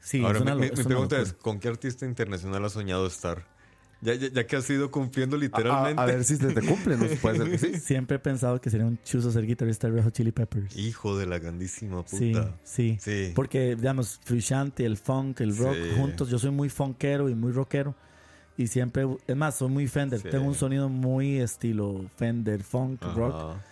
Sí, 0.00 0.22
Ahora, 0.24 0.38
es 0.38 0.42
una 0.42 0.54
mi, 0.54 0.60
lo- 0.60 0.66
mi- 0.66 0.72
es 0.72 0.78
mi 0.78 0.80
una 0.80 0.88
pregunta 0.88 1.16
locura. 1.18 1.36
es: 1.36 1.42
¿con 1.42 1.60
qué 1.60 1.68
artista 1.68 2.06
internacional 2.06 2.64
has 2.64 2.72
soñado 2.72 3.06
estar? 3.06 3.44
Ya, 4.02 4.14
ya, 4.14 4.28
ya 4.28 4.46
que 4.46 4.56
has 4.56 4.68
ido 4.68 4.90
cumpliendo 4.90 5.36
A, 5.36 5.40
literalmente. 5.40 6.02
a 6.02 6.04
ver 6.04 6.22
si 6.24 6.36
se 6.36 6.48
te 6.52 6.60
cumple, 6.62 6.96
¿no? 6.98 7.06
Puede 7.22 7.38
ser 7.38 7.50
que 7.50 7.58
sí. 7.58 7.74
Siempre 7.80 8.16
he 8.16 8.20
pensado 8.20 8.60
que 8.60 8.68
sería 8.68 8.86
un 8.86 8.98
chuzo 9.02 9.30
ser 9.32 9.46
guitarrista 9.46 9.88
de 9.88 9.94
Red 9.94 10.04
Hot 10.04 10.12
Chili 10.14 10.32
Peppers. 10.32 10.76
Hijo 10.76 11.16
de 11.16 11.24
la 11.26 11.38
grandísima 11.38 12.02
puta. 12.04 12.56
Sí, 12.62 12.98
sí, 12.98 12.98
Sí. 13.00 13.32
Porque, 13.34 13.74
digamos, 13.74 14.20
Frusciante, 14.22 14.84
el 14.84 14.96
funk, 14.98 15.40
el 15.40 15.56
rock, 15.56 15.74
Sí. 15.74 15.90
juntos. 15.96 16.28
Yo 16.28 16.38
soy 16.38 16.50
muy 16.50 16.68
funkero 16.68 17.28
y 17.30 17.34
muy 17.34 17.52
rockero. 17.52 17.94
Y 18.58 18.66
siempre, 18.68 19.06
es 19.26 19.36
más, 19.36 19.56
soy 19.56 19.68
muy 19.70 19.86
Fender. 19.88 20.20
Sí. 20.20 20.28
Tengo 20.30 20.46
un 20.46 20.54
sonido 20.54 20.88
muy 20.88 21.38
estilo 21.40 22.04
Fender, 22.16 22.62
funk, 22.62 23.02
rock. 23.14 23.34
Ajá. 23.34 23.64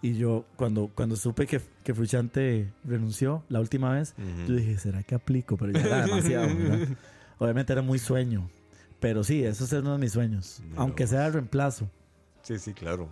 Y 0.00 0.14
yo, 0.14 0.44
cuando, 0.56 0.90
cuando 0.94 1.14
supe 1.16 1.46
que, 1.46 1.60
que 1.84 1.94
Frusciante 1.94 2.72
renunció 2.84 3.44
la 3.48 3.60
última 3.60 3.92
vez, 3.92 4.14
Ujú. 4.18 4.48
yo 4.48 4.56
dije, 4.56 4.76
¿será 4.78 5.02
que 5.04 5.14
aplico? 5.14 5.56
Pero 5.56 5.72
ya 5.72 5.80
era 5.80 6.06
demasiado, 6.06 6.46
¿verdad? 6.56 6.88
Obviamente 7.38 7.72
era 7.72 7.82
muy 7.82 7.98
sueño. 8.00 8.48
Pero 9.02 9.22
sí, 9.22 9.44
eso 9.44 9.64
es 9.64 9.72
uno 9.74 9.92
de 9.92 9.98
mis 9.98 10.12
sueños. 10.12 10.62
Mira 10.64 10.80
Aunque 10.80 11.02
vos. 11.04 11.10
sea 11.10 11.26
el 11.26 11.32
reemplazo. 11.34 11.90
Sí, 12.42 12.58
sí, 12.58 12.72
claro. 12.72 13.08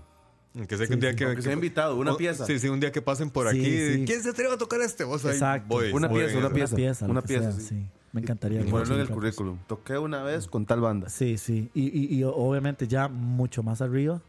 Aunque 0.57 0.77
sea 0.79 0.87
que 0.87 0.93
Sí, 0.93 0.95
un 0.95 1.01
día 1.01 1.11
sí. 1.11 1.17
que. 1.17 1.43
Sea 1.43 1.53
invitado, 1.53 1.97
una 1.97 2.13
o- 2.15 2.17
pieza. 2.17 2.47
Sí, 2.47 2.59
sí, 2.59 2.69
un 2.69 2.81
día 2.81 2.91
que 2.91 3.03
pasen 3.03 3.29
por 3.31 3.51
Sí, 3.51 3.59
aquí. 3.61 3.71
sí. 3.99 4.05
¿Quién 4.07 4.23
se 4.23 4.31
atreve 4.31 4.55
a 4.55 4.57
tocar 4.57 4.81
este? 4.81 5.05
Vos 5.05 5.23
ahí 5.27 5.33
Exacto. 5.33 5.67
voy, 5.69 5.93
Una 5.93 6.09
voy 6.09 6.21
pieza, 6.23 6.39
una 6.39 6.51
pieza. 6.51 7.07
una 7.07 7.23
pieza, 7.23 7.53
sea, 7.53 7.61
sí. 7.61 7.87
Me 8.13 8.21
encantaría. 8.23 8.61
Y 8.61 8.65
ponerlo 8.71 8.95
en 8.97 9.01
el 9.03 9.09
currículum. 9.11 9.59
Toqué 9.69 9.99
una 9.99 10.23
vez 10.25 10.47
con 10.49 10.65
tal 10.67 10.81
banda. 10.81 11.09
Sí, 11.11 11.37
sí. 11.39 11.71
Y, 11.75 11.87
y- 11.97 12.17
y 12.19 12.25
obviamente 12.25 12.89
ya 12.89 13.07
mucho 13.09 13.63
más 13.63 13.81
arriba, 13.83 14.21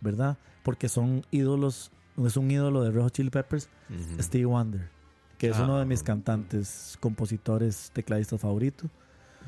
¿verdad? 0.00 0.38
Porque 0.62 0.88
son 0.88 1.24
ídolos, 1.30 1.90
es 2.24 2.36
un 2.38 2.50
ídolo 2.50 2.82
de 2.82 2.98
Hot 2.98 3.12
Chili 3.12 3.28
Peppers, 3.30 3.68
Ujú. 3.90 4.22
Stevie 4.22 4.46
Wonder, 4.46 4.88
que 5.36 5.48
es 5.50 5.56
Ah. 5.56 5.64
uno 5.64 5.78
de 5.78 5.84
mis 5.84 6.02
cantantes, 6.02 6.96
compositores, 7.00 7.90
tecladistas 7.92 8.40
favoritos. 8.40 8.90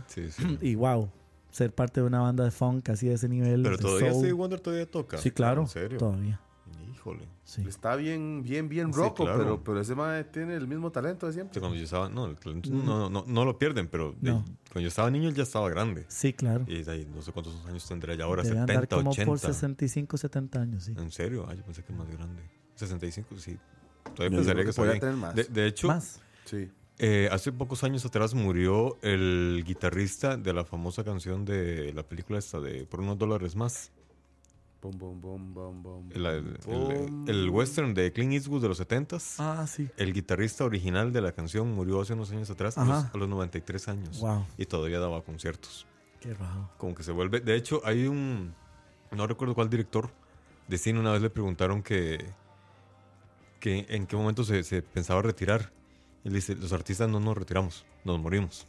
Sí, 0.06 0.30
sí. 0.30 0.58
Y 0.60 0.74
wow, 0.74 1.08
ser 1.58 1.74
parte 1.74 2.00
de 2.00 2.06
una 2.06 2.20
banda 2.20 2.44
de 2.44 2.50
funk 2.50 2.88
así 2.90 3.06
de 3.08 3.14
ese 3.14 3.28
nivel. 3.28 3.62
Pero 3.62 3.76
todavía 3.78 4.10
soul. 4.10 4.20
Stevie 4.20 4.32
Wonder 4.32 4.60
todavía 4.60 4.90
toca. 4.90 5.18
Sí, 5.18 5.30
claro. 5.30 5.62
¿En 5.62 5.68
serio? 5.68 5.98
Todavía. 5.98 6.40
Híjole. 6.94 7.28
Sí. 7.44 7.62
Está 7.66 7.96
bien, 7.96 8.42
bien, 8.42 8.68
bien 8.68 8.92
Sí, 8.92 8.98
roco, 8.98 9.24
claro. 9.24 9.38
pero, 9.38 9.64
pero 9.64 9.80
ese 9.80 9.94
mae 9.94 10.24
tiene 10.24 10.54
el 10.56 10.66
mismo 10.68 10.90
talento 10.90 11.26
de 11.26 11.32
siempre. 11.32 11.58
cuando 11.60 11.76
yo 11.78 11.84
estaba. 11.84 12.08
No, 12.10 12.26
el 12.26 12.36
talento 12.36 12.68
no, 12.70 13.08
no, 13.08 13.24
no 13.26 13.44
lo 13.44 13.58
pierden, 13.58 13.88
pero 13.88 14.14
de- 14.20 14.32
No. 14.32 14.44
cuando 14.70 14.80
yo 14.80 14.88
estaba 14.88 15.10
niño 15.10 15.28
él 15.28 15.34
ya 15.34 15.44
estaba 15.44 15.70
grande. 15.70 16.04
Sí, 16.08 16.32
claro. 16.34 16.64
Y 16.68 16.88
ahí, 16.90 17.08
no 17.14 17.22
sé 17.22 17.32
cuántos 17.32 17.54
años 17.66 17.86
tendrá 17.88 18.14
ya 18.14 18.24
ahora, 18.24 18.42
Debe 18.42 18.58
andar 18.58 18.76
70, 18.82 18.96
como 18.96 19.10
80. 19.10 19.26
por 19.26 19.38
65, 19.38 20.16
70 20.18 20.60
años, 20.60 20.84
sí. 20.84 20.94
¿En 20.98 21.10
serio? 21.10 21.46
Ah, 21.48 21.54
yo 21.54 21.62
pensé 21.62 21.82
que 21.82 21.92
más 21.92 22.08
grande. 22.10 22.42
65, 22.74 23.36
sí. 23.38 23.52
Yo 23.52 24.12
Todavía 24.14 24.28
digo 24.30 24.38
pensaría 24.40 24.64
que 24.64 24.70
que 24.70 24.76
podría 24.76 25.00
tener 25.00 25.16
más. 25.16 25.34
De, 25.34 25.44
de 25.44 25.66
hecho, 25.66 25.88
Más. 25.88 26.20
Sí. 26.44 26.68
Eh, 26.98 27.28
hace 27.30 27.52
pocos 27.52 27.84
años 27.84 28.04
atrás 28.04 28.34
murió 28.34 28.96
el 29.02 29.62
guitarrista 29.66 30.36
de 30.36 30.52
la 30.52 30.64
famosa 30.64 31.04
canción 31.04 31.44
de 31.44 31.92
la 31.92 32.02
película 32.02 32.38
esta 32.38 32.60
de 32.60 32.84
Por 32.86 33.00
unos 33.00 33.18
dólares 33.18 33.54
más. 33.56 33.90
Bom, 34.80 34.96
bom, 34.96 35.20
bom, 35.20 35.54
bom, 35.54 35.82
bom, 35.82 36.08
El, 36.14 36.26
el- 36.26 36.58
bom. 36.64 36.90
el- 37.26 37.30
el 37.34 37.50
western 37.50 37.94
de 37.94 38.12
Clint 38.12 38.32
Eastwood 38.34 38.62
de 38.62 38.68
los 38.68 38.78
70s. 38.80 39.34
Ah, 39.38 39.66
sí. 39.66 39.88
El 39.96 40.12
guitarrista 40.12 40.64
original 40.64 41.12
de 41.12 41.20
la 41.20 41.32
canción 41.32 41.72
murió 41.72 42.00
hace 42.00 42.12
unos 42.14 42.30
años 42.30 42.48
atrás, 42.48 42.78
a 42.78 42.84
los, 42.84 42.96
Ajá. 42.96 43.10
a 43.12 43.18
los 43.18 43.28
93 43.28 43.88
años. 43.88 44.20
Wow. 44.20 44.46
Y 44.56 44.66
todavía 44.66 45.00
daba 45.00 45.20
conciertos. 45.22 45.84
Qué 46.20 46.32
raro. 46.34 46.70
Como 46.78 46.94
que 46.94 47.02
se 47.02 47.10
vuelve. 47.12 47.40
De 47.40 47.56
hecho, 47.56 47.80
hay 47.84 48.06
un. 48.06 48.54
No 49.10 49.26
recuerdo 49.26 49.54
cuál 49.54 49.68
director 49.68 50.10
de 50.68 50.78
cine 50.78 51.00
una 51.00 51.12
vez 51.12 51.22
le 51.22 51.30
preguntaron 51.30 51.82
que. 51.82 52.24
que 53.60 53.84
en 53.88 54.06
qué 54.06 54.14
momento 54.16 54.44
se, 54.44 54.62
se 54.62 54.82
pensaba 54.82 55.22
retirar. 55.22 55.72
Y 56.24 56.28
él 56.28 56.34
dice: 56.34 56.54
Los 56.54 56.72
artistas 56.72 57.08
no 57.08 57.20
nos 57.20 57.36
retiramos, 57.36 57.84
nos 58.04 58.18
morimos. 58.20 58.66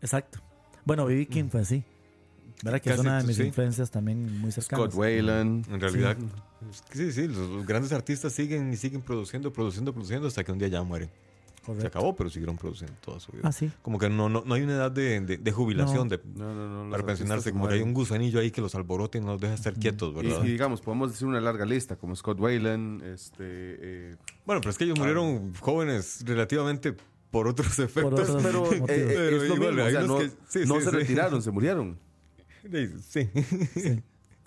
Exacto. 0.00 0.40
Bueno, 0.84 1.06
B.B. 1.06 1.26
King 1.26 1.48
fue 1.50 1.60
así. 1.60 1.84
¿Verdad? 2.62 2.80
Que 2.80 2.90
Casi, 2.90 3.00
es 3.00 3.06
una 3.06 3.18
de 3.20 3.26
mis 3.26 3.36
sí. 3.36 3.42
influencias 3.44 3.90
también 3.90 4.38
muy 4.38 4.52
cercanas. 4.52 4.86
Scott 4.86 4.98
Wayland. 4.98 5.66
En 5.72 5.80
realidad, 5.80 6.16
sí, 6.92 7.10
sí, 7.12 7.26
los, 7.26 7.48
los 7.48 7.66
grandes 7.66 7.92
artistas 7.92 8.32
siguen 8.32 8.72
y 8.72 8.76
siguen 8.76 9.00
produciendo, 9.00 9.52
produciendo, 9.52 9.92
produciendo 9.92 10.28
hasta 10.28 10.44
que 10.44 10.52
un 10.52 10.58
día 10.58 10.68
ya 10.68 10.82
mueren. 10.82 11.10
Se 11.80 11.86
acabó, 11.86 12.16
pero 12.16 12.30
siguieron 12.30 12.56
produciendo 12.56 12.94
toda 13.00 13.20
su 13.20 13.32
vida. 13.32 13.42
Ah, 13.44 13.52
sí. 13.52 13.70
Como 13.82 13.98
que 13.98 14.08
no, 14.08 14.28
no, 14.28 14.42
no 14.44 14.54
hay 14.54 14.62
una 14.62 14.72
edad 14.74 14.90
de, 14.90 15.20
de- 15.20 15.36
de 15.38 15.52
jubilación 15.52 16.08
No. 16.08 16.16
de, 16.16 16.20
No, 16.34 16.54
no, 16.54 16.68
no. 16.68 16.82
los 16.84 16.90
para 16.92 17.04
pensionarse, 17.06 17.52
como 17.52 17.68
que 17.68 17.74
hay 17.74 17.82
un 17.82 17.92
gusanillo 17.94 18.40
ahí 18.40 18.50
que 18.50 18.60
los 18.60 18.74
alborote 18.74 19.18
y 19.18 19.20
no 19.20 19.28
los 19.32 19.40
deja 19.40 19.54
estar 19.54 19.74
quietos, 19.74 20.12
Y, 20.12 20.14
¿verdad? 20.26 20.44
y 20.44 20.48
digamos, 20.48 20.80
podemos 20.80 21.10
decir 21.12 21.26
una 21.28 21.40
larga 21.40 21.64
lista, 21.66 21.96
como 21.96 22.16
Scott 22.16 22.40
Wayland, 22.40 23.02
este, 23.04 23.36
eh, 23.44 24.16
bueno, 24.46 24.60
pero 24.60 24.70
es 24.70 24.78
que 24.78 24.84
ellos 24.84 24.98
murieron 24.98 25.54
jóvenes 25.60 26.22
relativamente 26.26 26.94
por 27.30 27.46
otros 27.46 27.78
efectos. 27.78 28.28
otros 28.30 28.42
pero 28.42 28.72
eh, 28.72 28.78
Pero 28.86 29.36
es 29.42 29.48
lo 29.48 29.54
igual, 29.56 29.74
mismo, 29.74 29.86
o 29.86 29.90
sea, 29.90 30.00
no, 30.02 30.18
que- 30.18 30.30
sí, 30.48 30.60
no 30.66 30.74
sí, 30.76 30.84
se 30.84 30.90
sí. 30.90 30.96
retiraron, 30.96 31.42
se 31.42 31.50
murieron. 31.50 31.98
Sí, 33.08 33.28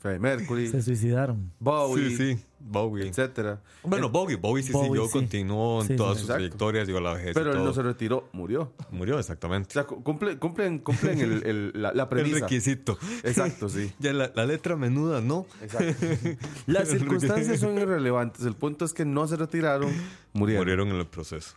Freddie 0.03 0.19
Mercury, 0.19 0.67
Se 0.67 0.81
suicidaron. 0.81 1.49
Bowie, 1.59 2.09
sí, 2.09 2.35
sí, 2.35 2.43
Bowie. 2.59 3.07
etcétera. 3.07 3.61
Bueno, 3.83 4.09
Bowie, 4.09 4.35
Bowie 4.35 4.61
sí 4.61 4.73
Bowie, 4.73 4.87
siguió, 4.89 5.05
sí. 5.05 5.11
continuó 5.13 5.81
en 5.81 5.87
Sí, 5.87 5.95
todas 5.95 6.15
sí. 6.17 6.19
sus 6.23 6.29
Exacto. 6.29 6.57
trayectorias, 6.57 6.89
a 6.89 7.01
la 7.01 7.13
vejez. 7.13 7.31
y 7.31 7.33
Pero 7.33 7.53
él 7.53 7.63
no 7.63 7.73
se 7.73 7.81
retiró, 7.83 8.27
murió. 8.33 8.73
Murió, 8.91 9.15
O 9.15 9.19
exactamente. 9.19 9.71
sea, 9.71 9.85
cu- 9.85 10.03
cumple- 10.03 10.37
cumplen, 10.39 10.79
cumplen 10.79 11.19
el, 11.21 11.45
el- 11.45 11.71
la, 11.81 11.93
la 11.93 12.03
El 12.11 12.31
requisito. 12.41 12.97
Exacto, 13.23 13.69
sí. 13.69 13.93
Ya 13.99 14.11
la, 14.11 14.29
la 14.35 14.45
letra 14.45 14.75
menuda, 14.75 15.21
¿no? 15.21 15.45
Exacto. 15.61 16.05
Las 16.67 16.89
circunstancias 16.89 17.61
son 17.61 17.77
irrelevantes. 17.77 18.45
El 18.45 18.55
punto 18.55 18.83
es 18.83 18.91
que 18.91 19.05
no 19.05 19.25
se 19.25 19.37
retiraron, 19.37 19.89
murieron. 20.33 20.63
Murieron 20.65 20.89
en 20.89 20.95
el 20.97 21.07
proceso. 21.07 21.55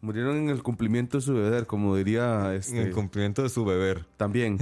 Murieron 0.00 0.36
en 0.36 0.50
el 0.50 0.64
cumplimiento 0.64 1.18
de 1.18 1.22
su 1.22 1.34
deber, 1.34 1.66
como 1.68 1.94
diría 1.94 2.50
En 2.50 2.56
este, 2.58 2.82
el 2.82 2.90
cumplimiento 2.90 3.44
de 3.44 3.50
su 3.50 3.64
beber. 3.64 4.04
también. 4.16 4.58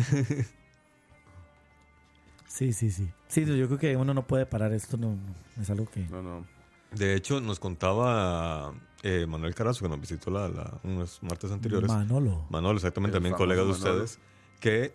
Sí, 2.56 2.72
sí, 2.72 2.90
sí. 2.90 3.06
Sí, 3.28 3.44
yo 3.44 3.66
creo 3.66 3.78
que 3.78 3.96
uno 3.98 4.14
no 4.14 4.26
puede 4.26 4.46
parar 4.46 4.72
esto, 4.72 4.96
no, 4.96 5.10
no, 5.10 5.62
es 5.62 5.68
algo 5.68 5.84
que... 5.90 6.00
No, 6.08 6.22
no. 6.22 6.46
De 6.92 7.14
hecho, 7.14 7.40
nos 7.42 7.60
contaba 7.60 8.72
eh, 9.02 9.26
Manuel 9.28 9.54
Carazo, 9.54 9.82
que 9.84 9.90
nos 9.90 10.00
visitó 10.00 10.30
la, 10.30 10.48
la- 10.48 10.80
unos 10.82 11.22
martes 11.22 11.50
anteriores. 11.50 11.86
Manolo. 11.88 12.46
Manolo, 12.48 12.76
exactamente, 12.76 13.18
El 13.18 13.22
también 13.22 13.34
colega 13.36 13.60
de 13.62 13.68
Manolo. 13.72 13.90
ustedes, 14.04 14.18
que 14.60 14.94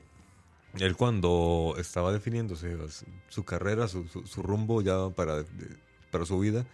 él 0.80 0.96
cuando 0.96 1.76
estaba 1.78 2.12
definiéndose 2.12 2.76
su- 2.90 3.06
su 3.30 3.44
carrera, 3.44 3.88
su, 3.88 4.08
su- 4.08 4.26
su 4.26 4.42
rumbo 4.42 4.82
ya 4.82 5.10
para, 5.12 5.44
de- 5.44 5.78
para 6.12 6.26
su 6.26 6.40
vida, 6.40 6.66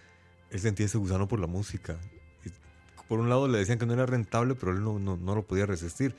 él 0.51 0.59
sentía 0.61 0.85
ese 0.85 0.97
gusano 0.99 1.27
por 1.27 1.41
la 1.41 1.47
música. 1.47 1.97
Y 2.45 2.49
por 3.09 3.19
un 3.19 3.27
lado 3.27 3.49
le 3.49 3.57
decían 3.57 3.77
que 3.77 3.85
no 3.85 3.91
era 3.93 4.05
rentable, 4.05 4.55
pero 4.55 4.71
él 4.71 4.81
no, 4.81 4.99
no, 4.99 5.17
no 5.17 5.35
lo 5.35 5.43
podía 5.45 5.65
resistir. 5.65 6.15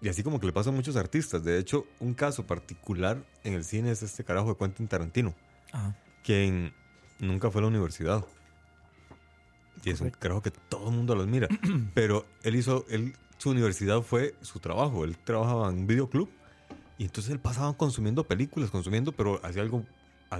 Y 0.00 0.08
así 0.08 0.22
como 0.22 0.38
que 0.38 0.46
le 0.46 0.52
pasa 0.52 0.70
a 0.70 0.72
muchos 0.72 0.96
artistas. 0.96 1.44
De 1.44 1.58
hecho, 1.58 1.86
un 2.00 2.14
caso 2.14 2.46
particular 2.46 3.24
en 3.42 3.54
el 3.54 3.64
cine 3.64 3.90
es 3.90 4.02
este 4.02 4.24
carajo 4.24 4.50
de 4.50 4.56
Quentin 4.56 4.88
Tarantino, 4.88 5.34
Ajá. 5.72 5.96
quien 6.22 6.74
nunca 7.18 7.50
fue 7.50 7.60
a 7.60 7.62
la 7.62 7.68
universidad. 7.68 8.24
Y 9.82 9.90
es 9.90 10.00
un 10.00 10.10
carajo 10.10 10.42
que 10.42 10.50
todo 10.50 10.88
el 10.90 10.96
mundo 10.96 11.14
lo 11.14 11.22
admira. 11.22 11.48
Pero 11.94 12.26
él 12.42 12.56
hizo, 12.56 12.84
él, 12.88 13.14
su 13.38 13.50
universidad 13.50 14.02
fue 14.02 14.34
su 14.42 14.60
trabajo. 14.60 15.04
Él 15.04 15.16
trabajaba 15.18 15.68
en 15.68 15.78
un 15.78 15.86
videoclub 15.86 16.28
y 16.98 17.04
entonces 17.04 17.32
él 17.32 17.40
pasaba 17.40 17.76
consumiendo 17.76 18.24
películas, 18.24 18.70
consumiendo, 18.70 19.12
pero 19.12 19.40
hacía 19.44 19.62
algo 19.62 19.84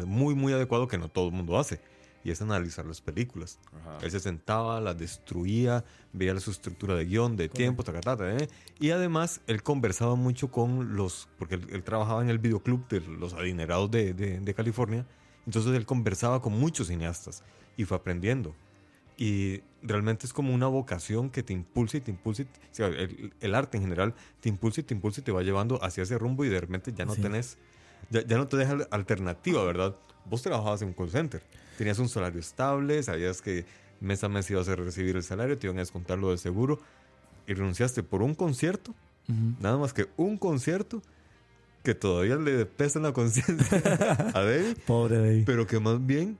muy, 0.06 0.34
muy 0.34 0.52
adecuado 0.52 0.88
que 0.88 0.98
no 0.98 1.08
todo 1.08 1.26
el 1.26 1.32
mundo 1.32 1.58
hace. 1.58 1.80
Y 2.24 2.30
es 2.30 2.40
analizar 2.40 2.86
las 2.86 3.02
películas. 3.02 3.58
Él 4.02 4.10
se 4.10 4.18
sentaba, 4.18 4.80
las 4.80 4.96
destruía, 4.96 5.84
veía 6.14 6.38
su 6.40 6.50
estructura 6.50 6.94
de 6.94 7.04
guion, 7.04 7.36
de 7.36 7.50
tiempo, 7.50 7.84
tacatata, 7.84 8.34
¿eh? 8.34 8.48
Y 8.80 8.90
además, 8.90 9.42
él 9.46 9.62
conversaba 9.62 10.14
mucho 10.16 10.48
con 10.50 10.96
los, 10.96 11.28
porque 11.38 11.56
él, 11.56 11.66
él 11.70 11.84
trabajaba 11.84 12.22
en 12.22 12.30
el 12.30 12.38
videoclub 12.38 12.88
de 12.88 13.00
los 13.02 13.34
adinerados 13.34 13.90
de, 13.90 14.14
de- 14.14 14.40
de 14.40 14.54
California. 14.54 15.06
Entonces 15.46 15.74
él 15.74 15.84
conversaba 15.84 16.40
con 16.40 16.58
muchos 16.58 16.86
cineastas 16.88 17.42
y 17.76 17.84
fue 17.84 17.98
aprendiendo. 17.98 18.54
Y 19.18 19.60
realmente 19.82 20.26
es 20.26 20.32
como 20.32 20.54
una 20.54 20.66
vocación 20.66 21.28
que 21.28 21.42
te 21.42 21.52
impulsa 21.52 21.98
y 21.98 22.00
te 22.00 22.10
impulsa. 22.10 22.42
y- 22.42 22.46
o 22.46 22.48
sea, 22.74 22.86
el, 22.86 23.34
el 23.38 23.54
arte 23.54 23.76
en 23.76 23.82
general 23.82 24.14
te 24.40 24.48
impulsa 24.48 24.80
y 24.80 24.84
te 24.84 24.94
impulsa 24.94 25.20
y 25.20 25.24
te 25.24 25.30
va 25.32 25.42
llevando 25.42 25.78
hacia 25.84 26.02
ese 26.04 26.16
rumbo 26.18 26.44
y 26.46 26.48
de 26.48 26.58
repente 26.60 26.90
ya 26.96 27.04
no 27.04 27.14
Sí. 27.14 27.20
tenés, 27.20 27.58
ya, 28.10 28.22
ya 28.26 28.38
no 28.38 28.46
te 28.48 28.56
deja 28.56 28.78
alternativa, 28.90 29.62
¿verdad? 29.64 29.94
Vos 30.24 30.40
trabajabas 30.40 30.80
en 30.80 30.88
un 30.88 30.94
call 30.94 31.10
center, 31.10 31.42
tenías 31.76 31.98
un 31.98 32.08
salario 32.08 32.40
estable, 32.40 33.02
sabías 33.02 33.40
que 33.42 33.64
mes 34.00 34.22
a 34.24 34.28
mes 34.28 34.50
ibas 34.50 34.68
a 34.68 34.76
recibir 34.76 35.16
el 35.16 35.22
salario, 35.22 35.56
te 35.58 35.66
iban 35.66 35.78
a 35.78 35.80
descontar 35.80 36.18
lo 36.18 36.30
del 36.30 36.38
seguro 36.38 36.78
y 37.46 37.54
renunciaste 37.54 38.02
por 38.02 38.22
un 38.22 38.34
concierto, 38.34 38.94
nada 39.60 39.76
más 39.78 39.92
que 39.92 40.06
un 40.16 40.36
concierto 40.38 41.02
que 41.82 41.94
todavía 41.94 42.36
le 42.36 42.64
pesa 42.66 42.98
en 42.98 43.02
la 43.04 43.12
conciencia 43.12 43.78
a 44.34 44.40
David, 44.42 44.76
Pobre 44.86 45.16
Dave. 45.18 45.42
pero 45.46 45.66
que 45.66 45.78
más 45.80 46.04
bien 46.04 46.38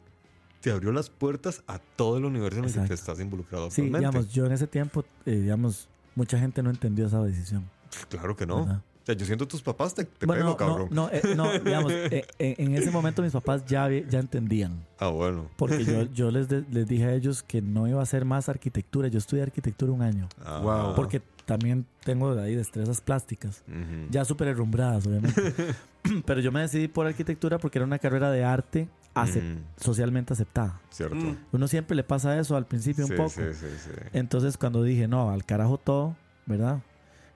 te 0.60 0.70
abrió 0.70 0.90
las 0.92 1.10
puertas 1.10 1.62
a 1.66 1.78
todo 1.78 2.16
el 2.16 2.24
universo 2.24 2.60
en 2.60 2.64
el 2.64 2.72
que 2.72 2.80
te 2.80 2.94
estás 2.94 3.20
involucrado 3.20 3.70
Sí, 3.70 3.82
actualmente. 3.82 3.98
digamos, 3.98 4.32
yo 4.32 4.46
en 4.46 4.52
ese 4.52 4.66
tiempo, 4.66 5.04
eh, 5.26 5.32
digamos, 5.32 5.88
mucha 6.14 6.38
gente 6.38 6.62
no 6.62 6.70
entendió 6.70 7.06
esa 7.06 7.22
decisión. 7.22 7.68
Claro 8.08 8.34
que 8.36 8.46
no. 8.46 8.64
¿verdad? 8.64 8.82
O 9.04 9.06
sea, 9.06 9.14
yo 9.14 9.26
siento 9.26 9.46
tus 9.46 9.60
papás 9.60 9.94
te, 9.94 10.06
te 10.06 10.24
Bueno, 10.24 10.40
pego, 10.40 10.50
no, 10.52 10.56
cabrón. 10.56 10.88
no, 10.90 11.10
eh, 11.12 11.20
no, 11.36 11.52
digamos, 11.64 11.92
eh, 11.92 12.24
en, 12.38 12.68
en 12.72 12.74
ese 12.82 12.90
momento 12.90 13.20
mis 13.22 13.32
papás 13.32 13.62
ya, 13.66 13.86
ya 13.90 14.18
entendían. 14.18 14.82
Ah, 14.98 15.08
bueno. 15.08 15.50
Porque 15.56 15.84
yo, 15.84 16.02
yo 16.14 16.30
les, 16.30 16.48
de- 16.48 16.64
les 16.70 16.88
dije 16.88 17.04
a 17.04 17.12
ellos 17.12 17.42
que 17.42 17.60
no 17.60 17.86
iba 17.86 18.00
a 18.00 18.02
hacer 18.02 18.24
más 18.24 18.48
arquitectura. 18.48 19.08
Yo 19.08 19.18
estudié 19.18 19.42
arquitectura 19.42 19.92
un 19.92 20.00
año. 20.00 20.26
Ah, 20.42 20.60
Wow. 20.62 20.94
Porque 20.94 21.20
también 21.44 21.84
tengo 22.02 22.30
ahí 22.40 22.54
destrezas 22.54 23.02
plásticas. 23.02 23.62
Ya 24.10 24.24
súper 24.24 24.48
herrumbradas, 24.48 25.06
obviamente. 25.06 25.52
Pero 26.24 26.40
yo 26.40 26.50
me 26.50 26.60
decidí 26.60 26.88
por 26.88 27.06
arquitectura 27.06 27.58
porque 27.58 27.76
era 27.78 27.84
una 27.84 27.98
carrera 27.98 28.30
de 28.30 28.42
arte 28.44 28.88
acep- 29.14 29.42
Mm, 29.42 29.58
socialmente 29.82 30.32
aceptada. 30.32 30.80
cierto. 30.88 31.16
Mm. 31.16 31.36
Uno 31.52 31.68
siempre 31.68 31.94
le 31.94 32.04
pasa 32.04 32.38
eso 32.38 32.56
al 32.56 32.64
principio 32.64 33.04
Sí, 33.06 33.12
un 33.12 33.16
poco. 33.18 33.28
sí, 33.30 33.42
sí, 33.52 33.66
sí. 33.84 33.90
Entonces 34.14 34.56
cuando 34.56 34.82
dije, 34.82 35.06
no, 35.08 35.30
al 35.30 35.44
carajo 35.44 35.76
todo, 35.76 36.16
¿verdad? 36.46 36.80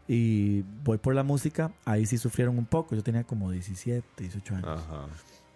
Y 0.09 0.63
voy 0.85 0.97
por 0.99 1.15
la 1.15 1.23
música, 1.23 1.71
ahí 1.85 2.07
sí 2.07 2.17
sufrieron 2.19 2.57
un 2.59 2.65
poco. 2.67 2.95
Yo 2.97 3.03
tenía 3.03 3.25
como 3.25 3.51
17, 3.51 4.03
18 4.19 4.55
años. 4.55 4.67
Ajá. 4.81 5.07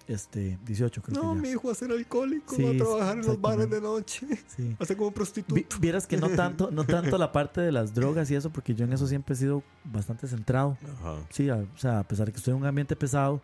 Este, 0.08 0.58
18 0.66 1.00
creo 1.00 1.22
No, 1.22 1.32
que 1.34 1.40
mi 1.40 1.48
ya. 1.48 1.54
hijo 1.54 1.68
va 1.68 1.72
a 1.72 1.76
ser 1.76 1.90
alcohólico, 1.90 2.54
Sí, 2.56 2.62
va 2.64 2.70
a 2.70 2.76
trabajar 2.76 3.18
en 3.18 3.26
los 3.26 3.40
bares 3.40 3.70
de 3.70 3.80
noche, 3.80 4.26
Sí. 4.54 4.70
va 4.70 4.76
a 4.80 4.84
ser 4.84 4.96
como 4.96 5.12
prostituto. 5.12 5.54
Vi- 5.54 5.64
Vieras 5.80 6.06
que 6.06 6.16
no 6.18 6.28
tanto, 6.28 6.70
no 6.70 6.84
tanto 6.84 7.16
la 7.16 7.30
parte 7.32 7.60
de 7.60 7.70
las 7.72 7.94
drogas 7.94 8.30
y 8.30 8.34
eso, 8.34 8.50
porque 8.50 8.74
yo 8.74 8.84
en 8.84 8.92
eso 8.92 9.06
siempre 9.06 9.34
he 9.34 9.38
sido 9.38 9.62
bastante 9.84 10.26
centrado. 10.26 10.76
Ajá. 10.98 11.16
Sí, 11.30 11.48
a- 11.48 11.56
o 11.56 11.78
sea, 11.78 12.00
a 12.00 12.02
pesar 12.02 12.26
de 12.26 12.32
que 12.32 12.38
estoy 12.38 12.52
en 12.52 12.58
un 12.60 12.66
ambiente 12.66 12.94
pesado, 12.96 13.40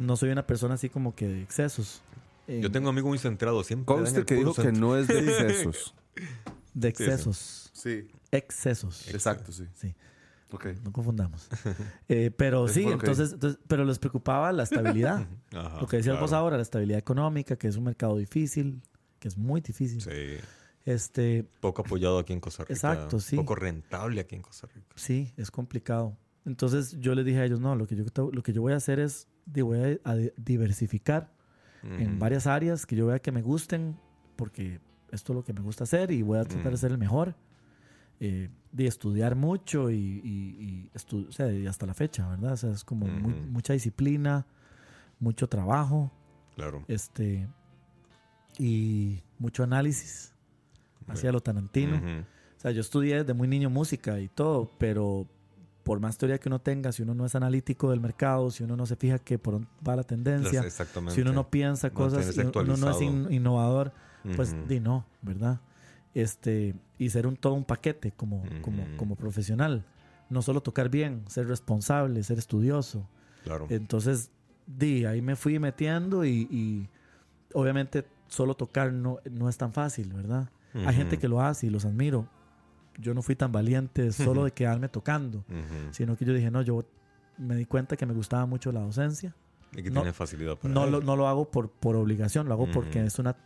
no 0.00 0.16
soy 0.16 0.30
una 0.30 0.46
persona 0.46 0.74
así 0.74 0.88
como 0.88 1.14
que 1.14 1.28
de 1.28 1.42
excesos. 1.42 2.02
Yo 2.48 2.72
tengo 2.72 2.88
amigos 2.88 3.08
muy 3.10 3.18
centrados, 3.18 3.66
siempre. 3.66 3.84
Conste 3.94 4.24
que 4.24 4.34
dijo 4.34 4.54
que 4.54 4.72
no 4.72 4.96
es 4.96 5.06
de 5.06 5.18
excesos. 5.20 5.94
de 6.74 6.88
sí. 6.88 7.02
excesos. 7.02 7.70
Sí, 7.74 8.08
Excesos. 8.32 9.08
exacto, 9.14 9.52
sí. 9.52 9.66
Sí, 9.74 9.94
Ok. 10.52 10.66
no 10.84 10.92
confundamos. 10.92 11.48
Eh, 12.08 12.30
pero 12.30 12.68
sí, 12.68 12.84
entonces, 12.84 13.32
entonces- 13.32 13.58
pero 13.66 13.84
les 13.84 13.98
preocupaba 13.98 14.52
la 14.52 14.64
estabilidad. 14.64 15.26
Ajá, 15.52 15.80
Lo 15.80 15.86
que 15.86 15.96
decías 15.98 16.18
vos 16.20 16.30
claro. 16.30 16.44
ahora, 16.44 16.56
la 16.56 16.62
estabilidad 16.62 16.98
económica, 16.98 17.56
que 17.56 17.68
es 17.68 17.76
un 17.76 17.84
mercado 17.84 18.16
difícil, 18.16 18.82
que 19.18 19.28
es 19.28 19.36
muy 19.38 19.60
difícil. 19.60 20.00
Sí, 20.00 20.36
Este, 20.84 21.44
poco 21.60 21.82
apoyado 21.82 22.18
aquí 22.18 22.32
en 22.32 22.40
Costa 22.40 22.64
Rica. 22.64 22.74
Exacto, 22.74 23.20
sí. 23.20 23.36
Poco 23.36 23.54
rentable 23.54 24.20
aquí 24.20 24.34
en 24.34 24.42
Costa 24.42 24.66
Rica. 24.66 24.86
sí, 24.96 25.32
es 25.36 25.50
complicado. 25.50 26.16
Entonces 26.44 26.98
yo 26.98 27.14
les 27.14 27.24
dije 27.24 27.38
a 27.38 27.44
ellos, 27.44 27.60
no, 27.60 27.76
lo 27.76 27.86
que 27.86 27.94
yo, 27.94 28.04
lo 28.32 28.42
que 28.42 28.52
yo 28.52 28.62
voy 28.62 28.72
a 28.72 28.76
hacer 28.76 28.98
es, 28.98 29.28
voy 29.46 30.00
a, 30.04 30.16
diversificar 30.36 31.32
en 31.84 32.18
varias 32.18 32.46
áreas 32.46 32.86
que 32.86 32.94
yo 32.94 33.06
vea 33.06 33.18
que 33.20 33.32
me 33.32 33.42
gusten, 33.42 33.96
porque 34.36 34.80
esto 35.10 35.32
es 35.32 35.36
lo 35.36 35.44
que 35.44 35.52
me 35.52 35.60
gusta 35.60 35.84
hacer 35.84 36.10
y 36.10 36.22
voy 36.22 36.38
a 36.38 36.44
tratar 36.44 36.72
de 36.72 36.78
ser 36.78 36.90
el 36.90 36.98
mejor. 36.98 37.36
Eh, 38.20 38.50
de 38.72 38.86
estudiar 38.86 39.36
mucho 39.36 39.90
y, 39.90 39.94
y- 39.96 40.56
y 40.58 40.90
estu- 40.94 41.28
o 41.28 41.32
sea, 41.32 41.52
y 41.52 41.66
hasta 41.66 41.86
la 41.86 41.94
fecha, 41.94 42.26
¿verdad? 42.28 42.52
O 42.54 42.56
sea, 42.56 42.70
es 42.72 42.84
como 42.84 43.06
muy- 43.06 43.34
mucha 43.34 43.74
disciplina, 43.74 44.46
mucho 45.20 45.46
trabajo, 45.48 46.10
Claro. 46.56 46.82
este 46.88 47.46
y 48.58 49.20
mucho 49.38 49.62
análisis 49.62 50.32
hacia 51.08 51.32
lo 51.32 51.40
tarantino. 51.40 51.96
Ujú. 51.96 52.20
O 52.56 52.60
sea, 52.62 52.70
yo 52.70 52.80
estudié 52.80 53.16
desde 53.18 53.34
muy 53.34 53.48
niño 53.48 53.70
música 53.70 54.20
y 54.20 54.28
todo, 54.28 54.70
pero 54.78 55.26
por 55.82 55.98
más 55.98 56.16
teoría 56.16 56.38
que 56.38 56.48
uno 56.48 56.60
tenga, 56.60 56.92
si 56.92 57.02
uno 57.02 57.14
no 57.14 57.26
es 57.26 57.34
analítico 57.34 57.90
del 57.90 58.00
mercado, 58.00 58.50
si 58.50 58.62
uno 58.62 58.76
no 58.76 58.86
se 58.86 58.94
fija 58.96 59.18
que 59.18 59.36
por 59.38 59.54
dónde 59.54 59.68
va 59.86 59.96
la 59.96 60.04
tendencia, 60.04 60.62
si 61.08 61.20
uno 61.22 61.32
no 61.32 61.50
piensa 61.50 61.90
cosas, 61.90 62.36
y 62.36 62.40
uno 62.40 62.76
no 62.76 62.90
es 62.90 63.00
in- 63.02 63.26
innovador, 63.32 63.92
pues 64.36 64.52
Ujú. 64.52 64.66
di 64.68 64.78
no, 64.80 65.04
¿verdad? 65.22 65.60
Este, 66.14 66.74
y 66.98 67.08
ser 67.10 67.26
un 67.26 67.36
todo 67.36 67.54
un 67.54 67.64
paquete 67.64 68.12
como, 68.12 68.42
como, 68.60 68.82
Ujú. 68.82 68.96
como 68.96 69.16
profesional. 69.16 69.84
No 70.28 70.42
solo 70.42 70.60
tocar 70.62 70.88
bien, 70.88 71.24
ser 71.28 71.46
responsable, 71.48 72.22
ser 72.22 72.38
estudioso. 72.38 73.08
Claro. 73.44 73.66
Entonces, 73.70 74.30
di, 74.66 75.04
ahí 75.04 75.22
me 75.22 75.36
fui 75.36 75.58
metiendo 75.58 76.24
y, 76.24 76.46
y 76.50 76.88
obviamente 77.54 78.06
solo 78.28 78.54
tocar 78.54 78.92
no, 78.92 79.18
no 79.30 79.48
es 79.48 79.56
tan 79.58 79.72
fácil, 79.72 80.12
¿verdad? 80.12 80.48
Hay 80.74 80.94
gente 80.94 81.18
que 81.18 81.28
lo 81.28 81.42
hace 81.42 81.66
y 81.66 81.70
los 81.70 81.84
admiro. 81.84 82.26
Yo 82.98 83.12
no 83.12 83.20
fui 83.22 83.36
tan 83.36 83.52
valiente 83.52 84.10
solo 84.12 84.44
de 84.44 84.52
quedarme 84.52 84.88
tocando, 84.88 85.38
Ujú. 85.48 85.92
sino 85.92 86.16
que 86.16 86.24
yo 86.24 86.32
dije, 86.32 86.50
no, 86.50 86.62
yo 86.62 86.84
me 87.36 87.56
di 87.56 87.66
cuenta 87.66 87.96
que 87.96 88.06
me 88.06 88.14
gustaba 88.14 88.46
mucho 88.46 88.72
la 88.72 88.80
docencia. 88.80 89.34
Y 89.74 89.82
que 89.82 89.90
no- 89.90 90.00
tiene 90.00 90.12
facilidad 90.14 90.56
para 90.58 90.72
No 90.72 90.86
lo, 90.86 91.00
no 91.02 91.16
lo 91.16 91.28
hago 91.28 91.50
por, 91.50 91.70
por 91.70 91.96
obligación, 91.96 92.46
lo 92.48 92.54
hago 92.54 92.70
porque 92.70 93.02
es 93.04 93.18
una, 93.18 93.36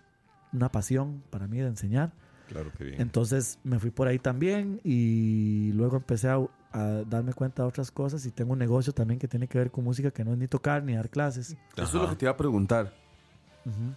una 0.53 0.71
pasión 0.71 1.23
para 1.31 1.49
mí 1.49 1.59
de 1.59 1.67
enseñar. 1.69 2.13
Claro 2.49 2.71
que 2.77 2.85
bien. 2.85 3.01
Entonces 3.01 3.59
me 3.65 3.79
fui 3.79 3.91
por 3.91 4.07
ahí 4.09 4.19
también 4.19 4.81
y 4.85 5.73
luego 5.73 5.97
empecé 5.97 6.29
a, 6.29 6.39
a 6.73 6.85
darme 7.09 7.33
cuenta 7.33 7.63
de 7.63 7.69
otras 7.69 7.91
cosas 7.91 8.25
y 8.27 8.31
tengo 8.31 8.53
un 8.53 8.59
negocio 8.59 8.93
también 8.93 9.19
que 9.19 9.27
tiene 9.29 9.49
que 9.49 9.59
ver 9.59 9.71
con 9.71 9.85
música 9.85 10.11
que 10.11 10.25
no 10.25 10.33
es 10.33 10.39
ni 10.39 10.47
tocar 10.47 10.83
ni 10.83 10.95
dar 10.95 11.09
clases. 11.11 11.57
Eso 11.77 11.85
es 11.85 11.93
lo 11.95 12.09
que 12.09 12.17
te 12.17 12.25
iba 12.27 12.33
a 12.33 12.37
preguntar. 12.37 12.93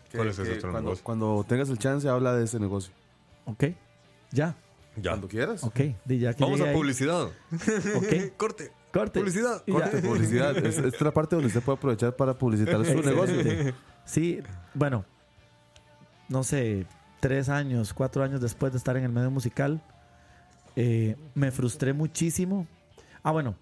Que- 0.09 0.17
¿Cuál 0.17 0.29
es 0.29 0.39
ese 0.39 0.53
otro 0.53 0.71
cuando, 0.71 0.79
negocio? 0.81 1.03
cuando 1.03 1.45
tengas 1.47 1.69
el 1.69 1.77
chance, 1.77 2.09
habla 2.09 2.33
de 2.35 2.43
ese 2.45 2.59
negocio. 2.59 2.91
Ok, 3.45 3.65
ya, 4.31 4.55
Ya. 4.95 5.11
Cuando 5.11 5.27
quieras. 5.27 5.63
ok. 5.63 5.79
Di 6.05 6.17
ya 6.19 6.33
que 6.33 6.43
Vamos 6.43 6.59
a 6.61 6.65
ahí. 6.65 6.75
publicidad. 6.75 7.25
Ok, 7.25 8.33
Corte. 8.37 8.71
corte. 8.91 9.19
Publicidad. 9.19 9.63
Corte, 9.71 9.99
publicidad. 10.01 10.57
es, 10.57 10.77
esta 10.79 10.87
es 10.87 11.01
la 11.01 11.11
parte 11.13 11.35
donde 11.35 11.47
usted 11.47 11.61
puede 11.61 11.77
aprovechar 11.77 12.15
para 12.15 12.35
publicitar 12.35 12.83
su 12.83 13.01
negocio. 13.03 13.35
Sí, 14.05 14.39
bueno, 14.73 15.05
no 16.29 16.43
sé, 16.43 16.87
tres 17.19 17.49
años, 17.49 17.93
cuatro 17.93 18.23
años 18.23 18.41
después 18.41 18.71
de 18.71 18.77
estar 18.77 18.95
en 18.97 19.03
el 19.03 19.11
medio 19.11 19.31
musical, 19.31 19.81
eh, 20.75 21.15
me 21.35 21.51
frustré 21.51 21.93
muchísimo. 21.93 22.67
Ah, 23.23 23.31
bueno, 23.31 23.55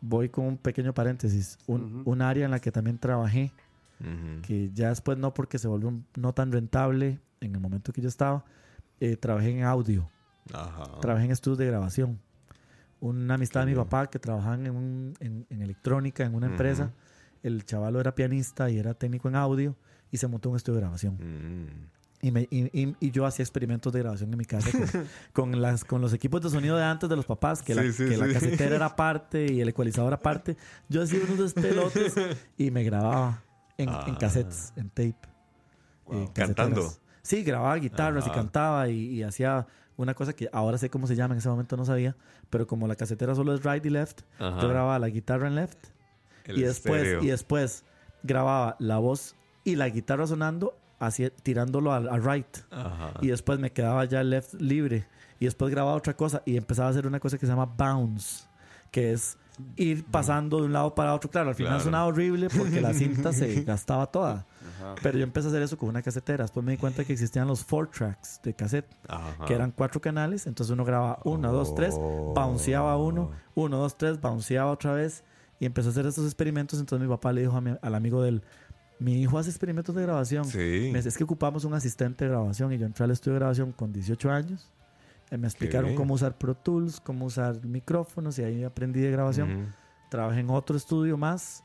voy 0.00 0.28
con 0.28 0.46
un 0.46 0.56
pequeño 0.56 0.92
paréntesis. 0.94 1.58
Un, 1.66 2.00
Ujú. 2.02 2.10
un 2.10 2.22
área 2.22 2.44
en 2.44 2.50
la 2.50 2.60
que 2.60 2.70
también 2.72 2.98
trabajé, 2.98 3.52
Ujú. 4.00 4.42
que 4.42 4.70
ya 4.72 4.88
después 4.90 5.18
no 5.18 5.34
porque 5.34 5.58
se 5.58 5.68
volvió 5.68 5.88
un- 5.88 6.06
no 6.16 6.32
tan 6.32 6.52
rentable 6.52 7.20
en 7.40 7.54
el 7.54 7.60
momento 7.60 7.92
que 7.92 8.00
yo 8.00 8.08
estaba, 8.08 8.44
eh, 9.00 9.16
trabajé 9.16 9.50
en 9.50 9.64
audio, 9.64 10.08
Ajá. 10.52 11.00
trabajé 11.00 11.24
en 11.24 11.30
estudios 11.32 11.58
de 11.58 11.66
grabación. 11.66 12.20
Una 13.00 13.34
amistad 13.34 13.60
de 13.60 13.66
mi 13.66 13.72
bien. 13.72 13.84
papá 13.84 14.08
que 14.08 14.20
trabajaba 14.20 14.54
en, 14.54 14.70
un- 14.70 15.14
en- 15.18 15.46
en 15.50 15.62
electrónica, 15.62 16.24
en 16.24 16.34
una 16.36 16.46
empresa. 16.46 16.84
Ujú. 16.84 16.92
El 17.42 17.64
chavalo 17.64 17.98
era 18.00 18.14
pianista 18.14 18.70
y 18.70 18.78
era 18.78 18.94
técnico 18.94 19.28
en 19.28 19.34
audio 19.34 19.74
y 20.12 20.18
se 20.18 20.28
montó 20.28 20.50
un 20.50 20.56
estudio 20.56 20.76
de 20.76 20.80
grabación. 20.82 21.18
Y, 22.24 22.30
me- 22.30 22.46
y- 22.50 22.70
y- 22.72 22.96
y 23.00 23.10
yo 23.10 23.26
hacía 23.26 23.42
experimentos 23.42 23.92
de 23.92 23.98
grabación 23.98 24.30
en 24.32 24.38
mi 24.38 24.44
casa 24.44 24.70
con, 24.70 25.06
con 25.52 25.60
las, 25.60 25.84
con 25.84 26.00
los 26.00 26.12
equipos 26.12 26.40
de 26.40 26.50
sonido 26.50 26.76
de 26.76 26.84
antes 26.84 27.08
de 27.10 27.16
los 27.16 27.26
papás, 27.26 27.62
que, 27.62 27.74
la, 27.74 27.82
Sí, 27.82 27.92
sí, 27.92 28.08
que 28.08 28.16
la 28.16 28.26
sí. 28.28 28.32
casetera 28.34 28.76
era 28.76 28.86
aparte 28.94 29.52
y 29.52 29.60
el 29.60 29.68
ecualizador 29.68 30.12
aparte. 30.14 30.56
Yo 30.88 31.02
hacía 31.02 31.18
unos 31.24 31.38
despelotes 31.38 32.14
y 32.56 32.70
me 32.70 32.84
grababa 32.84 33.42
en, 33.76 33.88
en 33.88 33.94
Ah. 33.96 34.16
cassettes, 34.20 34.72
en 34.76 34.88
tape. 34.90 35.08
eh, 35.08 36.28
caseteras. 36.32 36.32
Cantando. 36.34 36.92
Sí, 37.22 37.42
grababa 37.42 37.74
guitarras 37.76 38.24
y 38.26 38.30
Ajá. 38.30 38.38
cantaba 38.38 38.88
y, 38.88 38.98
y 39.18 39.22
hacía 39.24 39.66
una 39.96 40.14
cosa 40.14 40.32
que 40.32 40.48
ahora 40.52 40.78
sé 40.78 40.90
cómo 40.90 41.06
se 41.08 41.16
llama, 41.16 41.34
en 41.34 41.38
ese 41.38 41.48
momento 41.48 41.76
no 41.76 41.84
sabía, 41.84 42.16
pero 42.50 42.66
como 42.68 42.86
la 42.86 42.94
casetera 42.96 43.34
solo 43.34 43.52
es 43.54 43.64
right 43.64 43.84
y 43.84 43.90
left, 43.90 44.22
Ajá. 44.38 44.60
yo 44.60 44.68
grababa 44.68 44.98
la 45.00 45.08
guitarra 45.08 45.48
en 45.48 45.56
left 45.56 45.78
El 46.44 46.58
y 46.58 46.62
después, 46.62 47.02
estéreo. 47.02 47.22
y 47.22 47.26
después 47.28 47.84
grababa 48.22 48.76
la 48.78 48.98
voz 48.98 49.34
y 49.64 49.74
la 49.76 49.88
guitarra 49.88 50.26
sonando, 50.26 50.76
así, 51.06 51.28
tirándolo 51.42 51.92
al 51.92 52.08
a 52.08 52.18
right. 52.18 52.56
Ajá. 52.70 53.12
Y 53.20 53.28
después 53.28 53.58
me 53.58 53.72
quedaba 53.72 54.04
ya 54.04 54.22
left 54.22 54.54
libre. 54.54 55.06
Y 55.40 55.44
después 55.46 55.70
grababa 55.70 55.96
otra 55.96 56.14
cosa 56.16 56.42
y 56.46 56.56
empezaba 56.56 56.88
a 56.88 56.90
hacer 56.92 57.06
una 57.06 57.18
cosa 57.20 57.36
que 57.36 57.46
se 57.46 57.52
llama 57.52 57.66
bounce, 57.66 58.44
que 58.90 59.12
es 59.12 59.36
ir 59.76 60.04
pasando 60.04 60.58
de 60.58 60.66
un 60.66 60.72
lado 60.72 60.94
para 60.94 61.14
otro. 61.14 61.28
Claro, 61.30 61.48
al 61.50 61.54
final 61.56 61.72
Claro. 61.72 61.84
sonaba 61.84 62.06
horrible 62.06 62.48
porque 62.56 62.80
la 62.80 62.94
cinta 62.94 63.32
se 63.32 63.62
gastaba 63.64 64.06
toda. 64.06 64.46
Ajá. 64.78 64.94
Pero 65.02 65.18
yo 65.18 65.24
empecé 65.24 65.48
a 65.48 65.50
hacer 65.50 65.62
eso 65.62 65.76
con 65.76 65.88
una 65.88 66.00
casetera. 66.02 66.44
Después 66.44 66.64
me 66.64 66.72
di 66.72 66.78
cuenta 66.78 67.04
que 67.04 67.12
existían 67.12 67.48
los 67.48 67.64
four 67.64 67.88
tracks 67.90 68.40
de 68.44 68.54
cassette, 68.54 68.86
Ajá. 69.08 69.44
que 69.46 69.54
eran 69.54 69.72
cuatro 69.72 70.00
canales. 70.00 70.46
Entonces 70.46 70.72
uno 70.72 70.84
grababa 70.84 71.18
uno, 71.24 71.52
dos, 71.52 71.74
tres, 71.74 71.94
Oh. 71.98 72.32
bounceaba 72.34 72.96
uno, 72.96 73.32
uno, 73.54 73.76
dos, 73.78 73.98
tres, 73.98 74.20
bounceaba 74.20 74.70
otra 74.70 74.92
vez. 74.92 75.24
Y 75.60 75.66
empezó 75.66 75.88
a 75.88 75.90
hacer 75.92 76.06
estos 76.06 76.24
experimentos. 76.24 76.78
Entonces 76.80 77.06
mi 77.06 77.12
papá 77.12 77.32
le 77.32 77.42
dijo 77.42 77.56
a 77.56 77.60
mi- 77.60 77.76
al 77.82 77.94
amigo 77.94 78.22
del 78.22 78.42
mi 79.02 79.20
hijo 79.20 79.38
hace 79.38 79.50
experimentos 79.50 79.94
de 79.94 80.02
grabación. 80.02 80.44
Sí. 80.44 80.88
Me 80.92 80.98
dice, 80.98 81.08
es 81.08 81.16
que 81.16 81.24
ocupamos 81.24 81.64
un 81.64 81.74
asistente 81.74 82.24
de 82.24 82.30
grabación 82.30 82.72
y 82.72 82.78
yo 82.78 82.86
entré 82.86 83.04
al 83.04 83.10
estudio 83.10 83.34
de 83.34 83.40
grabación 83.40 83.72
con 83.72 83.92
18 83.92 84.30
años. 84.30 84.70
Eh, 85.30 85.38
me 85.38 85.46
explicaron 85.46 85.94
cómo 85.94 86.14
usar 86.14 86.36
Pro 86.36 86.54
Tools, 86.54 87.00
cómo 87.00 87.24
usar 87.26 87.64
micrófonos 87.64 88.38
y 88.38 88.42
ahí 88.44 88.64
aprendí 88.64 89.00
de 89.00 89.10
grabación. 89.10 89.50
Ujú. 89.52 89.66
Trabajé 90.10 90.40
en 90.40 90.50
otro 90.50 90.76
estudio 90.76 91.16
más 91.16 91.64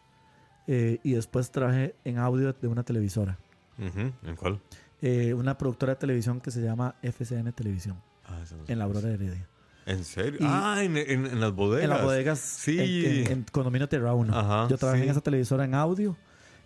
eh, 0.68 1.00
y 1.04 1.14
después 1.14 1.52
trabajé 1.52 1.96
en 2.06 2.18
audio 2.18 2.54
de 2.54 2.68
una 2.68 2.84
televisora. 2.84 3.38
Ujú. 3.78 4.12
¿En 4.24 4.36
cuál? 4.36 4.60
Eh, 5.02 5.34
una 5.34 5.58
productora 5.58 5.94
de 5.94 6.00
televisión 6.00 6.40
que 6.42 6.50
se 6.50 6.62
llama 6.62 6.96
FCN 7.04 7.52
Televisión 7.54 8.02
Ah, 8.26 8.40
no 8.52 8.64
en 8.68 8.80
la 8.80 8.86
Aurora 8.86 9.10
Heredia. 9.10 9.48
¿En 9.86 10.04
serio? 10.04 10.40
Y- 10.42 10.44
ah, 10.46 10.82
en, 10.84 10.98
en- 10.98 11.26
en 11.28 11.40
las 11.40 11.54
bodegas. 11.54 11.84
En 11.84 11.90
las 11.92 12.04
bodegas 12.04 12.40
Sí. 12.40 12.78
en, 13.06 13.32
en- 13.32 13.44
Condominio 13.52 13.88
Tierra 13.88 14.14
1. 14.14 14.36
Ajá, 14.38 14.68
yo 14.70 14.78
trabajé 14.78 15.00
sí. 15.02 15.06
en 15.06 15.12
esa 15.12 15.22
televisora 15.22 15.64
en 15.66 15.76
audio 15.76 16.18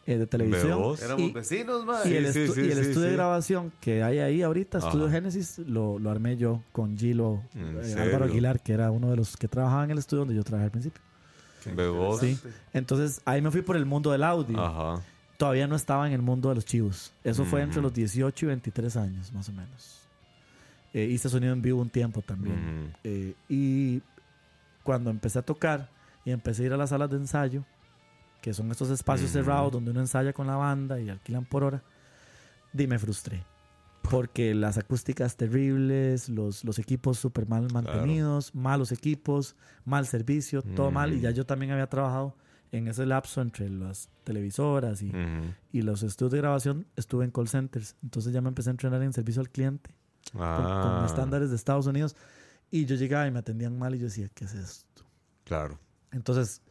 eh, 0.07 0.17
de 0.17 0.27
televisión. 0.27 0.79
vos? 0.81 1.01
Éramos 1.01 1.21
Y- 1.29 1.31
vecinos, 1.31 1.85
man. 1.85 2.01
Y 2.05 2.13
el, 2.15 2.33
Sí, 2.33 2.39
estu- 2.39 2.53
sí, 2.55 2.61
y 2.61 2.71
el 2.71 2.73
sí, 2.73 2.79
estudio 2.89 3.07
de 3.07 3.13
grabación 3.13 3.71
que 3.79 4.01
hay 4.03 4.19
ahí 4.19 4.41
ahorita, 4.41 4.79
Estudio 4.79 5.05
Ajá. 5.05 5.13
Génesis, 5.13 5.59
lo, 5.59 5.99
lo 5.99 6.09
armé 6.09 6.37
yo 6.37 6.61
con 6.71 6.97
Gilo 6.97 7.43
¿En 7.53 7.77
eh? 7.83 7.95
Álvaro 8.01 8.25
Aguilar, 8.25 8.59
que 8.61 8.73
era 8.73 8.89
uno 8.91 9.09
de 9.11 9.17
los 9.17 9.37
que 9.37 9.47
trabajaba 9.47 9.83
en 9.83 9.91
el 9.91 9.97
estudio 9.99 10.21
donde 10.21 10.35
yo 10.35 10.43
trabajé 10.43 10.65
al 10.65 10.71
principio. 10.71 11.01
Sí. 12.19 12.39
Entonces 12.73 13.21
ahí 13.25 13.41
me 13.41 13.51
fui 13.51 13.61
por 13.61 13.75
el 13.77 13.85
mundo 13.85 14.11
del 14.11 14.23
audio. 14.23 14.59
Ajá. 14.59 15.01
Todavía 15.37 15.67
no 15.67 15.75
estaba 15.75 16.07
en 16.07 16.13
el 16.13 16.21
mundo 16.21 16.49
de 16.49 16.55
los 16.55 16.65
chivos. 16.65 17.11
Eso 17.23 17.45
fue 17.45 17.61
entre 17.61 17.81
los 17.81 17.93
18 17.93 18.45
y 18.45 18.47
23 18.47 18.95
años, 18.97 19.31
más 19.33 19.49
o 19.49 19.51
menos. 19.53 19.99
Eh, 20.93 21.05
hice 21.05 21.29
sonido 21.29 21.53
en 21.53 21.61
vivo 21.61 21.79
un 21.81 21.89
tiempo 21.89 22.21
también. 22.21 22.93
Eh, 23.03 23.33
y 23.49 24.01
cuando 24.83 25.09
empecé 25.09 25.39
a 25.39 25.41
tocar 25.41 25.89
y 26.25 26.31
empecé 26.31 26.63
a 26.63 26.65
ir 26.67 26.73
a 26.73 26.77
las 26.77 26.89
salas 26.89 27.09
de 27.09 27.17
ensayo, 27.17 27.63
que 28.41 28.53
son 28.53 28.71
estos 28.71 28.89
espacios 28.89 29.29
Ujú. 29.29 29.39
cerrados 29.39 29.71
donde 29.71 29.91
uno 29.91 29.99
ensaya 30.01 30.33
con 30.33 30.47
la 30.47 30.55
banda 30.55 30.99
y 30.99 31.09
alquilan 31.09 31.45
por 31.45 31.63
hora, 31.63 31.83
di 32.73 32.87
me 32.87 32.97
frustré. 32.99 33.43
Porque 34.01 34.55
las 34.55 34.77
acústicas 34.77 35.37
terribles, 35.37 36.27
los, 36.27 36.63
los 36.63 36.79
equipos 36.79 37.19
súper 37.19 37.47
mal 37.47 37.67
mantenidos, 37.71 38.53
malos 38.55 38.91
equipos, 38.91 39.55
mal 39.85 40.07
servicio, 40.07 40.63
todo 40.63 40.89
mal. 40.91 41.13
Y 41.13 41.19
ya 41.19 41.29
yo 41.31 41.45
también 41.45 41.71
había 41.71 41.87
trabajado 41.87 42.35
en 42.71 42.87
ese 42.87 43.05
lapso 43.05 43.41
entre 43.41 43.69
las 43.69 44.09
televisoras 44.23 45.01
y, 45.03 45.09
Ujú. 45.09 45.53
y 45.71 45.81
los 45.83 46.01
estudios 46.01 46.31
de 46.31 46.37
grabación, 46.39 46.87
estuve 46.95 47.25
en 47.25 47.31
call 47.31 47.47
centers. 47.47 47.95
Entonces 48.01 48.33
ya 48.33 48.41
me 48.41 48.49
empecé 48.49 48.69
a 48.69 48.71
entrenar 48.71 49.03
en 49.03 49.13
servicio 49.13 49.39
al 49.41 49.49
cliente 49.49 49.91
con, 50.33 50.41
Ah, 50.41 50.79
con 50.97 51.05
estándares 51.05 51.49
de 51.51 51.55
Estados 51.55 51.85
Unidos. 51.85 52.15
Y 52.71 52.85
yo 52.85 52.95
llegaba 52.95 53.27
y 53.27 53.31
me 53.31 53.39
atendían 53.39 53.77
mal 53.77 53.93
y 53.93 53.99
yo 53.99 54.05
decía, 54.05 54.29
¿qué 54.33 54.45
es 54.45 54.53
esto? 54.55 55.03
Claro. 55.43 55.77
Entonces, 56.11 56.61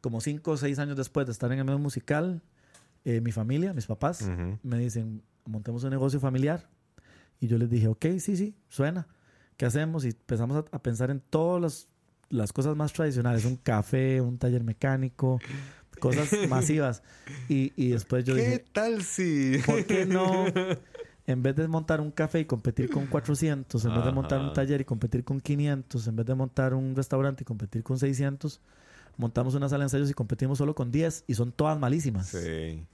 como 0.00 0.20
cinco 0.20 0.52
o 0.52 0.56
seis 0.56 0.78
años 0.78 0.96
después 0.96 1.26
de 1.26 1.32
estar 1.32 1.50
en 1.52 1.58
el 1.58 1.64
medio 1.64 1.78
musical, 1.78 2.42
eh, 3.04 3.20
mi 3.20 3.32
familia, 3.32 3.72
mis 3.72 3.86
papás, 3.86 4.22
Ujú. 4.22 4.58
me 4.62 4.78
dicen, 4.78 5.22
montemos 5.44 5.84
un 5.84 5.90
negocio 5.90 6.20
familiar. 6.20 6.68
Y 7.40 7.46
yo 7.46 7.56
les 7.58 7.70
dije, 7.70 7.88
ok, 7.88 8.04
sí, 8.18 8.36
sí, 8.36 8.54
suena. 8.68 9.06
¿Qué 9.56 9.66
hacemos? 9.66 10.04
Y 10.04 10.08
empezamos 10.08 10.56
a, 10.56 10.76
a 10.76 10.82
pensar 10.82 11.10
en 11.10 11.20
todas 11.20 11.60
las, 11.62 11.88
las 12.30 12.52
cosas 12.52 12.76
más 12.76 12.92
tradicionales, 12.92 13.44
un 13.44 13.56
café, 13.56 14.20
un 14.20 14.38
taller 14.38 14.62
mecánico, 14.64 15.40
cosas 16.00 16.28
masivas. 16.48 17.02
Y, 17.48 17.72
y 17.76 17.90
después 17.90 18.24
yo 18.24 18.34
¿Qué 18.34 18.42
dije, 18.42 18.64
tal 18.72 19.02
si...? 19.02 19.58
¿por 19.64 19.84
qué 19.86 20.04
no? 20.06 20.46
En 21.26 21.42
vez 21.42 21.54
de 21.56 21.68
montar 21.68 22.00
un 22.00 22.10
café 22.10 22.40
y 22.40 22.46
competir 22.46 22.88
con 22.88 23.06
400, 23.06 23.84
en 23.84 23.92
vez 23.94 24.02
de 24.02 24.12
montar 24.12 24.38
un 24.40 24.46
Ajá. 24.46 24.54
taller 24.54 24.80
y 24.80 24.84
competir 24.86 25.24
con 25.24 25.42
500, 25.42 26.06
en 26.08 26.16
vez 26.16 26.24
de 26.24 26.34
montar 26.34 26.72
un 26.72 26.96
restaurante 26.96 27.42
y 27.42 27.44
competir 27.44 27.82
con 27.82 27.98
600, 27.98 28.62
montamos 29.18 29.54
una 29.54 29.68
sala 29.68 29.80
de 29.82 29.86
ensayos 29.86 30.08
y 30.10 30.14
competimos 30.14 30.56
solo 30.56 30.74
con 30.74 30.90
10 30.90 31.24
y 31.26 31.34
son 31.34 31.52
todas 31.52 31.78
malísimas, 31.78 32.28
Sí. 32.28 32.86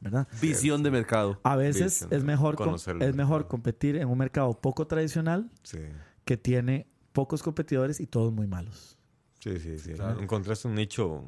¿verdad? 0.00 0.26
Visión 0.40 0.82
de 0.82 0.90
mercado. 0.90 1.38
A 1.44 1.56
veces 1.56 2.00
Dicen, 2.00 2.08
es 2.10 2.24
mejor, 2.24 2.56
com- 2.56 2.76
es 3.00 3.14
mejor 3.14 3.46
competir 3.48 3.96
en 3.96 4.08
un 4.08 4.18
mercado 4.18 4.52
poco 4.60 4.86
tradicional 4.86 5.50
Sí. 5.62 5.78
que 6.24 6.36
tiene 6.36 6.86
pocos 7.12 7.42
competidores 7.42 8.00
y 8.00 8.06
todos 8.06 8.32
muy 8.32 8.46
malos. 8.46 8.98
Sí, 9.40 9.58
sí, 9.58 9.78
sí. 9.78 9.92
Claro. 9.94 10.20
Encontraste 10.20 10.68
un 10.68 10.74
nicho 10.74 11.24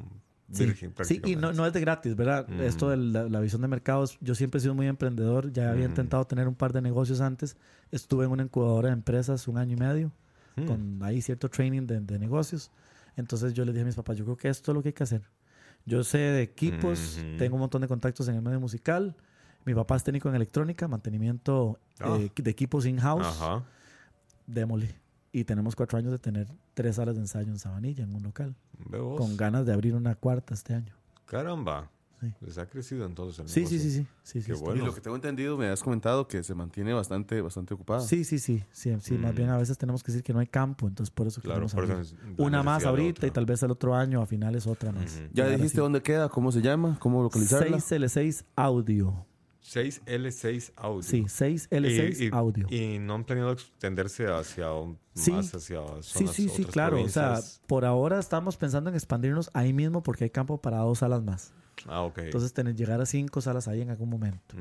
Sí, 0.51 0.65
virgen 0.65 0.93
sí 1.03 1.21
y 1.25 1.35
no, 1.35 1.53
no 1.53 1.65
es 1.65 1.73
de 1.73 1.81
gratis, 1.81 2.15
¿verdad? 2.15 2.47
Mm. 2.47 2.61
Esto 2.61 2.89
de 2.89 2.97
la, 2.97 3.27
la 3.29 3.39
visión 3.39 3.61
de 3.61 3.67
mercados, 3.67 4.17
yo 4.21 4.35
siempre 4.35 4.59
he 4.59 4.61
sido 4.61 4.75
muy 4.75 4.87
emprendedor, 4.87 5.51
ya 5.51 5.71
había 5.71 5.87
Mm. 5.87 5.91
intentado 5.91 6.25
tener 6.25 6.47
un 6.47 6.53
par 6.55 6.71
de 6.71 6.81
negocios 6.81 7.19
antes, 7.21 7.57
estuve 7.91 8.25
en 8.25 8.31
una 8.31 8.43
incubadora 8.43 8.89
de 8.89 8.93
empresas 8.93 9.47
un 9.47 9.57
año 9.57 9.73
y 9.73 9.79
medio, 9.79 10.11
Mm. 10.55 10.65
con 10.65 10.99
ahí 11.03 11.21
cierto 11.21 11.49
training 11.49 11.87
de, 11.87 11.99
de 11.99 12.19
negocios, 12.19 12.71
entonces 13.15 13.53
yo 13.53 13.65
les 13.65 13.73
dije 13.73 13.83
a 13.83 13.85
mis 13.85 13.95
papás, 13.95 14.17
yo 14.17 14.25
creo 14.25 14.37
que 14.37 14.49
esto 14.49 14.71
es 14.71 14.75
lo 14.75 14.81
que 14.81 14.89
hay 14.89 14.93
que 14.93 15.03
hacer. 15.03 15.21
Yo 15.85 16.03
sé 16.03 16.17
de 16.17 16.41
equipos, 16.41 17.19
tengo 17.37 17.55
un 17.55 17.59
montón 17.61 17.81
de 17.81 17.87
contactos 17.87 18.27
en 18.27 18.35
el 18.35 18.41
medio 18.41 18.59
musical, 18.59 19.15
mi 19.65 19.73
papá 19.73 19.95
es 19.95 20.03
técnico 20.03 20.29
en 20.29 20.35
electrónica, 20.35 20.87
mantenimiento 20.87 21.79
Ah. 21.99 22.17
eh, 22.19 22.29
de 22.35 22.51
equipos 22.51 22.85
in-house, 22.85 23.25
Ajá. 23.25 23.63
démosle. 24.47 24.95
Y 25.31 25.43
tenemos 25.43 25.75
cuatro 25.75 25.97
años 25.97 26.11
de 26.11 26.19
tener 26.19 26.47
tres 26.73 26.95
salas 26.95 27.15
de 27.15 27.21
ensayo 27.21 27.49
en 27.51 27.59
Sabanilla, 27.59 28.03
en 28.03 28.13
un 28.15 28.23
local, 28.23 28.55
con 29.17 29.35
ganas 29.37 29.65
de 29.65 29.73
abrir 29.73 29.93
una 29.95 30.15
cuarta 30.15 30.53
este 30.53 30.73
año. 30.73 30.93
Caramba. 31.25 31.89
Sí. 32.21 32.33
Les 32.41 32.57
ha 32.57 32.65
crecido 32.67 33.05
entonces 33.05 33.39
el 33.39 33.47
Sí, 33.49 33.65
sí, 33.65 33.75
negocio. 33.75 33.79
sí, 33.79 33.91
sí. 33.91 34.07
sí, 34.23 34.41
sí 34.41 34.47
Qué 34.47 34.53
bueno. 34.57 34.81
Y 34.81 34.85
lo 34.85 34.93
que 34.95 35.01
tengo 35.01 35.15
entendido, 35.15 35.57
me 35.57 35.67
has 35.67 35.83
comentado 35.83 36.27
que 36.27 36.43
se 36.43 36.55
mantiene 36.55 36.93
bastante, 36.93 37.41
bastante 37.41 37.73
ocupada. 37.73 37.99
Sí, 38.01 38.23
sí, 38.23 38.39
sí, 38.39 38.63
sí, 38.71 38.95
sí, 39.01 39.13
más 39.17 39.33
Mm. 39.33 39.35
bien 39.35 39.49
a 39.49 39.57
veces 39.57 39.77
tenemos 39.77 40.01
que 40.03 40.11
decir 40.11 40.23
que 40.23 40.33
no 40.33 40.39
hay 40.39 40.47
campo, 40.47 40.87
entonces 40.87 41.11
por 41.13 41.27
eso 41.27 41.41
Claro, 41.41 41.67
queremos 41.67 41.73
por 41.73 41.83
eso 41.83 41.99
es 41.99 42.15
una 42.37 42.63
más 42.63 42.85
ahorita 42.85 43.27
y 43.27 43.31
tal 43.31 43.45
vez 43.45 43.61
el 43.63 43.71
otro 43.71 43.93
año 43.95 44.21
a 44.21 44.25
finales 44.25 44.65
otra 44.67 44.91
más. 44.91 45.21
¿Ya 45.33 45.47
dijiste 45.49 45.75
sí. 45.75 45.77
dónde 45.81 46.01
queda? 46.01 46.29
¿Cómo 46.29 46.51
se 46.51 46.61
llama? 46.61 46.97
¿Cómo 46.99 47.21
localizarla? 47.21 47.77
6L6 47.77 48.45
Audio. 48.55 49.25
6L6 49.61 50.71
audio. 50.75 51.01
Sí, 51.03 51.25
6L6 51.27 52.19
Y- 52.21 52.25
y- 52.25 52.29
audio. 52.31 52.67
Y 52.69 52.99
no 52.99 53.15
han 53.15 53.23
planeado 53.25 53.51
extenderse 53.51 54.27
hacia 54.27 54.71
un- 54.71 54.97
Sí. 55.15 55.31
más 55.31 55.53
hacia 55.55 55.77
zonas, 55.85 56.05
Sí, 56.05 56.27
sí, 56.27 56.49
sí, 56.49 56.65
claro. 56.65 57.01
O 57.01 57.09
sea, 57.09 57.39
por 57.67 57.83
ahora 57.85 58.19
estamos 58.19 58.57
pensando 58.57 58.89
en 58.89 58.95
expandirnos 58.95 59.49
ahí 59.53 59.73
mismo 59.73 60.03
porque 60.03 60.25
hay 60.25 60.29
campo 60.29 60.61
para 60.61 60.77
dos 60.79 60.99
salas 60.99 61.23
más. 61.23 61.51
Ah, 61.87 62.01
ok. 62.01 62.17
Entonces, 62.19 62.51
tener, 62.53 62.75
llegar 62.75 62.99
a 62.99 63.05
cinco 63.05 63.41
salas 63.41 63.67
ahí 63.67 63.81
en 63.81 63.89
algún 63.91 64.09
momento. 64.09 64.55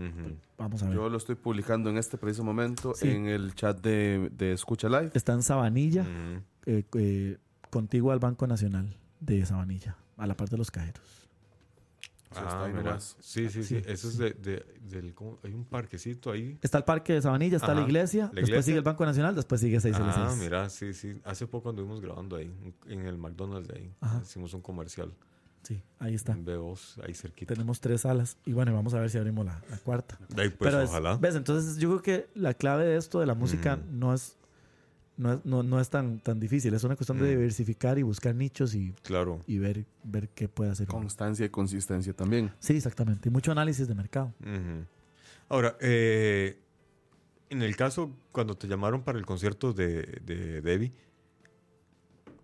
Vamos 0.59 0.83
a 0.83 0.87
ver. 0.87 0.95
Yo 0.95 1.09
lo 1.09 1.17
estoy 1.17 1.35
publicando 1.37 1.89
en 1.91 1.97
este 1.97 2.19
preciso 2.19 2.45
momento 2.45 2.95
Sí. 2.95 3.09
en 3.09 3.27
el 3.27 3.55
chat 3.55 3.81
de, 3.81 4.31
de 4.37 4.53
Escucha 4.53 4.89
Live. 4.89 5.11
Está 5.15 5.33
en 5.33 5.43
Sabanilla, 5.43 6.05
eh, 6.67 6.85
eh, 6.95 7.39
contigo 7.71 8.13
al 8.13 8.19
Banco 8.19 8.47
Nacional 8.47 8.97
de 9.21 9.45
Sabanilla, 9.47 9.97
a 10.19 10.27
la 10.27 10.37
parte 10.37 10.53
de 10.53 10.59
los 10.59 10.71
cajeros. 10.71 11.03
Ah, 12.37 12.65
ahí 12.65 12.73
mira. 12.73 12.99
Sí, 13.01 13.49
sí, 13.49 13.63
sí. 13.63 13.81
Sí. 13.81 13.83
Eso 13.87 14.09
es 14.09 14.19
de, 14.19 14.33
de- 14.33 14.67
del... 14.91 15.15
¿cómo? 15.15 15.39
Hay 15.45 15.55
un 15.55 15.65
parquecito 15.65 16.33
ahí. 16.33 16.59
Está 16.63 16.79
el 16.79 16.85
parque 16.85 17.13
de 17.13 17.23
Sabanilla, 17.23 17.57
está 17.57 17.75
la 17.75 17.83
iglesia, 17.83 18.29
La 18.35 18.41
después 18.41 18.65
sigue 18.65 18.77
el 18.79 18.83
Banco 18.83 19.07
Nacional, 19.07 19.37
después 19.37 19.61
sigue 19.61 19.79
6L6. 19.79 19.95
Ah, 20.17 20.35
mira, 20.39 20.69
sí, 20.69 20.93
sí. 20.95 21.21
Hace 21.25 21.47
poco 21.47 21.71
anduvimos 21.71 22.01
grabando 22.01 22.35
ahí, 22.37 22.53
en 22.87 22.93
en 23.01 23.07
el 23.07 23.19
McDonald's 23.19 23.69
de 23.69 23.79
ahí. 23.79 23.95
Ajá. 24.01 24.21
Hicimos 24.23 24.53
un 24.53 24.63
comercial. 24.63 25.13
Sí, 25.65 25.83
ahí 25.99 26.15
está. 26.15 26.35
B2, 26.37 27.03
ahí 27.07 27.15
cerquita. 27.15 27.55
Tenemos 27.55 27.81
tres 27.81 28.03
salas 28.03 28.37
y 28.45 28.53
bueno, 28.53 28.73
vamos 28.75 28.95
a 28.95 29.01
ver 29.01 29.11
si 29.11 29.19
abrimos 29.19 29.45
la, 29.47 29.61
la 29.71 29.79
cuarta. 29.79 30.19
De 30.29 30.43
ahí, 30.43 30.49
pues, 30.51 30.71
Pero 30.71 30.83
es- 30.83 30.91
ojalá. 30.91 31.17
¿Ves? 31.17 31.35
Entonces 31.35 31.79
yo 31.79 31.89
creo 31.89 32.03
que 32.03 32.29
la 32.39 32.55
clave 32.55 32.85
de 32.85 32.97
esto 32.97 33.19
de 33.21 33.27
la 33.27 33.35
música 33.35 33.77
Mm. 33.77 33.99
no 33.99 34.15
es 34.15 34.37
no 35.17 35.33
es, 35.35 35.45
no, 35.47 35.63
no 35.63 35.81
es 35.81 35.91
tan, 35.91 36.19
tan 36.19 36.41
difícil. 36.41 36.75
Es 36.75 36.83
una 36.83 36.97
cuestión 36.97 37.19
de 37.19 37.27
Mm. 37.27 37.29
diversificar 37.39 37.99
y 38.01 38.03
buscar 38.03 38.35
nichos 38.35 38.75
y, 38.75 38.93
Claro. 39.05 39.41
y 39.47 39.59
ver, 39.59 39.85
ver 40.03 40.29
qué 40.31 40.49
puede 40.49 40.73
hacer. 40.73 40.89
uno. 40.91 40.99
Constancia 40.99 41.47
y 41.47 41.51
consistencia 41.51 42.13
también. 42.13 42.51
Sí, 42.59 42.75
exactamente. 42.77 43.29
Y 43.29 43.33
mucho 43.33 43.53
análisis 43.53 43.87
de 43.87 43.95
mercado. 43.95 44.35
Ahora, 45.49 45.77
eh, 45.81 46.59
en 47.49 47.63
el 47.63 47.77
caso, 47.77 48.11
cuando 48.33 48.57
te 48.57 48.67
llamaron 48.67 49.05
para 49.05 49.17
el 49.19 49.25
concierto 49.25 49.73
de, 49.73 50.03
de 50.25 50.61
Debbie, 50.63 50.93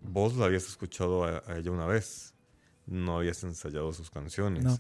vos 0.02 0.36
la 0.36 0.46
habías 0.46 0.66
escuchado 0.68 1.24
a, 1.24 1.42
a 1.46 1.58
ella 1.58 1.70
una 1.72 1.86
vez. 1.86 2.34
No 2.86 3.16
habías 3.18 3.42
ensayado 3.44 3.92
sus 3.92 4.10
canciones. 4.10 4.64
No. 4.64 4.78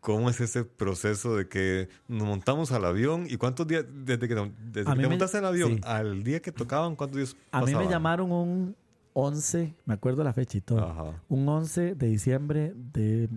¿Cómo 0.00 0.30
es 0.30 0.40
ese 0.40 0.64
proceso 0.64 1.36
de 1.36 1.48
que 1.48 1.88
nos 2.06 2.26
montamos 2.26 2.70
al 2.72 2.84
avión 2.84 3.26
y 3.28 3.36
cuántos 3.36 3.66
días, 3.66 3.84
desde 3.90 4.28
que, 4.28 4.34
desde 4.34 4.84
que 4.84 4.84
te 4.84 4.96
me- 4.96 5.08
montaste 5.08 5.38
al 5.38 5.46
avión 5.46 5.74
sí. 5.74 5.80
al 5.82 6.22
día 6.22 6.40
que 6.40 6.52
tocaban, 6.52 6.94
cuántos 6.94 7.16
días 7.18 7.36
A 7.50 7.62
mí 7.62 7.74
me 7.74 7.88
llamaron 7.88 8.30
un 8.30 8.76
11, 9.14 9.74
me 9.84 9.94
acuerdo 9.94 10.22
la 10.22 10.32
fecha 10.32 10.58
y 10.58 10.60
todo. 10.60 10.84
Ajá. 10.84 11.20
Un 11.28 11.48
11 11.48 11.96
de 11.96 12.06
diciembre 12.06 12.72
de 12.76 13.28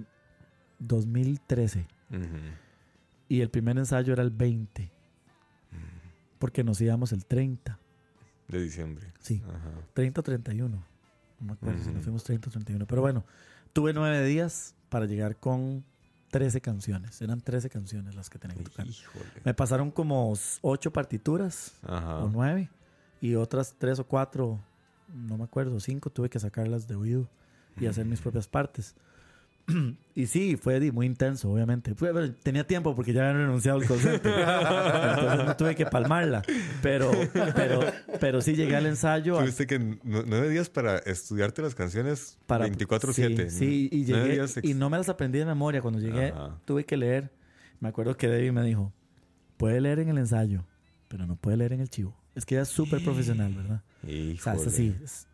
2013. 0.79 1.87
Ujú. 2.11 2.19
Y 3.27 3.41
el 3.41 3.49
primer 3.49 3.77
ensayo 3.79 4.13
era 4.13 4.21
el 4.21 4.29
20. 4.29 4.91
Porque 6.37 6.63
nos 6.63 6.79
íbamos 6.81 7.11
el 7.11 7.25
30. 7.25 7.79
De 8.47 8.61
diciembre. 8.61 9.11
Sí, 9.19 9.41
Ajá. 9.47 9.71
30 9.93 10.21
o 10.21 10.23
31. 10.23 10.83
No 11.41 11.47
me 11.47 11.53
acuerdo 11.53 11.79
si 11.79 11.85
Ujú. 11.87 11.95
nos 11.95 12.03
fuimos 12.03 12.23
30 12.23 12.47
o 12.49 12.51
31. 12.51 12.85
Pero 12.85 13.01
bueno, 13.01 13.25
tuve 13.73 13.93
nueve 13.93 14.23
días 14.25 14.75
para 14.89 15.05
llegar 15.05 15.35
con 15.37 15.83
13 16.29 16.61
canciones. 16.61 17.21
Eran 17.21 17.41
13 17.41 17.69
canciones 17.69 18.15
las 18.15 18.29
que 18.29 18.39
tenía 18.39 18.55
que 18.55 18.63
tocar. 18.63 18.87
Híjole. 18.87 19.25
Me 19.43 19.53
pasaron 19.53 19.91
como 19.91 20.33
8 20.61 20.93
partituras 20.93 21.73
Ajá. 21.83 22.19
o 22.19 22.29
9. 22.29 22.69
Y 23.21 23.35
otras 23.35 23.75
3 23.77 23.99
o 23.99 24.05
4, 24.05 24.59
no 25.13 25.37
me 25.37 25.43
acuerdo, 25.43 25.79
5 25.79 26.09
tuve 26.09 26.29
que 26.29 26.39
sacarlas 26.39 26.87
de 26.87 26.95
oído 26.95 27.27
y 27.79 27.85
hacer 27.87 28.05
mis 28.05 28.19
propias 28.21 28.47
partes. 28.47 28.95
Y 30.13 30.27
sí, 30.27 30.57
fue 30.57 30.91
muy 30.91 31.05
intenso, 31.05 31.49
obviamente. 31.49 31.95
Fue- 31.95 32.11
tenía 32.43 32.67
tiempo 32.67 32.93
porque 32.95 33.13
ya 33.13 33.21
había 33.29 33.41
renunciado 33.43 33.79
al 33.79 33.87
concepto. 33.87 34.27
Entonces 34.29 35.45
no 35.45 35.55
tuve 35.55 35.73
que 35.73 35.85
palmarla. 35.85 36.41
Pero, 36.81 37.09
pero, 37.55 37.79
pero 38.19 38.41
sí 38.41 38.53
llegué 38.55 38.75
al 38.75 38.87
ensayo. 38.87 39.37
a- 39.39 39.43
Tuviste 39.43 39.65
que 39.67 39.79
nu- 39.79 40.23
nueve 40.27 40.49
días 40.49 40.69
para 40.69 40.97
estudiarte 40.97 41.61
las 41.61 41.75
canciones 41.75 42.37
para 42.45 42.67
24-7. 42.67 43.49
Sí, 43.49 43.57
sí, 43.57 43.89
y 43.91 44.05
Nueve 44.09 44.23
llegué 44.25 44.33
días 44.35 44.57
ex- 44.57 44.67
y 44.67 44.73
no 44.73 44.89
me 44.89 44.97
las 44.97 45.07
aprendí 45.07 45.39
de 45.39 45.45
memoria. 45.45 45.81
Cuando 45.81 45.99
llegué, 46.01 46.27
Ajá. 46.31 46.59
tuve 46.65 46.83
que 46.85 46.97
leer. 46.97 47.31
Me 47.79 47.87
acuerdo 47.87 48.17
que 48.17 48.27
Debbie 48.27 48.51
me 48.51 48.63
dijo: 48.63 48.91
Puede 49.55 49.79
leer 49.79 49.99
en 49.99 50.09
el 50.09 50.17
ensayo, 50.17 50.65
pero 51.07 51.25
no 51.25 51.37
puede 51.37 51.55
leer 51.55 51.71
en 51.73 51.79
el 51.79 51.89
chivo. 51.89 52.17
Es 52.35 52.45
que 52.45 52.55
ella 52.55 52.63
es 52.63 52.69
súper 52.69 53.01
profesional, 53.03 53.53
¿verdad? 53.53 53.81
O 54.03 54.41
sea, 54.41 54.55
es 54.55 54.67
así, 54.67 54.93
es 55.03 55.27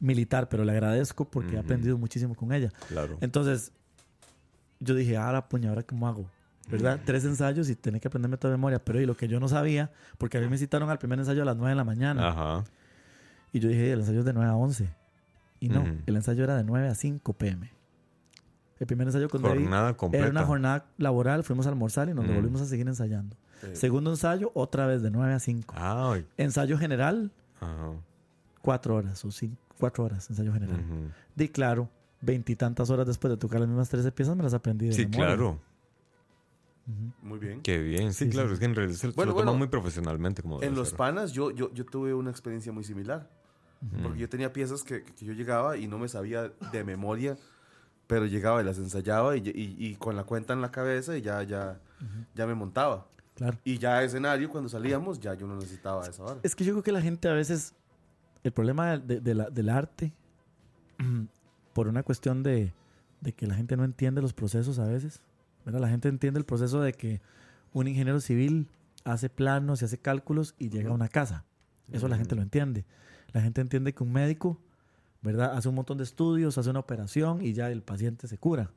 militar, 0.00 0.48
pero 0.48 0.64
le 0.64 0.72
agradezco 0.72 1.24
porque 1.24 1.50
he 1.54 1.58
Ujú. 1.58 1.64
aprendido 1.64 1.98
muchísimo 1.98 2.34
con 2.34 2.52
ella. 2.52 2.70
Claro. 2.88 3.16
Entonces, 3.20 3.72
yo 4.80 4.94
dije, 4.94 5.16
ahora 5.16 5.48
puña, 5.48 5.70
¿ahora 5.70 5.82
cómo 5.82 6.06
hago? 6.08 6.28
¿Verdad? 6.68 7.00
Tres 7.04 7.24
ensayos 7.24 7.70
y 7.70 7.76
tenía 7.76 8.00
que 8.00 8.08
aprenderme 8.08 8.36
toda 8.36 8.52
memoria. 8.52 8.78
Pero 8.84 9.00
y 9.00 9.06
lo 9.06 9.16
que 9.16 9.28
yo 9.28 9.38
no 9.38 9.46
sabía, 9.48 9.92
porque 10.18 10.38
a 10.38 10.40
mí 10.40 10.48
me 10.48 10.58
citaron 10.58 10.90
al 10.90 10.98
primer 10.98 11.18
ensayo 11.18 11.42
a 11.42 11.44
las 11.44 11.56
9 11.56 11.70
de 11.70 11.76
la 11.76 11.84
mañana. 11.84 12.28
Ajá. 12.28 12.64
Y 13.52 13.60
yo 13.60 13.68
dije, 13.68 13.92
el 13.92 14.00
ensayo 14.00 14.18
es 14.18 14.24
de 14.24 14.32
9 14.32 14.50
a 14.50 14.56
11. 14.56 14.90
Y 15.60 15.68
no, 15.68 15.80
Ujú. 15.82 15.90
el 16.06 16.16
ensayo 16.16 16.42
era 16.44 16.56
de 16.56 16.64
9 16.64 16.88
a 16.88 16.94
5 16.96 17.32
pm. 17.34 17.70
El 18.80 18.86
primer 18.86 19.06
ensayo 19.06 19.28
con 19.30 19.40
David 19.42 19.60
Jornada 19.62 19.94
completa. 19.96 20.24
era 20.26 20.30
una 20.32 20.44
jornada 20.44 20.86
laboral, 20.98 21.44
fuimos 21.44 21.66
a 21.66 21.70
almorzar 21.70 22.08
y 22.10 22.14
nos 22.14 22.26
volvimos 22.26 22.60
a 22.60 22.66
seguir 22.66 22.86
ensayando. 22.88 23.36
Sí. 23.62 23.68
Segundo 23.74 24.10
ensayo, 24.10 24.50
otra 24.52 24.86
vez 24.86 25.00
de 25.02 25.10
9 25.10 25.32
a 25.32 25.38
5. 25.40 25.74
Ah, 25.78 26.12
ay. 26.14 26.26
Ensayo 26.36 26.76
general, 26.76 27.30
Ajá. 27.60 27.92
4 28.66 28.94
horas 28.96 29.24
o 29.24 29.30
5, 29.30 29.56
4 29.78 30.04
horas, 30.04 30.28
ensayo 30.28 30.52
general. 30.52 30.80
Ujú. 30.80 31.10
Di 31.34 31.48
claro, 31.48 31.88
veintitantas 32.20 32.90
horas 32.90 33.06
después 33.06 33.30
de 33.30 33.36
tocar 33.36 33.60
las 33.60 33.68
mismas 33.68 33.88
13 33.88 34.10
piezas 34.12 34.36
me 34.36 34.42
las 34.42 34.52
aprendí 34.54 34.86
de 34.86 34.92
Sí, 34.92 35.06
memoria. 35.06 35.26
claro. 35.26 35.60
Ujú. 36.88 37.12
Muy 37.22 37.38
bien. 37.38 37.62
Qué 37.62 37.78
bien. 37.78 38.12
Sí, 38.12 38.24
Sí, 38.26 38.30
claro. 38.30 38.48
sí. 38.48 38.54
Es 38.54 38.58
que 38.60 38.64
en 38.66 38.74
realidad 38.74 38.96
se, 38.98 39.08
se 39.10 39.14
Bueno, 39.14 39.30
lo 39.30 39.34
toman 39.34 39.46
bueno. 39.46 39.58
muy 39.58 39.68
profesionalmente. 39.68 40.42
Como 40.42 40.62
En 40.62 40.74
los 40.74 40.88
ser. 40.90 40.96
panas 40.96 41.32
yo, 41.32 41.50
yo, 41.50 41.72
yo 41.72 41.84
tuve 41.86 42.14
una 42.14 42.30
experiencia 42.30 42.72
muy 42.72 42.84
similar. 42.84 43.28
Porque 44.02 44.18
yo 44.18 44.28
tenía 44.28 44.52
piezas 44.52 44.82
que, 44.82 45.04
que 45.04 45.24
yo 45.26 45.32
llegaba 45.32 45.76
y 45.76 45.86
no 45.86 45.98
me 45.98 46.08
sabía 46.08 46.50
de 46.72 46.82
memoria, 46.82 47.36
pero 48.06 48.24
llegaba 48.26 48.60
y 48.62 48.64
las 48.64 48.78
ensayaba 48.78 49.36
y, 49.36 49.40
y- 49.48 49.76
y 49.78 49.94
con 49.96 50.16
la 50.16 50.24
cuenta 50.24 50.54
en 50.54 50.60
la 50.62 50.70
cabeza 50.72 51.16
y 51.16 51.20
ya, 51.22 51.42
ya, 51.44 51.78
ya 52.34 52.46
me 52.46 52.54
montaba. 52.54 53.06
Claro. 53.36 53.58
Y 53.64 53.78
ya 53.78 54.02
escenario, 54.02 54.48
cuando 54.48 54.68
salíamos, 54.70 55.20
ya 55.20 55.34
yo 55.34 55.46
no 55.46 55.54
necesitaba 55.56 56.04
esa 56.06 56.22
hora. 56.24 56.40
Es 56.42 56.56
que 56.56 56.64
yo 56.64 56.72
creo 56.72 56.82
que 56.82 56.90
la 56.90 57.02
gente 57.02 57.28
a 57.28 57.34
veces, 57.34 57.74
el 58.44 58.52
problema 58.52 58.96
de- 58.98 59.20
de 59.20 59.34
la- 59.34 59.50
del 59.50 59.68
arte, 59.68 60.12
por 61.72 61.88
una 61.88 62.02
cuestión 62.02 62.42
de, 62.42 62.72
de 63.20 63.32
que 63.32 63.46
la 63.46 63.54
gente 63.54 63.76
no 63.76 63.84
entiende 63.84 64.22
los 64.22 64.32
procesos 64.32 64.78
a 64.78 64.86
veces, 64.86 65.20
¿verdad? 65.64 65.80
La 65.80 65.88
gente 65.88 66.08
entiende 66.08 66.38
el 66.38 66.46
proceso 66.46 66.80
de 66.80 66.92
que 66.92 67.20
un 67.72 67.86
ingeniero 67.88 68.20
civil 68.20 68.68
hace 69.04 69.28
planos 69.28 69.82
y 69.82 69.84
hace 69.84 69.98
cálculos 69.98 70.54
y 70.58 70.70
llega 70.70 70.90
a 70.90 70.94
una 70.94 71.08
casa. 71.08 71.44
Eso 71.92 72.08
la 72.08 72.16
gente 72.16 72.34
lo 72.34 72.42
entiende. 72.42 72.84
La 73.32 73.40
gente 73.42 73.60
entiende 73.60 73.92
que 73.92 74.02
un 74.02 74.12
médico, 74.12 74.58
¿verdad? 75.22 75.54
Hace 75.56 75.68
un 75.68 75.74
montón 75.74 75.98
de 75.98 76.04
estudios, 76.04 76.56
hace 76.58 76.70
una 76.70 76.80
operación 76.80 77.42
y 77.44 77.52
ya 77.52 77.70
el 77.70 77.82
paciente 77.82 78.26
se 78.26 78.38
cura. 78.38 78.70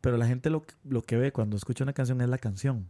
Pero 0.00 0.16
la 0.18 0.26
gente 0.26 0.50
lo, 0.50 0.62
que- 0.62 0.74
lo 0.84 1.02
que 1.02 1.16
ve 1.16 1.32
cuando 1.32 1.56
escucha 1.56 1.82
una 1.84 1.92
canción 1.94 2.20
es 2.20 2.28
la 2.28 2.38
canción 2.38 2.88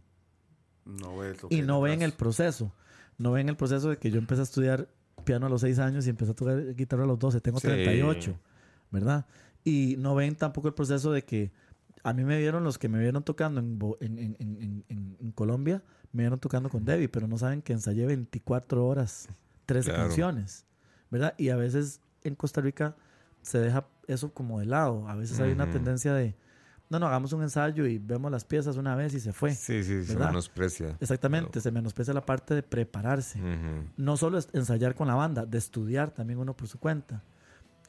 No 0.85 1.17
que 1.49 1.55
y 1.55 1.61
no 1.61 1.79
ven 1.81 2.01
el 2.01 2.11
proceso. 2.11 2.73
No 3.17 3.31
ven 3.31 3.47
el 3.47 3.55
proceso 3.55 3.89
de 3.89 3.97
que 3.97 4.11
yo 4.11 4.17
empecé 4.19 4.41
a 4.41 4.43
estudiar 4.43 4.89
piano 5.23 5.45
a 5.45 5.49
los 5.49 5.61
6 5.61 5.79
años 5.79 6.05
y 6.07 6.09
empecé 6.09 6.31
a 6.31 6.35
tocar 6.35 6.75
guitarra 6.75 7.03
a 7.03 7.07
los 7.07 7.17
12. 7.19 7.41
Tengo 7.41 7.59
Sí. 7.59 7.67
38, 7.67 8.37
¿verdad? 8.91 9.25
Y 9.63 9.95
no 9.97 10.13
ven 10.15 10.35
tampoco 10.35 10.67
el 10.67 10.73
proceso 10.73 11.11
de 11.11 11.23
que 11.23 11.51
a 12.03 12.13
mí 12.13 12.23
me 12.23 12.37
vieron 12.37 12.63
los 12.63 12.77
que 12.77 12.87
me 12.87 12.99
vieron 12.99 13.23
tocando 13.23 13.59
en, 13.59 13.79
en, 14.19 14.35
en- 14.39 14.83
en- 14.89 15.31
Colombia, 15.31 15.81
me 16.13 16.23
vieron 16.23 16.39
tocando 16.39 16.69
con 16.69 16.85
Debbie, 16.85 17.09
pero 17.09 17.27
no 17.27 17.37
saben 17.37 17.61
que 17.61 17.73
ensayé 17.73 18.05
24 18.05 18.85
horas, 18.85 19.27
13 19.65 19.89
Claro. 19.89 20.03
canciones, 20.07 20.65
¿verdad? 21.11 21.33
Y 21.37 21.49
a 21.49 21.55
veces 21.57 21.99
en 22.23 22.35
Costa 22.35 22.61
Rica 22.61 22.95
se 23.41 23.59
deja 23.59 23.87
eso 24.07 24.33
como 24.33 24.59
de 24.59 24.65
lado. 24.67 25.07
A 25.09 25.15
veces 25.15 25.39
hay 25.39 25.51
una 25.51 25.69
tendencia 25.71 26.13
de, 26.13 26.35
no, 26.89 26.99
no, 26.99 27.07
hagamos 27.07 27.33
un 27.33 27.41
ensayo 27.41 27.87
y 27.87 27.97
vemos 27.97 28.31
las 28.31 28.45
piezas 28.45 28.77
una 28.77 28.95
vez 28.95 29.13
y 29.15 29.19
se 29.19 29.33
fue. 29.33 29.55
Sí, 29.55 29.83
sí, 29.83 30.03
se 30.05 30.17
menosprecia. 30.17 30.95
Exactamente, 30.99 31.59
se 31.59 31.71
menosprecia 31.71 32.13
la 32.13 32.25
parte 32.25 32.53
de 32.53 32.61
prepararse. 32.61 33.39
No 33.97 34.17
solo 34.17 34.37
es 34.37 34.49
ensayar 34.53 34.93
con 34.93 35.07
la 35.07 35.15
banda, 35.15 35.45
de 35.45 35.57
estudiar 35.57 36.11
también 36.11 36.39
uno 36.39 36.55
por 36.55 36.67
su 36.67 36.79
cuenta. 36.79 37.23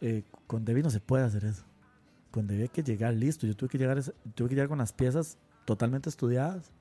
Eh, 0.01 0.25
con 0.47 0.65
Debbie 0.65 0.83
no 0.83 0.91
se 0.91 1.01
puede 1.01 1.25
hacer 1.25 1.45
eso. 1.45 1.65
Con 2.31 2.47
Debbie 2.47 2.65
hay 2.65 2.69
que 2.69 2.83
llegar 2.83 3.13
listo. 3.13 3.47
Yo 3.47 3.55
tuve 3.55 3.69
que 3.69 3.79
llegar, 3.79 4.03
tuve 4.35 4.49
que 4.49 4.55
llegar 4.55 4.69
con 4.69 4.79
las 4.79 4.93
piezas 4.93 5.37
totalmente 5.67 6.09
estudiadas. 6.09 6.73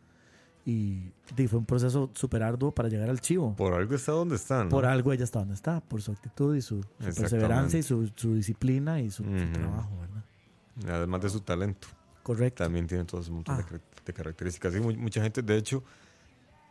Y, 0.66 1.12
fue 1.48 1.60
un 1.60 1.66
proceso 1.66 2.10
súper 2.14 2.42
arduo 2.44 2.72
para 2.72 2.90
llegar 2.90 3.10
al 3.10 3.20
chivo. 3.20 3.56
Por 3.56 3.74
algo 3.74 3.94
está 3.94 4.14
donde 4.14 4.36
está, 4.36 4.64
¿no? 4.64 4.70
Por 4.70 4.86
algo 4.86 5.14
ella 5.14 5.24
está 5.24 5.40
donde 5.40 5.54
está, 5.54 5.80
por 5.82 6.02
su 6.02 6.12
actitud 6.12 6.56
y 6.56 6.62
su, 6.62 6.82
su 6.82 7.14
perseverancia 7.14 7.78
y 7.78 7.84
su, 7.84 8.12
su 8.16 8.34
disciplina 8.34 9.00
y 9.00 9.12
su, 9.12 9.24
su 9.24 9.52
trabajo, 9.52 9.92
¿verdad? 10.00 10.96
Además 10.98 11.22
de 11.22 11.30
su 11.30 11.42
talento. 11.42 11.88
Correcto. 12.26 12.64
También 12.64 12.88
tiene 12.88 13.06
todo 13.06 13.22
ese 13.22 13.30
montón 13.30 13.56
Ah. 13.60 13.80
de, 14.04 14.14
características. 14.14 14.76
Y 14.76 14.80
mu- 14.80 14.94
mucha 14.96 15.22
gente, 15.22 15.44
de 15.44 15.58
hecho, 15.58 15.84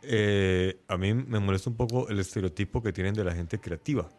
eh, 0.01 0.77
a 0.89 0.97
mí 0.97 1.13
me 1.13 1.39
molesta 1.39 1.69
un 1.69 1.77
poco 1.77 2.09
el 2.09 2.19
estereotipo 2.19 2.83
que 2.83 2.91
tienen 2.91 3.13
de 3.13 3.23
la 3.23 3.33
gente 3.33 3.57
creativa, 3.59 4.09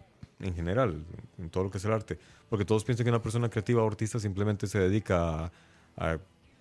en 0.41 0.55
general, 0.55 1.05
en 1.39 1.51
todo 1.51 1.65
lo 1.65 1.71
que 1.71 1.77
es 1.77 1.85
el 1.85 1.93
arte. 1.93 2.19
Porque 2.49 2.65
todos 2.65 2.85
piensan 2.85 3.05
que 3.05 3.11
una 3.11 3.21
persona 3.23 3.51
creativa 3.51 3.83
o 3.83 3.87
artista 3.87 4.19
simplemente 4.19 4.67
se 4.67 4.79
dedica 4.79 5.45
a, 5.45 5.53
a 5.99 6.19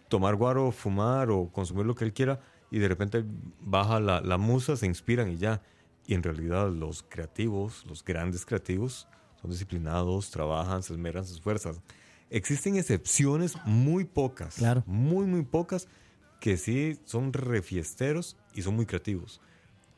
tomar 0.09 0.36
guaro, 0.36 0.71
fumar 0.73 1.30
o 1.30 1.47
consumir 1.51 1.86
lo 1.86 1.95
que 1.95 2.03
él 2.03 2.11
quiera 2.13 2.41
y 2.69 2.80
de 2.80 2.88
repente 2.89 3.23
baja 3.61 4.01
la, 4.01 4.19
la 4.19 4.38
musa, 4.38 4.76
se 4.76 4.86
inspiran 4.88 5.32
y 5.32 5.38
ya. 5.38 5.61
Y 6.05 6.15
en 6.15 6.21
realidad 6.21 6.69
los 6.69 7.01
creativos, 7.07 7.86
los 7.88 8.03
grandes 8.03 8.45
creativos, 8.45 9.07
son 9.41 9.51
disciplinados, 9.51 10.32
trabajan, 10.32 10.84
se 10.84 10.91
esmeran, 10.93 11.23
se 11.26 11.34
esfuerzan. 11.34 11.76
Existen 12.30 12.76
excepciones 12.78 13.55
muy 13.65 14.03
pocas, 14.05 14.55
Claro. 14.55 14.84
muy, 14.88 15.26
muy 15.26 15.43
pocas, 15.43 15.88
que 16.39 16.57
sí 16.57 16.99
son 17.05 17.34
refiesteros 17.34 18.36
y 18.53 18.61
son 18.61 18.76
muy 18.76 18.86
creativos. 18.86 19.41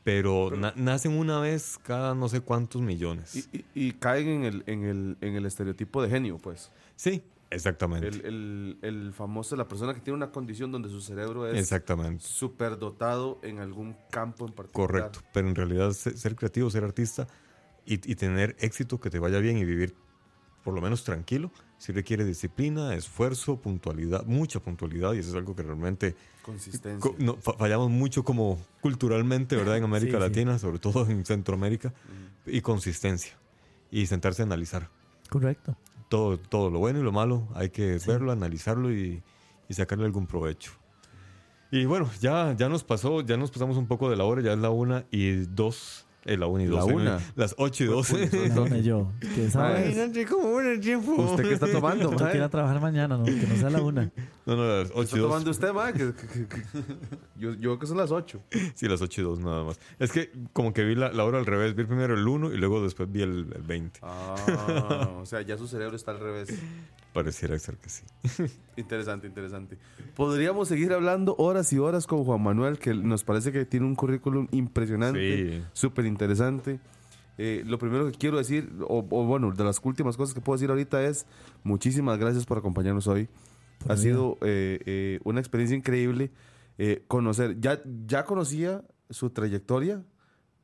Pero 0.04 0.50
na- 0.56 0.72
nacen 0.76 1.12
una 1.12 1.38
vez 1.40 1.78
cada 1.82 2.14
no 2.14 2.28
sé 2.28 2.40
cuántos 2.40 2.80
millones. 2.80 3.34
Y, 3.52 3.58
y- 3.58 3.64
y 3.88 3.92
caen 3.92 4.28
en 4.28 4.44
el, 4.44 4.62
en, 4.66 4.84
el, 4.84 5.16
en 5.20 5.34
el 5.34 5.44
estereotipo 5.46 6.02
de 6.02 6.08
genio, 6.08 6.38
pues. 6.38 6.70
sí, 6.96 7.22
exactamente. 7.50 8.08
El, 8.08 8.24
el, 8.24 8.78
el 8.82 9.12
famoso, 9.12 9.56
la 9.56 9.66
persona 9.68 9.92
que 9.94 10.00
tiene 10.00 10.16
una 10.16 10.30
condición 10.30 10.70
donde 10.70 10.88
su 10.90 11.00
cerebro 11.00 11.46
es 11.46 11.58
exactamente. 11.58 12.24
superdotado 12.24 13.38
en 13.42 13.58
algún 13.58 13.96
campo 14.10 14.46
en 14.46 14.52
particular. 14.52 14.86
Correcto. 14.90 15.20
Pero 15.32 15.48
en 15.48 15.54
realidad 15.54 15.90
se- 15.92 16.16
ser 16.16 16.36
creativo, 16.36 16.70
ser 16.70 16.84
artista 16.84 17.26
y, 17.84 17.94
y 17.94 18.14
tener 18.16 18.54
éxito, 18.60 19.00
que 19.00 19.10
te 19.10 19.18
vaya 19.18 19.38
bien 19.40 19.58
y 19.58 19.64
vivir 19.64 19.94
por 20.68 20.74
lo 20.74 20.82
menos 20.82 21.02
tranquilo, 21.02 21.50
sí 21.78 21.92
requiere 21.92 22.26
disciplina, 22.26 22.94
esfuerzo, 22.94 23.56
puntualidad, 23.56 24.26
mucha 24.26 24.60
puntualidad 24.60 25.14
y 25.14 25.20
eso 25.20 25.30
es 25.30 25.34
algo 25.34 25.56
que 25.56 25.62
realmente 25.62 26.14
Consistencia. 26.42 27.10
co- 27.10 27.16
no, 27.18 27.38
fa- 27.38 27.54
fallamos 27.54 27.88
mucho 27.90 28.22
como 28.22 28.60
culturalmente, 28.82 29.56
¿verdad? 29.56 29.78
En 29.78 29.84
América 29.84 30.10
Sí, 30.18 30.24
sí. 30.24 30.28
Latina, 30.28 30.58
sobre 30.58 30.78
todo 30.78 31.06
en 31.08 31.24
Centroamérica, 31.24 31.94
y 32.44 32.60
consistencia 32.60 33.32
y 33.90 34.04
sentarse 34.08 34.42
a 34.42 34.44
analizar. 34.44 34.90
Correcto. 35.30 35.74
Todo, 36.10 36.38
todo 36.38 36.68
lo 36.68 36.80
bueno 36.80 37.00
y 37.00 37.02
lo 37.02 37.12
malo 37.12 37.48
hay 37.54 37.70
que 37.70 37.98
verlo, 38.06 38.30
analizarlo 38.30 38.92
y, 38.92 39.22
y 39.70 39.72
sacarle 39.72 40.04
algún 40.04 40.26
provecho. 40.26 40.72
Y 41.70 41.86
bueno, 41.86 42.10
ya, 42.20 42.54
ya 42.58 42.68
nos 42.68 42.84
pasó, 42.84 43.22
ya 43.22 43.38
nos 43.38 43.50
pasamos 43.50 43.78
un 43.78 43.86
poco 43.86 44.10
de 44.10 44.16
la 44.16 44.24
hora, 44.24 44.42
ya 44.42 44.52
es 44.52 44.58
la 44.58 44.68
una 44.68 45.06
y 45.10 45.30
dos, 45.46 46.04
eh, 46.28 46.36
la 46.36 46.46
una 46.46 46.62
y 46.64 46.66
La 46.66 46.80
dos, 46.80 46.90
eh, 46.90 46.94
una. 46.94 47.18
las 47.36 47.54
ocho 47.58 47.84
y 47.84 47.86
doce. 47.88 48.48
La 48.48 48.60
una 48.60 48.78
y 48.78 48.82
yo. 48.82 49.10
Que 49.34 49.50
sabes. 49.50 49.94
Imagínate 49.94 50.26
cómo 50.26 50.52
va 50.52 50.62
el 50.70 50.80
tiempo. 50.80 51.12
¿Usted 51.12 51.44
qué 51.48 51.54
está 51.54 51.70
tomando, 51.70 52.10
Yo 52.16 52.30
quiero 52.30 52.48
trabajar 52.48 52.80
mañana, 52.80 53.16
¿no? 53.16 53.24
Que 53.24 53.32
no 53.32 53.56
sea 53.56 53.70
la 53.70 53.82
una. 53.82 54.10
No, 54.48 54.56
no, 54.56 54.64
las 54.66 54.88
¿Qué 54.88 54.94
ocho 54.94 55.02
está 55.02 55.16
y 55.16 55.20
dos. 55.20 55.28
tomando 55.28 55.50
usted, 55.50 55.72
mae? 55.74 55.92
Que- 55.92 56.12
que- 56.14 56.26
que- 56.26 56.46
que- 56.48 56.62
Yo, 57.36 57.50
yo 57.52 57.58
creo 57.60 57.78
que 57.80 57.86
son 57.86 57.98
las 57.98 58.10
8. 58.10 58.40
Sí, 58.74 58.88
las 58.88 59.02
ocho 59.02 59.20
y 59.20 59.24
dos 59.24 59.38
nada 59.40 59.62
más. 59.62 59.78
Es 59.98 60.10
que 60.10 60.32
como 60.54 60.72
que 60.72 60.84
vi 60.84 60.94
la, 60.94 61.12
la 61.12 61.24
hora 61.26 61.36
al 61.38 61.44
revés, 61.44 61.74
vi 61.74 61.84
primero 61.84 62.14
el 62.14 62.26
uno 62.26 62.50
y 62.50 62.56
luego 62.56 62.82
después 62.82 63.12
vi 63.12 63.20
el, 63.20 63.52
el 63.54 63.62
20. 63.62 64.00
Ah, 64.02 65.10
o 65.20 65.26
sea, 65.26 65.42
ya 65.42 65.58
su 65.58 65.68
cerebro 65.68 65.96
está 65.96 66.12
al 66.12 66.20
revés. 66.20 66.48
Pareciera 67.18 67.58
ser 67.58 67.76
que 67.78 67.88
sí. 67.88 68.04
Interesante, 68.76 69.26
interesante. 69.26 69.76
Podríamos 70.14 70.68
seguir 70.68 70.92
hablando 70.92 71.34
horas 71.36 71.72
y 71.72 71.78
horas 71.78 72.06
con 72.06 72.22
Juan 72.24 72.40
Manuel, 72.42 72.78
que 72.78 72.94
nos 72.94 73.24
parece 73.24 73.50
que 73.50 73.64
tiene 73.64 73.86
un 73.86 73.96
currículum 73.96 74.46
impresionante, 74.52 75.58
Sí. 75.58 75.64
súper 75.72 76.06
interesante. 76.06 76.78
Eh, 77.38 77.64
lo 77.66 77.78
primero 77.78 78.06
que 78.10 78.16
quiero 78.16 78.38
decir, 78.38 78.70
o, 78.86 78.98
o 78.98 79.24
bueno, 79.24 79.50
de 79.52 79.64
las 79.64 79.80
últimas 79.82 80.16
cosas 80.16 80.32
que 80.32 80.40
puedo 80.40 80.56
decir 80.56 80.70
ahorita 80.70 81.02
es 81.04 81.26
muchísimas 81.64 82.18
gracias 82.18 82.46
por 82.46 82.58
acompañarnos 82.58 83.06
hoy. 83.08 83.28
Por 83.80 83.90
ha 83.90 83.94
vida. 83.94 84.02
sido 84.02 84.38
eh, 84.42 84.78
eh, 84.86 85.20
una 85.24 85.40
experiencia 85.40 85.76
increíble 85.76 86.30
eh, 86.78 87.02
conocer, 87.08 87.58
ya, 87.60 87.80
ya 88.06 88.24
conocía 88.24 88.84
su 89.10 89.30
trayectoria, 89.30 90.04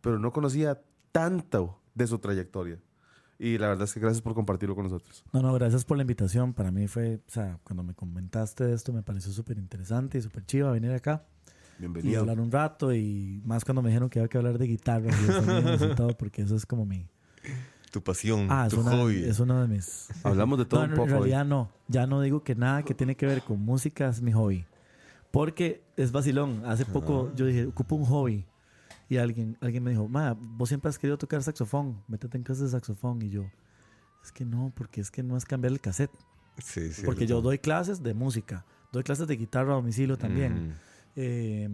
pero 0.00 0.18
no 0.20 0.32
conocía 0.32 0.80
tanto 1.10 1.80
de 1.96 2.06
su 2.06 2.18
trayectoria. 2.20 2.78
Y 3.38 3.58
la 3.58 3.68
verdad 3.68 3.84
es 3.84 3.94
que 3.94 4.00
gracias 4.00 4.22
por 4.22 4.34
compartirlo 4.34 4.74
con 4.74 4.84
nosotros. 4.84 5.24
No, 5.32 5.42
no, 5.42 5.52
gracias 5.54 5.84
por 5.84 5.96
la 5.96 6.02
invitación. 6.02 6.52
Para 6.54 6.70
mí 6.70 6.86
fue, 6.86 7.16
o 7.16 7.30
sea, 7.30 7.58
cuando 7.64 7.82
me 7.82 7.92
comentaste 7.94 8.72
esto 8.72 8.92
me 8.92 9.02
pareció 9.02 9.32
súper 9.32 9.58
interesante 9.58 10.18
y 10.18 10.22
súper 10.22 10.46
chiva 10.46 10.70
venir 10.70 10.92
acá 10.92 11.24
y 11.76 11.80
Bienvenido. 11.80 12.20
hablar 12.20 12.38
un 12.38 12.52
rato 12.52 12.94
y 12.94 13.42
más 13.44 13.64
cuando 13.64 13.82
me 13.82 13.88
dijeron 13.90 14.08
que 14.08 14.20
había 14.20 14.28
que 14.28 14.38
hablar 14.38 14.58
de 14.58 14.66
guitarra 14.68 15.10
y 15.10 15.84
y 15.84 16.12
porque 16.18 16.42
eso 16.42 16.54
es 16.54 16.64
como 16.64 16.86
mi... 16.86 17.08
Tu 17.90 18.02
pasión, 18.02 18.46
Ah, 18.50 18.66
es, 18.66 18.74
tu 18.74 18.80
una- 18.80 18.90
hobby. 18.92 19.24
es 19.24 19.38
uno 19.40 19.60
de 19.62 19.68
mis... 19.68 20.08
Hablamos 20.24 20.58
de 20.58 20.64
todo 20.64 20.80
No, 20.80 20.84
un 20.86 20.90
en 20.92 20.96
poco. 20.96 21.06
hoy. 21.06 21.12
realidad 21.30 21.44
no. 21.44 21.70
Ya 21.88 22.06
no 22.06 22.20
digo 22.20 22.42
que 22.44 22.54
nada 22.54 22.82
que 22.84 22.94
tiene 22.94 23.16
que 23.16 23.26
ver 23.26 23.42
con 23.42 23.60
música 23.60 24.08
es 24.08 24.20
mi 24.22 24.32
hobby. 24.32 24.64
Porque 25.32 25.82
es 25.96 26.12
vacilón. 26.12 26.62
Hace 26.64 26.84
poco 26.86 27.32
yo 27.34 27.46
dije, 27.46 27.66
ocupo 27.66 27.96
un 27.96 28.04
hobby. 28.04 28.46
Y 29.08 29.18
alguien, 29.18 29.56
alguien 29.60 29.82
me 29.82 29.90
dijo, 29.90 30.08
ma, 30.08 30.36
vos 30.38 30.68
siempre 30.68 30.88
has 30.88 30.98
querido 30.98 31.18
tocar 31.18 31.42
saxofón. 31.42 32.02
Métete 32.08 32.38
en 32.38 32.42
clases 32.44 32.64
de 32.64 32.70
saxofón. 32.70 33.20
Y 33.22 33.30
yo, 33.30 33.44
es 34.22 34.32
que 34.32 34.44
no, 34.44 34.72
porque 34.74 35.00
es 35.00 35.10
que 35.10 35.22
no 35.22 35.36
es 35.36 35.44
cambiar 35.44 35.72
el 35.72 35.80
cassette. 35.80 36.12
Sí, 36.62 36.92
sí. 36.92 37.02
Porque 37.04 37.26
yo 37.26 37.40
doy 37.42 37.58
clases 37.58 38.02
de 38.02 38.14
música. 38.14 38.64
Doy 38.92 39.02
clases 39.02 39.26
de 39.26 39.36
guitarra 39.36 39.72
a 39.72 39.76
domicilio 39.76 40.16
también. 40.16 40.68
Mm. 40.68 40.72
Eh, 41.16 41.68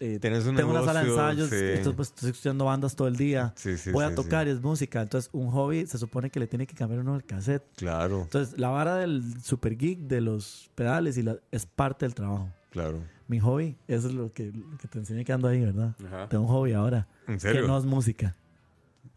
eh, 0.00 0.18
Tenés 0.18 0.44
un 0.46 0.56
tengo 0.56 0.70
una 0.72 0.84
sala 0.84 1.00
de 1.00 1.06
negocio, 1.06 1.44
ensayos. 1.44 1.50
sí. 1.50 1.56
esto, 1.78 1.94
pues, 1.94 2.08
estoy 2.08 2.30
escuchando 2.30 2.64
bandas 2.64 2.96
todo 2.96 3.06
el 3.06 3.14
día. 3.14 3.52
Sí, 3.54 3.76
sí, 3.76 3.92
Voy 3.92 4.04
a 4.04 4.12
tocar 4.14 4.48
y 4.48 4.50
es 4.50 4.60
música. 4.60 5.00
Entonces, 5.00 5.30
un 5.32 5.50
hobby 5.52 5.86
se 5.86 5.96
supone 5.96 6.28
que 6.28 6.40
le 6.40 6.48
tiene 6.48 6.66
que 6.66 6.74
cambiar 6.74 7.00
uno 7.02 7.14
el 7.14 7.24
cassette. 7.24 7.62
Claro, 7.76 8.22
Entonces, 8.22 8.58
la 8.58 8.70
vara 8.70 8.96
del 8.96 9.40
super 9.42 9.76
geek, 9.76 10.00
de 10.00 10.20
los 10.20 10.70
pedales, 10.74 11.18
y 11.18 11.22
la, 11.22 11.36
es 11.52 11.66
parte 11.66 12.04
del 12.04 12.14
trabajo. 12.14 12.50
claro. 12.70 13.00
Mi 13.32 13.40
hobby, 13.40 13.78
eso 13.88 14.08
es 14.08 14.14
lo 14.14 14.30
que, 14.30 14.52
lo 14.52 14.76
que 14.76 14.88
te 14.88 14.98
enseñé 14.98 15.24
que 15.24 15.32
ando 15.32 15.48
ahí, 15.48 15.58
¿verdad? 15.64 15.94
Ajá. 16.06 16.28
Tengo 16.28 16.44
un 16.44 16.50
hobby 16.50 16.74
ahora, 16.74 17.08
¿En 17.26 17.36
que 17.36 17.40
serio? 17.40 17.66
no 17.66 17.78
es 17.78 17.86
música. 17.86 18.36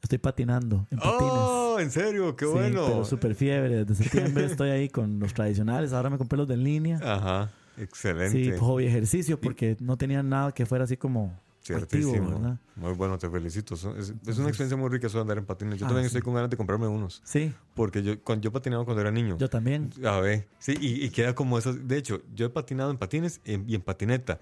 Estoy 0.01 0.19
patinando 0.19 0.87
en 0.89 0.99
patines. 0.99 1.33
¡Oh! 1.33 1.77
¿En 1.81 1.91
serio? 1.91 2.33
¡Qué 2.37 2.45
Sí, 2.45 2.51
bueno! 2.53 2.85
pero 2.87 3.03
súper 3.03 3.35
fiebre. 3.35 3.83
Desde 3.83 4.03
septiembre 4.03 4.45
estoy 4.51 4.69
ahí 4.69 4.87
con 4.87 5.19
los 5.19 5.33
tradicionales. 5.33 5.91
Ahora 5.91 6.09
me 6.09 6.17
compré 6.17 6.37
los 6.37 6.47
de 6.47 6.53
en 6.53 6.63
línea. 6.63 6.99
Ajá, 7.03 7.49
excelente. 7.77 8.31
Sí, 8.31 8.57
hobby 8.57 8.85
ejercicio, 8.85 9.37
porque 9.41 9.75
no 9.81 9.97
tenía 9.97 10.23
nada 10.23 10.53
que 10.53 10.65
fuera 10.65 10.85
así 10.85 10.95
como 10.95 11.37
Ciertísimo. 11.65 12.57
Muy 12.75 12.93
bueno, 12.93 13.17
te 13.17 13.29
felicito. 13.29 13.73
Es, 13.73 13.83
es 13.83 14.37
una 14.37 14.49
experiencia 14.49 14.77
muy 14.77 14.89
rica 14.89 15.07
eso 15.07 15.17
de 15.17 15.21
andar 15.23 15.37
en 15.37 15.45
patines. 15.45 15.79
Yo 15.79 15.85
Ah, 15.85 15.89
también 15.89 16.03
sí. 16.03 16.07
estoy 16.17 16.21
con 16.21 16.35
ganas 16.35 16.49
de 16.49 16.57
comprarme 16.57 16.87
unos. 16.87 17.21
Sí, 17.25 17.53
Porque 17.73 18.03
yo, 18.03 18.21
cuando 18.21 18.43
yo 18.43 18.51
patinaba 18.51 18.85
cuando 18.85 19.01
era 19.01 19.11
niño. 19.11 19.37
yo 19.37 19.49
también. 19.49 19.89
A 20.05 20.19
ver, 20.19 20.47
sí, 20.59 20.75
y, 20.79 21.03
y 21.03 21.09
queda 21.09 21.33
como 21.33 21.57
esas. 21.57 21.87
De 21.87 21.97
hecho, 21.97 22.21
yo 22.35 22.45
he 22.45 22.49
patinado 22.49 22.91
en 22.91 22.97
patines 22.97 23.41
y 23.43 23.53
en, 23.53 23.69
y 23.69 23.75
en 23.75 23.81
patineta. 23.81 24.39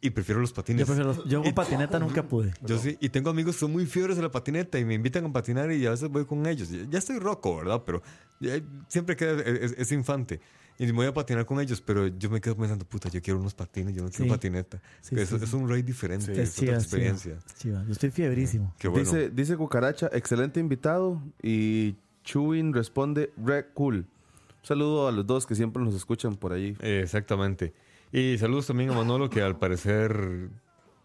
Y 0.00 0.10
prefiero 0.10 0.40
los 0.40 0.52
patines. 0.52 0.80
Yo, 0.80 0.86
prefiero 0.86 1.14
los- 1.14 1.24
yo 1.26 1.42
con 1.42 1.52
patineta 1.54 1.98
nunca 1.98 2.22
pude. 2.22 2.52
Yo 2.62 2.78
sí, 2.78 2.96
y 3.00 3.08
tengo 3.10 3.30
amigos 3.30 3.56
que 3.56 3.60
son 3.60 3.72
muy 3.72 3.86
fiebres 3.86 4.16
de 4.16 4.22
la 4.22 4.30
patineta 4.30 4.78
y 4.78 4.84
me 4.84 4.94
invitan 4.94 5.24
a 5.24 5.32
patinar 5.32 5.70
y 5.72 5.84
a 5.86 5.90
veces 5.90 6.08
voy 6.10 6.24
con 6.26 6.46
ellos. 6.46 6.68
Ya, 6.90 6.98
estoy 6.98 7.18
roco, 7.18 7.56
¿verdad? 7.56 7.82
Pero 7.86 8.02
ya- 8.40 8.60
siempre 8.88 9.16
queda 9.16 9.40
e, 9.42 9.64
es, 9.64 9.74
es 9.78 9.92
infante. 9.92 10.40
Y 10.78 10.86
me 10.86 10.92
voy 10.92 11.06
a 11.06 11.14
patinar 11.14 11.46
con 11.46 11.60
ellos, 11.60 11.80
pero 11.80 12.08
yo 12.08 12.28
me 12.30 12.40
quedo 12.40 12.56
pensando, 12.56 12.84
puta, 12.84 13.08
yo 13.08 13.22
quiero 13.22 13.38
unos 13.38 13.54
patines, 13.54 13.94
yo 13.94 14.02
no 14.02 14.08
quiero 14.10 14.24
Sí. 14.24 14.30
patineta. 14.30 14.82
Sí, 15.00 15.14
es, 15.18 15.28
sí, 15.28 15.36
es 15.36 15.48
sí. 15.48 15.56
un 15.56 15.68
ride 15.68 15.82
diferente, 15.84 16.34
Sí. 16.34 16.40
es, 16.40 16.50
otra 16.54 16.60
chiva, 16.66 16.74
experiencia. 16.78 17.38
chiva. 17.58 17.84
Yo 17.86 17.92
estoy 17.92 18.10
fiebrísimo. 18.10 18.74
Qué 18.78 18.88
bueno. 18.88 19.04
Dice, 19.04 19.30
dice 19.30 19.56
Cucaracha, 19.56 20.08
excelente 20.12 20.58
invitado. 20.58 21.22
Y 21.42 21.94
Chewin 22.24 22.72
responde, 22.72 23.32
re 23.36 23.68
cool. 23.74 23.96
Un 23.98 24.06
saludo 24.66 25.06
a 25.06 25.12
los 25.12 25.24
dos 25.26 25.46
que 25.46 25.54
siempre 25.54 25.82
nos 25.82 25.94
escuchan 25.94 26.34
por 26.36 26.52
ahí. 26.52 26.76
Eh, 26.80 27.00
exactamente. 27.04 27.72
Y 28.10 28.36
saludos 28.38 28.66
también 28.66 28.90
a 28.90 28.94
Manolo, 28.94 29.30
que 29.30 29.42
al 29.42 29.58
parecer 29.58 30.48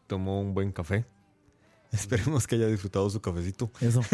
tomó 0.08 0.42
un 0.42 0.54
buen 0.56 0.72
café. 0.72 1.06
Esperemos 1.92 2.48
que 2.48 2.56
haya 2.56 2.68
disfrutado 2.68 3.08
su 3.10 3.22
cafecito. 3.22 3.72
Eso. 3.82 4.02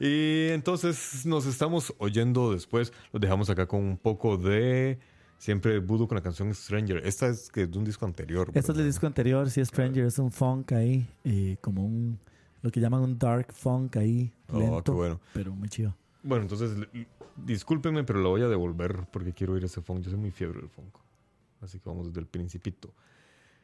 Y 0.00 0.48
entonces 0.50 1.26
nos 1.26 1.46
estamos 1.46 1.92
oyendo 1.98 2.52
después. 2.52 2.92
Los 3.12 3.20
dejamos 3.20 3.50
acá 3.50 3.66
con 3.66 3.80
un 3.82 3.96
poco 3.98 4.36
de 4.36 4.98
siempre 5.38 5.78
Voodoo 5.80 6.06
con 6.08 6.16
la 6.16 6.22
canción 6.22 6.54
Stranger. 6.54 7.04
Esta 7.06 7.28
es 7.28 7.50
que 7.50 7.62
es 7.62 7.70
de 7.70 7.78
un 7.78 7.84
disco 7.84 8.04
anterior. 8.06 8.48
Este 8.48 8.60
es 8.60 8.66
¿verdad? 8.68 8.82
el 8.82 8.88
disco 8.88 9.06
anterior, 9.06 9.50
sí, 9.50 9.64
Stranger, 9.64 10.04
es 10.06 10.18
un 10.18 10.30
funk 10.30 10.72
ahí, 10.72 11.06
eh, 11.24 11.56
como 11.60 11.84
un, 11.84 12.18
lo 12.62 12.70
que 12.70 12.80
llaman 12.80 13.02
un 13.02 13.18
dark 13.18 13.52
funk 13.52 13.96
ahí, 13.96 14.32
Oh, 14.52 14.58
lento, 14.58 14.82
qué 14.84 14.90
bueno. 14.92 15.20
pero 15.34 15.52
muy 15.54 15.68
chido. 15.68 15.94
Bueno, 16.22 16.42
entonces 16.42 16.70
discúlpenme, 17.36 18.02
pero 18.04 18.20
lo 18.20 18.30
voy 18.30 18.42
a 18.42 18.48
devolver 18.48 19.06
porque 19.12 19.32
quiero 19.32 19.52
oír 19.54 19.64
ese 19.64 19.80
funk. 19.80 20.00
Yo 20.02 20.10
soy 20.10 20.18
muy 20.18 20.30
fiebre 20.30 20.60
del 20.60 20.68
funk. 20.68 20.94
Así 21.60 21.78
que 21.78 21.88
vamos 21.88 22.06
desde 22.08 22.20
el 22.20 22.26
principito. 22.26 22.92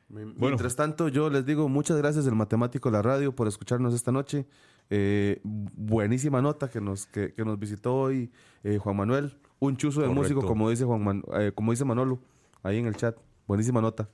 Mi- 0.08 0.24
Bueno. 0.24 0.34
Mientras 0.38 0.76
tanto, 0.76 1.08
yo 1.08 1.30
les 1.30 1.44
digo 1.46 1.68
muchas 1.68 1.96
gracias 1.96 2.26
el 2.26 2.34
matemático 2.34 2.88
de 2.90 2.92
la 2.96 3.02
radio 3.02 3.34
por 3.34 3.48
escucharnos 3.48 3.94
esta 3.94 4.12
noche. 4.12 4.46
Eh, 4.90 5.40
buenísima 5.44 6.40
nota 6.42 6.68
que 6.70 6.80
nos, 6.80 7.06
que, 7.06 7.32
que 7.32 7.44
nos 7.44 7.58
visitó 7.58 7.94
hoy 7.96 8.30
eh, 8.62 8.78
Juan 8.78 8.96
Manuel. 8.96 9.36
Un 9.60 9.76
chuzo 9.76 10.00
de 10.02 10.06
Correcto. 10.08 10.22
músico, 10.34 10.46
como 10.46 10.68
dice, 10.70 10.84
Juan 10.84 11.02
Man- 11.02 11.22
eh, 11.38 11.52
como 11.54 11.70
dice 11.72 11.84
Manolo, 11.84 12.20
ahí 12.62 12.78
en 12.78 12.86
el 12.86 12.96
chat. 12.96 13.16
Buenísima 13.46 13.80
nota. 13.80 14.08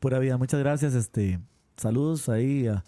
Pura 0.00 0.18
vida, 0.18 0.36
muchas 0.36 0.60
gracias, 0.60 0.94
este, 0.94 1.40
saludos 1.76 2.28
ahí 2.28 2.66
a, 2.66 2.84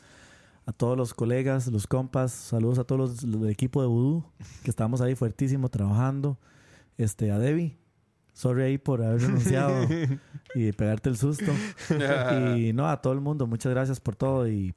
a 0.67 0.73
todos 0.73 0.97
los 0.97 1.15
colegas, 1.15 1.67
los 1.69 1.87
compas, 1.87 2.33
saludos 2.33 2.79
a 2.79 2.85
todos 2.85 3.01
los, 3.01 3.23
los 3.25 3.41
del 3.43 3.51
equipo 3.51 3.81
de 3.81 3.89
Voodoo, 3.89 4.31
que 4.63 4.71
estamos 4.71 5.01
ahí 5.01 5.15
fuertísimo 5.15 5.69
trabajando, 5.71 6.39
este, 6.99 7.31
a 7.33 7.39
Debbie, 7.39 7.79
sorry 8.35 8.63
ahí 8.65 8.79
por 8.79 9.03
haber 9.03 9.23
renunciado 9.23 9.75
y 10.55 10.71
pegarte 10.73 11.09
el 11.09 11.17
susto, 11.17 11.51
y 12.57 12.73
no, 12.75 12.89
a 12.89 13.01
todo 13.01 13.13
el 13.15 13.21
mundo, 13.21 13.47
muchas 13.47 13.73
gracias 13.73 14.01
por 14.01 14.15
todo 14.15 14.47
y 14.47 14.75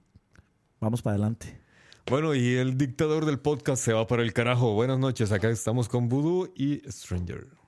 vamos 0.79 1.01
para 1.01 1.15
adelante. 1.15 1.59
Bueno, 2.07 2.35
y 2.35 2.55
el 2.55 2.77
dictador 2.77 3.25
del 3.25 3.39
podcast 3.39 3.83
se 3.83 3.93
va 3.93 4.07
para 4.07 4.23
el 4.23 4.33
carajo. 4.33 4.73
Buenas 4.73 4.99
noches, 4.99 5.31
acá 5.31 5.49
estamos 5.49 5.87
con 5.87 6.09
Voodoo 6.09 6.51
y 6.55 6.81
Stranger. 6.89 7.60